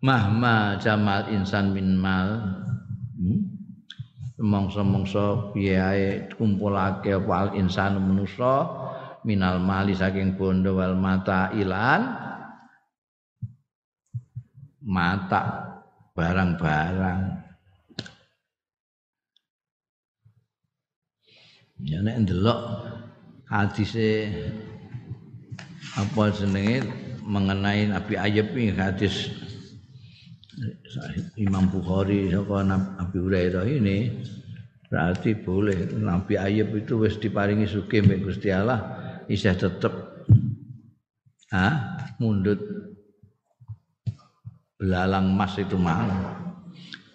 mahma 0.00 0.80
jamal 0.80 1.28
insan 1.28 1.76
min 1.76 1.96
mal? 2.00 2.57
Mongso-mongso 4.38 5.50
piye 5.50 6.30
kumpulake 6.38 7.18
wal 7.26 7.58
insan 7.58 7.98
manusa 7.98 8.70
minal 9.26 9.58
mali 9.58 9.98
saking 9.98 10.38
bondo 10.38 10.78
wal 10.78 10.94
mata 10.94 11.50
ilan 11.58 12.14
mata 14.86 15.42
barang-barang. 16.14 17.22
Ya 21.78 22.02
nek 22.02 22.26
ndelok 22.26 22.58
hadise 23.46 24.34
apa 25.94 26.22
jenenge 26.34 26.82
mengenai 27.22 27.86
Nabi 27.90 28.14
Ayub 28.18 28.50
ini 28.54 28.74
hadis 28.74 29.30
Imam 31.38 31.70
Bukhari 31.70 32.30
saka 32.34 32.66
Nabi 32.66 33.16
Hurairah 33.18 33.66
ini 33.68 34.10
berarti 34.90 35.38
boleh. 35.38 35.94
Nabi 35.94 36.34
Ayub 36.34 36.74
itu 36.74 36.98
wis 36.98 37.20
diparingi 37.20 37.68
sugih 37.68 38.02
mbek 38.02 38.26
Gusti 38.26 38.50
Allah 38.50 38.80
isih 39.30 39.54
tetep 39.54 39.92
ah 41.54 42.02
mundut. 42.18 42.58
Belalang 44.78 45.34
emas 45.34 45.58
itu 45.58 45.74
mau. 45.74 46.06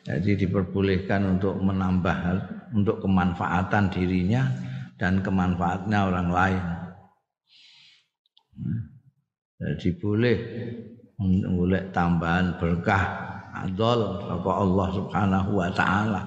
Jadi 0.04 0.36
diperbolehkan 0.36 1.39
untuk 1.39 1.56
menambah 1.64 2.18
untuk 2.76 3.00
kemanfaatan 3.00 3.88
dirinya 3.88 4.52
dan 5.00 5.24
kemanfaatnya 5.24 6.00
orang 6.12 6.28
lain. 6.28 6.64
Jadi 9.64 9.89
boleh 9.96 10.38
boleh 11.56 11.88
tambahan 11.96 12.60
berkah 12.60 13.33
adol 13.64 14.20
saka 14.28 14.51
Allah 14.51 14.88
Subhanahu 14.91 15.51
wa 15.55 15.70
taala. 15.72 16.22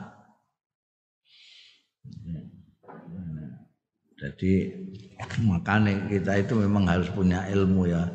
Jadi 4.16 4.72
makanya 5.44 6.08
kita 6.08 6.40
itu 6.40 6.56
memang 6.56 6.88
harus 6.88 7.12
punya 7.12 7.44
ilmu 7.52 7.84
ya. 7.84 8.08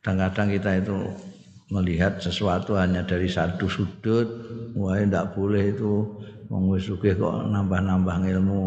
Kadang-kadang 0.00 0.48
kita 0.54 0.70
itu 0.78 0.94
melihat 1.74 2.22
sesuatu 2.22 2.78
hanya 2.78 3.02
dari 3.02 3.26
satu 3.26 3.66
sudut, 3.66 4.26
wah 4.78 4.96
tidak 4.98 5.34
boleh 5.34 5.74
itu 5.74 6.06
wong 6.50 6.74
kok 6.78 7.36
nambah-nambah 7.50 8.16
ilmu, 8.26 8.64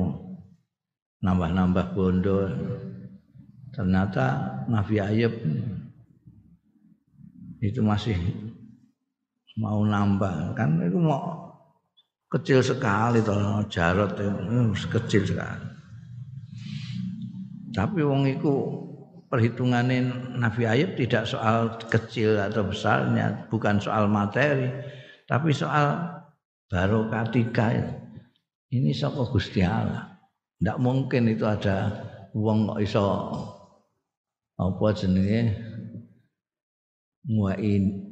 nambah-nambah 1.23 1.85
bondo. 1.95 2.47
Ternyata 3.73 4.25
Nabi 4.69 5.01
Ayub 5.01 5.33
itu 7.63 7.79
masih 7.79 8.15
mau 9.57 9.81
nambah. 9.85 10.57
Kan 10.57 10.81
itu 10.81 10.97
mau 10.97 11.53
kecil 12.33 12.65
sekali 12.65 13.21
toh 13.21 13.61
jarot 13.69 14.17
itu 14.17 14.87
kecil 14.89 15.21
sekali. 15.25 15.67
Tapi 17.73 17.99
wong 18.05 18.29
itu 18.29 18.53
perhitungannya 19.33 20.37
Nabi 20.37 20.69
Ayub 20.69 20.93
tidak 20.93 21.25
soal 21.25 21.73
kecil 21.89 22.37
atau 22.37 22.69
besarnya 22.69 23.49
bukan 23.49 23.81
soal 23.81 24.05
materi 24.05 24.69
tapi 25.25 25.49
soal 25.49 25.97
barokatika 26.69 27.73
ini 28.69 28.93
saka 28.93 29.25
Gusti 29.29 29.65
Allah? 29.65 30.21
Tidak 30.57 30.77
mungkin 30.77 31.29
itu 31.33 31.45
ada 31.45 31.89
wong 32.33 32.69
kok 32.69 32.79
iso 32.81 33.05
apa 34.57 34.85
jenenge 34.93 35.53
muain 37.25 38.02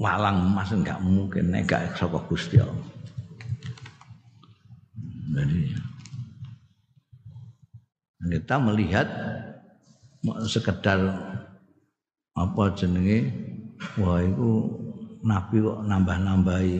walang 0.00 0.48
emas 0.48 0.72
enggak 0.72 0.96
mungkin 1.04 1.52
nek 1.52 1.68
gak 1.68 1.92
saka 1.92 2.16
Gusti 2.24 2.56
Allah. 2.56 2.88
Jadi 5.36 5.62
kita 8.32 8.56
melihat 8.56 9.06
sekedar 10.48 10.98
apa 12.32 12.62
jenenge 12.76 13.28
wah 14.00 14.20
itu 14.24 14.50
nabi 15.20 15.60
kok 15.60 15.84
nambah-nambahi 15.84 16.76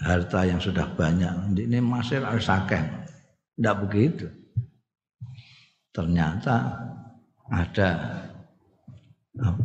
harta 0.00 0.40
yang 0.48 0.60
sudah 0.60 0.88
banyak. 0.96 1.54
Ini 1.54 1.78
masih 1.84 2.24
harus 2.24 2.48
akeh. 2.48 2.80
Tidak 3.54 3.76
begitu. 3.86 4.26
Ternyata 5.94 6.74
ada 7.46 7.90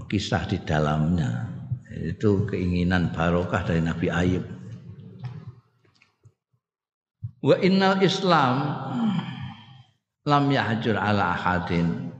kisah 0.06 0.45
di 0.45 0.58
dalamnya. 0.62 1.49
Itu 2.00 2.47
keinginan 2.47 3.12
barokah 3.12 3.68
dari 3.68 3.84
Nabi 3.84 4.08
Ayub. 4.08 4.45
Wa 7.43 7.56
innal 7.60 8.00
Islam 8.00 8.56
lam 10.24 10.45
yahjur 10.47 10.95
ala 10.95 11.36
ahadin. 11.36 12.12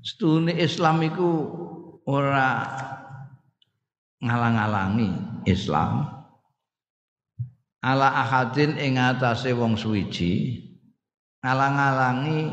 Setune 0.00 0.56
Islam 0.56 1.02
iku 1.04 1.30
ora 2.06 2.64
ngalang-alangi 4.22 5.42
Islam 5.44 6.16
ala 7.86 8.08
ahadin 8.26 8.74
ing 8.80 8.98
atase 8.98 9.54
wong 9.54 9.78
suwiji 9.78 10.62
ngalang-alangi 11.44 12.50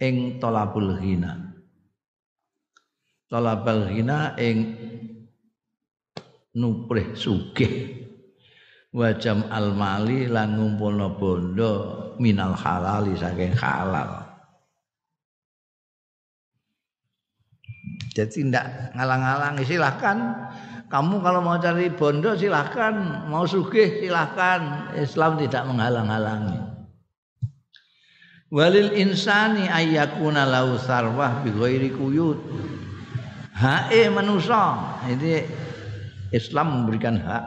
ing 0.00 0.40
tolabul 0.40 0.96
hina 0.96 1.51
tolabul 3.32 3.88
hina 3.88 4.36
ing 4.36 4.76
nuprih 6.52 7.16
sugih. 7.16 8.04
Wajam 8.92 9.48
al 9.48 9.72
mali 9.72 10.28
lan 10.28 10.60
ngumpulno 10.60 11.16
bondo 11.16 11.72
minal 12.20 12.52
halali 12.52 13.16
saking 13.16 13.56
halal. 13.56 14.20
Jadi 18.12 18.52
tidak 18.52 18.92
ngalang-alangi 18.92 19.64
silahkan 19.64 20.36
kamu 20.92 21.24
kalau 21.24 21.40
mau 21.40 21.56
cari 21.56 21.88
bondo 21.88 22.36
silahkan 22.36 23.24
mau 23.32 23.48
sugih 23.48 24.04
silahkan 24.04 24.92
Islam 24.92 25.40
tidak 25.40 25.64
menghalang-halangi. 25.64 26.60
Walil 28.52 28.92
insani 28.92 29.72
ayyakuna 29.72 30.44
lau 30.44 30.76
sarwah 30.76 31.40
bi 31.40 31.48
ghairi 31.48 31.96
quyud 31.96 32.36
hae 33.52 34.08
manusa 34.08 34.80
ini 35.08 35.44
Islam 36.32 36.82
memberikan 36.82 37.20
hak. 37.20 37.44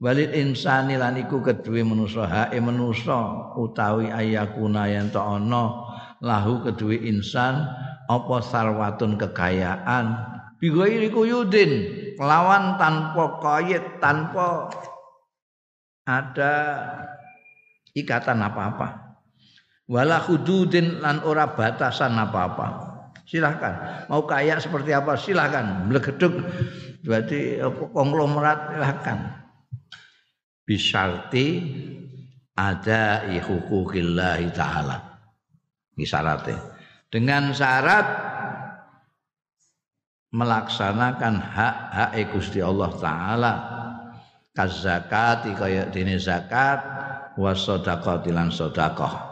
Walil 0.00 0.32
insani 0.32 0.96
lan 0.96 1.20
iku 1.20 1.44
kedue 1.44 1.84
manusa 1.84 2.24
hae 2.24 2.58
utawi 3.60 4.08
ayyakuna 4.08 4.88
yen 4.88 5.12
ana 5.12 5.64
lahu 6.24 6.64
kedue 6.64 6.96
insan 7.04 7.68
apa 8.08 8.36
sarwatun 8.40 9.20
kekayaan. 9.20 10.36
Bighairi 10.60 11.08
kuyudin 11.08 11.72
lawan 12.20 12.76
tanpa 12.76 13.40
kayit 13.40 14.00
tanpa 14.00 14.68
ada 16.04 16.54
ikatan 17.96 18.44
apa-apa. 18.44 19.16
Wala 19.88 20.20
hududin 20.22 21.00
lan 21.00 21.24
ora 21.24 21.50
batasan 21.56 22.14
apa-apa 22.14 22.89
silahkan. 23.30 24.06
Mau 24.10 24.26
kaya 24.26 24.58
seperti 24.58 24.90
apa 24.90 25.14
silahkan. 25.14 25.86
Blegeduk 25.86 26.34
berarti 27.06 27.62
konglomerat 27.94 28.74
silahkan. 28.74 29.18
Bisyarti 30.66 31.46
ada 32.58 33.22
hukukillahi 33.30 34.50
ta'ala. 34.50 34.98
Ini 35.94 36.04
syaratnya. 36.06 36.58
Dengan 37.10 37.54
syarat 37.54 38.06
melaksanakan 40.34 41.34
hak-hak 41.38 42.12
Gusti 42.34 42.58
Allah 42.58 42.90
taala. 42.98 43.54
Kazakati 44.50 45.54
kaya 45.54 45.86
dene 45.94 46.18
zakat 46.18 46.82
was 47.38 47.62
sedekah 47.62 48.18
lan 48.34 48.50
sedekah 48.50 49.29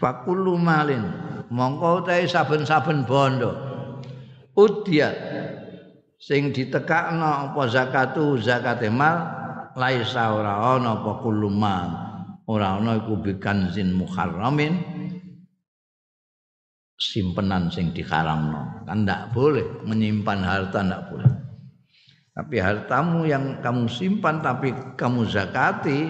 Fakulu 0.00 0.56
malin. 0.56 1.04
Mongko 1.52 2.02
utahe 2.02 2.24
saben-saben 2.24 3.04
bondo. 3.04 3.52
Udyat. 4.56 5.14
Sing 6.16 6.52
ditekakno 6.52 7.52
apa 7.52 7.62
zakatu 7.68 8.40
zakate 8.40 8.88
mal 8.92 9.24
laisa 9.72 10.36
ora 10.36 10.76
ana 10.76 11.00
apa 11.00 11.16
kuluman 11.24 11.88
ora 12.44 12.76
ana 12.76 13.00
iku 13.00 13.20
bikanzin 13.20 13.92
muharramin. 13.92 14.80
Simpenan 17.00 17.72
sing 17.72 17.92
diharamno. 17.96 18.84
Kan 18.84 19.08
ndak 19.08 19.32
boleh 19.32 19.84
menyimpan 19.88 20.40
harta 20.44 20.84
ndak 20.84 21.08
boleh. 21.08 21.32
Tapi 22.36 22.56
hartamu 22.56 23.24
yang 23.28 23.60
kamu 23.64 23.88
simpan 23.88 24.40
tapi 24.40 24.72
kamu 24.96 25.24
zakati 25.28 26.08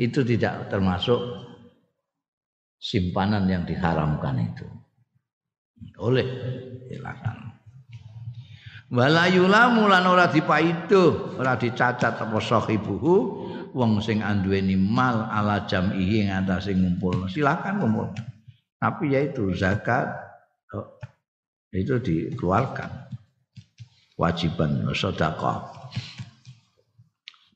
itu 0.00 0.24
tidak 0.24 0.72
termasuk 0.72 1.41
simpanan 2.82 3.46
yang 3.46 3.62
diharamkan 3.62 4.42
itu. 4.42 4.66
Oleh 6.02 6.26
silakan. 6.90 7.54
Wala 8.92 9.30
yulamu 9.30 9.88
lan 9.88 10.04
ora 10.04 10.28
dipaido 10.28 11.32
ora 11.40 11.56
dicacat 11.56 12.12
apa 12.28 12.36
sahibuhu 12.36 13.14
wong 13.72 14.04
sing 14.04 14.20
anduweni 14.20 14.76
mal 14.76 15.32
ala 15.32 15.64
jam'ihi 15.64 16.26
ing 16.26 16.30
atase 16.34 16.74
ngumpul. 16.76 17.30
Silakan 17.30 17.80
ngumpul. 17.80 18.10
Tapi 18.82 19.14
yaitu 19.14 19.54
zakat 19.54 20.10
oh, 20.74 20.98
itu 21.70 22.02
dikeluarkan. 22.02 23.14
Wajiban 24.20 24.84
sedekah. 24.92 25.72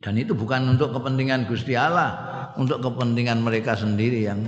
Dan 0.00 0.16
itu 0.16 0.32
bukan 0.32 0.72
untuk 0.72 0.94
kepentingan 0.96 1.50
Gusti 1.50 1.76
Allah 1.76 2.14
untuk 2.56 2.80
kepentingan 2.80 3.44
mereka 3.44 3.76
sendiri 3.76 4.24
yang 4.24 4.40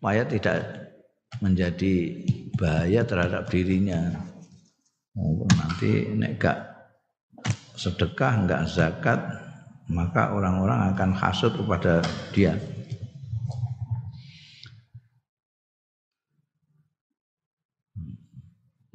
supaya 0.00 0.24
tidak 0.24 0.64
menjadi 1.44 2.24
bahaya 2.56 3.04
terhadap 3.04 3.52
dirinya. 3.52 4.16
Nanti 5.12 6.08
nek 6.16 6.40
gak 6.40 6.56
sedekah 7.76 8.32
enggak 8.40 8.64
zakat 8.64 9.20
maka 9.92 10.32
orang-orang 10.32 10.96
akan 10.96 11.12
hasut 11.12 11.52
kepada 11.52 12.00
dia. 12.32 12.56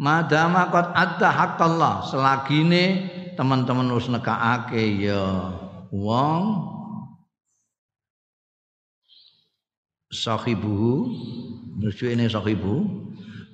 Madama 0.02 0.74
kot 0.74 0.90
ada 0.90 1.30
hak 1.30 1.62
Allah 1.62 2.02
selagine 2.10 3.14
teman-teman 3.38 3.94
wis 3.94 4.10
nekakake 4.10 5.06
ya 5.06 5.54
wong 5.94 6.75
sahibu 10.14 11.10
nuju 11.80 12.14
ini 12.14 12.30
sahibu 12.30 12.86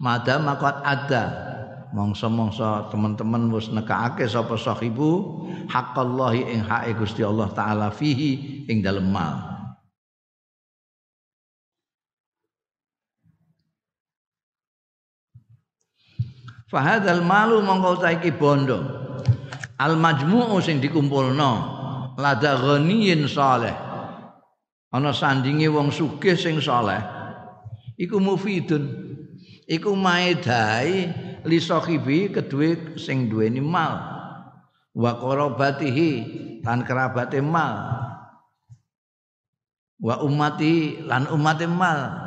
madama 0.01 0.57
kot 0.57 0.81
ada. 0.81 1.49
Mongso-mongso 1.91 2.87
teman-teman 2.87 3.51
wis 3.51 3.67
nekake 3.67 4.23
sapa 4.23 4.55
sahibu 4.55 5.43
haqqallahi 5.67 6.55
ing 6.55 6.63
hake 6.63 6.95
Gusti 6.95 7.19
Allah 7.19 7.51
taala 7.51 7.91
fihi 7.91 8.63
ing 8.71 8.79
dalem 8.79 9.11
mal. 9.11 9.51
Fahadal 16.71 17.27
malu 17.27 17.59
mongko 17.59 17.99
saiki 17.99 18.31
bondo. 18.31 18.79
Al 19.75 19.99
majmu'u 19.99 20.63
sing 20.63 20.79
dikumpulno 20.79 21.51
lada 22.15 22.55
ghaniyin 22.55 23.27
saleh 23.27 23.90
ana 24.91 25.15
sandinge 25.15 25.71
wong 25.71 25.89
sugih 25.89 26.35
sing 26.35 26.59
saleh. 26.59 26.99
Iku 27.95 28.19
mufidun. 28.19 29.09
Iku 29.71 29.95
maedai 29.95 30.93
li 31.47 31.57
sahibi 31.63 32.27
kedue 32.27 32.99
sing 32.99 33.31
duweni 33.31 33.63
mal. 33.63 33.97
Wa 34.91 35.15
qarabatihi 35.15 36.11
lan 36.67 36.83
kerabate 36.83 37.39
mal. 37.39 37.75
Wa 40.01 40.19
umati 40.19 40.99
lan 41.07 41.31
umate 41.31 41.71
mal. 41.71 42.19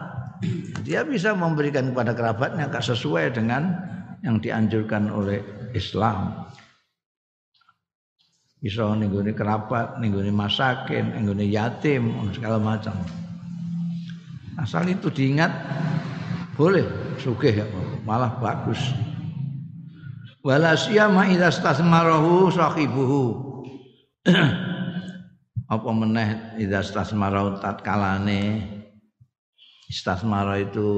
Dia 0.85 1.05
bisa 1.05 1.33
memberikan 1.37 1.93
kepada 1.93 2.13
kerabatnya 2.13 2.69
sesuai 2.69 3.33
dengan 3.37 3.73
yang 4.25 4.41
dianjurkan 4.41 5.13
oleh 5.13 5.41
Islam 5.77 6.49
bisa 8.65 8.89
ningguni 8.97 9.37
kerabat, 9.37 10.01
ningguni 10.01 10.33
masakin, 10.33 11.13
ningguni 11.13 11.53
yatim, 11.53 12.33
segala 12.33 12.57
macam. 12.57 12.97
Asal 14.57 14.89
itu 14.89 15.13
diingat 15.13 15.53
boleh 16.57 16.89
sugih 17.21 17.61
ya 17.61 17.67
malah 18.09 18.41
bagus. 18.41 18.81
Wala 20.41 20.81
siyama 20.81 21.29
idza 21.29 21.53
stasmarahu 21.53 22.49
sahibuhu. 22.49 23.23
Apa 25.75 25.91
meneh 25.93 26.57
idza 26.57 26.81
stasmarahu 26.81 27.61
tatkalane? 27.61 28.65
Istasmara 29.93 30.65
itu 30.65 30.89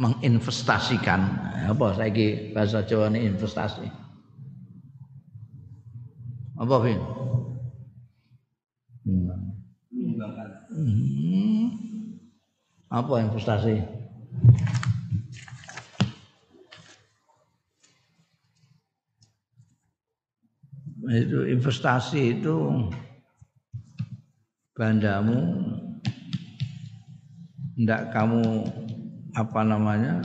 menginvestasikan. 0.00 1.20
Apa 1.68 2.00
saiki 2.00 2.56
bahasa 2.56 2.80
Jawa 2.80 3.12
ini 3.12 3.28
investasi 3.28 4.07
apa 6.58 6.74
Vin? 6.82 6.98
Hmm. 9.06 9.30
Apa 12.90 13.22
investasi? 13.22 13.78
Itu 21.08 21.38
investasi 21.48 22.20
itu 22.36 22.56
bandamu 24.76 25.40
ndak 27.78 28.10
kamu 28.10 28.66
apa 29.32 29.60
namanya 29.62 30.18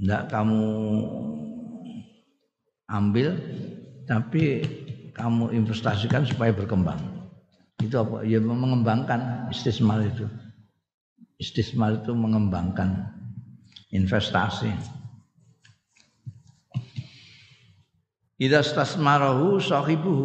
ndak 0.00 0.32
kamu 0.32 0.64
ambil 2.86 3.34
tapi 4.06 4.62
kamu 5.16 5.50
investasikan 5.56 6.22
supaya 6.22 6.54
berkembang. 6.54 6.98
Itu 7.82 8.00
apa? 8.00 8.24
Ya 8.24 8.40
mengembangkan 8.40 9.50
istismar 9.50 10.04
itu. 10.04 10.28
Istismar 11.36 12.00
itu 12.00 12.12
mengembangkan 12.16 13.12
investasi. 13.92 14.72
Idza 18.36 18.60
stasmarahu 18.60 19.56
sahibuhu. 19.60 20.24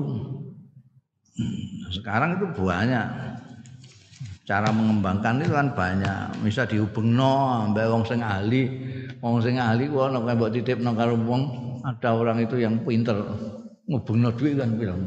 Hmm, 1.31 1.87
sekarang 1.95 2.39
itu 2.39 2.47
banyak 2.59 3.07
cara 4.43 4.67
mengembangkan 4.75 5.39
itu 5.39 5.55
kan 5.55 5.71
banyak. 5.71 6.43
Bisa 6.43 6.67
dihubungno 6.67 7.71
mbek 7.71 7.87
wong 7.87 8.03
sing 8.03 8.19
ahli. 8.19 8.67
Wong 9.23 9.39
sing 9.39 9.55
ahli 9.55 9.87
ku 9.87 10.03
ana 10.03 10.19
titipno 10.51 10.91
karo 10.91 11.15
wong 11.15 11.70
ada 11.85 12.09
orang 12.13 12.43
itu 12.43 12.61
yang 12.61 12.81
pinter 12.85 13.17
ngubungno 13.89 14.31
duit 14.37 14.55
kan 14.55 14.77
bilang 14.77 15.01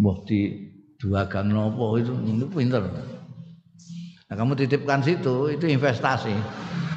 mbah 0.00 0.18
di 0.28 0.70
dua 1.00 1.28
gang 1.28 1.52
nopo 1.52 1.96
itu 2.00 2.12
itu 2.24 2.46
pinter. 2.48 2.82
Nah 4.28 4.34
kamu 4.34 4.56
titipkan 4.56 5.04
situ 5.04 5.52
itu 5.52 5.64
investasi. 5.68 6.32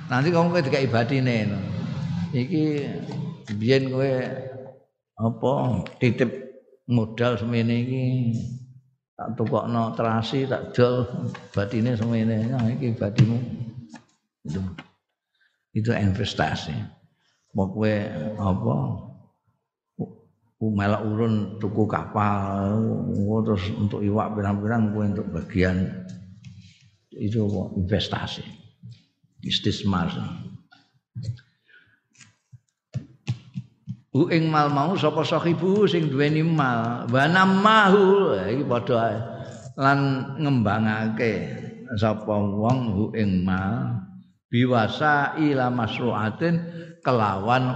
Nanti 0.08 0.32
kamu 0.32 0.56
kayak 0.56 0.66
tiga 0.72 0.80
ibadine 0.84 1.52
iki 2.32 2.88
biyen 3.56 3.92
kowe 3.92 4.12
apa 5.18 5.52
titip 6.00 6.30
modal 6.88 7.36
semene 7.36 7.76
iki 7.84 8.04
tak 9.18 9.34
tukokno 9.36 9.92
terasi 9.98 10.48
tak 10.48 10.72
jual 10.72 11.04
batine 11.52 11.96
semene. 11.96 12.48
Nah 12.52 12.64
iki 12.72 12.96
batimu. 12.96 13.38
Itu 14.48 14.62
itu 15.76 15.92
investasi 15.94 16.97
mau 17.58 17.74
kowe 17.74 17.96
apa? 18.38 18.76
Melak 20.58 21.02
urun 21.06 21.58
tuku 21.58 21.86
kapal 21.90 22.78
terus 23.46 23.66
untuk 23.74 24.06
iwak 24.06 24.38
pirang-pirang 24.38 24.94
kowe 24.94 25.06
untuk 25.06 25.28
bagian 25.34 25.90
itu 27.18 27.42
investasi. 27.74 28.46
Istismar 29.42 30.14
U 34.18 34.34
ing 34.34 34.50
mal 34.50 34.74
mau 34.74 34.98
sapa 34.98 35.22
sahibu 35.22 35.86
sing 35.86 36.10
duweni 36.10 36.42
mal? 36.42 37.06
Wa 37.06 37.30
namahu 37.30 38.34
iki 38.50 38.66
padha 38.66 39.14
lan 39.78 40.00
ngembangake 40.42 41.54
sapa 42.02 42.34
wong 42.34 42.80
hu 42.98 43.06
ing 43.14 43.46
mal. 43.46 44.02
Biwasa 44.50 45.38
ila 45.38 45.70
masruatin 45.70 46.66
kelawan 47.08 47.72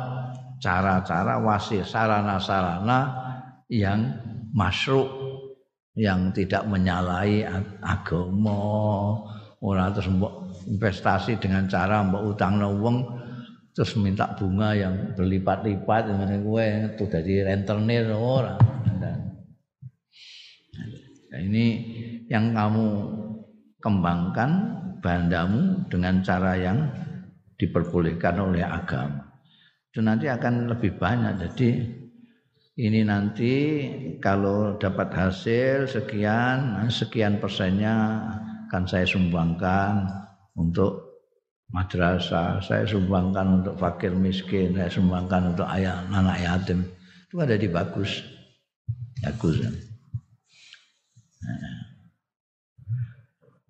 cara-cara 0.60 1.40
wasir 1.40 1.88
sarana-sarana 1.88 3.00
yang 3.72 4.12
masruk 4.52 5.08
yang 5.96 6.36
tidak 6.36 6.68
menyalahi 6.68 7.48
agama 7.80 8.60
orang 9.64 9.96
terus 9.96 10.12
investasi 10.68 11.40
dengan 11.40 11.72
cara 11.72 12.04
mbok 12.04 12.36
utang 12.36 12.60
wong 12.60 13.08
terus 13.72 13.96
minta 13.96 14.36
bunga 14.36 14.76
yang 14.76 15.16
berlipat-lipat 15.16 16.12
dengan 16.12 16.30
gue 16.44 16.66
itu 16.92 17.04
dari 17.08 17.34
rentenir 17.40 18.12
orang 18.12 18.60
nah, 19.00 19.16
ini 21.40 21.66
yang 22.28 22.52
kamu 22.52 22.88
kembangkan 23.80 24.52
bandamu 25.00 25.88
dengan 25.88 26.20
cara 26.20 26.60
yang 26.60 26.78
diperbolehkan 27.62 28.42
oleh 28.42 28.66
agama 28.66 29.32
itu 29.92 30.00
nanti 30.00 30.32
akan 30.32 30.72
lebih 30.72 30.96
banyak. 30.96 31.36
Jadi 31.36 31.70
ini 32.80 33.04
nanti 33.04 33.54
kalau 34.24 34.80
dapat 34.80 35.12
hasil 35.12 35.84
sekian, 35.92 36.80
nah, 36.80 36.88
sekian 36.88 37.44
persennya 37.44 38.24
akan 38.72 38.88
saya 38.88 39.04
sumbangkan 39.04 40.08
untuk 40.56 41.20
madrasah, 41.76 42.64
saya 42.64 42.88
sumbangkan 42.88 43.60
untuk 43.60 43.76
fakir 43.76 44.16
miskin, 44.16 44.80
saya 44.80 44.88
sumbangkan 44.88 45.52
untuk 45.52 45.68
ayah 45.76 46.08
anak 46.08 46.40
yatim. 46.40 46.88
Itu 47.28 47.44
ada 47.44 47.60
di 47.60 47.68
bagus. 47.68 48.24
Bagus. 49.20 49.60
Ya. 49.60 49.72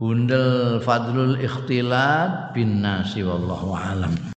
Bundel 0.01 0.81
fadlul 0.81 1.37
ikhtilat 1.37 2.57
bin 2.57 2.81
nasi 2.81 3.21
wallahu 3.21 3.77
alam. 3.77 4.09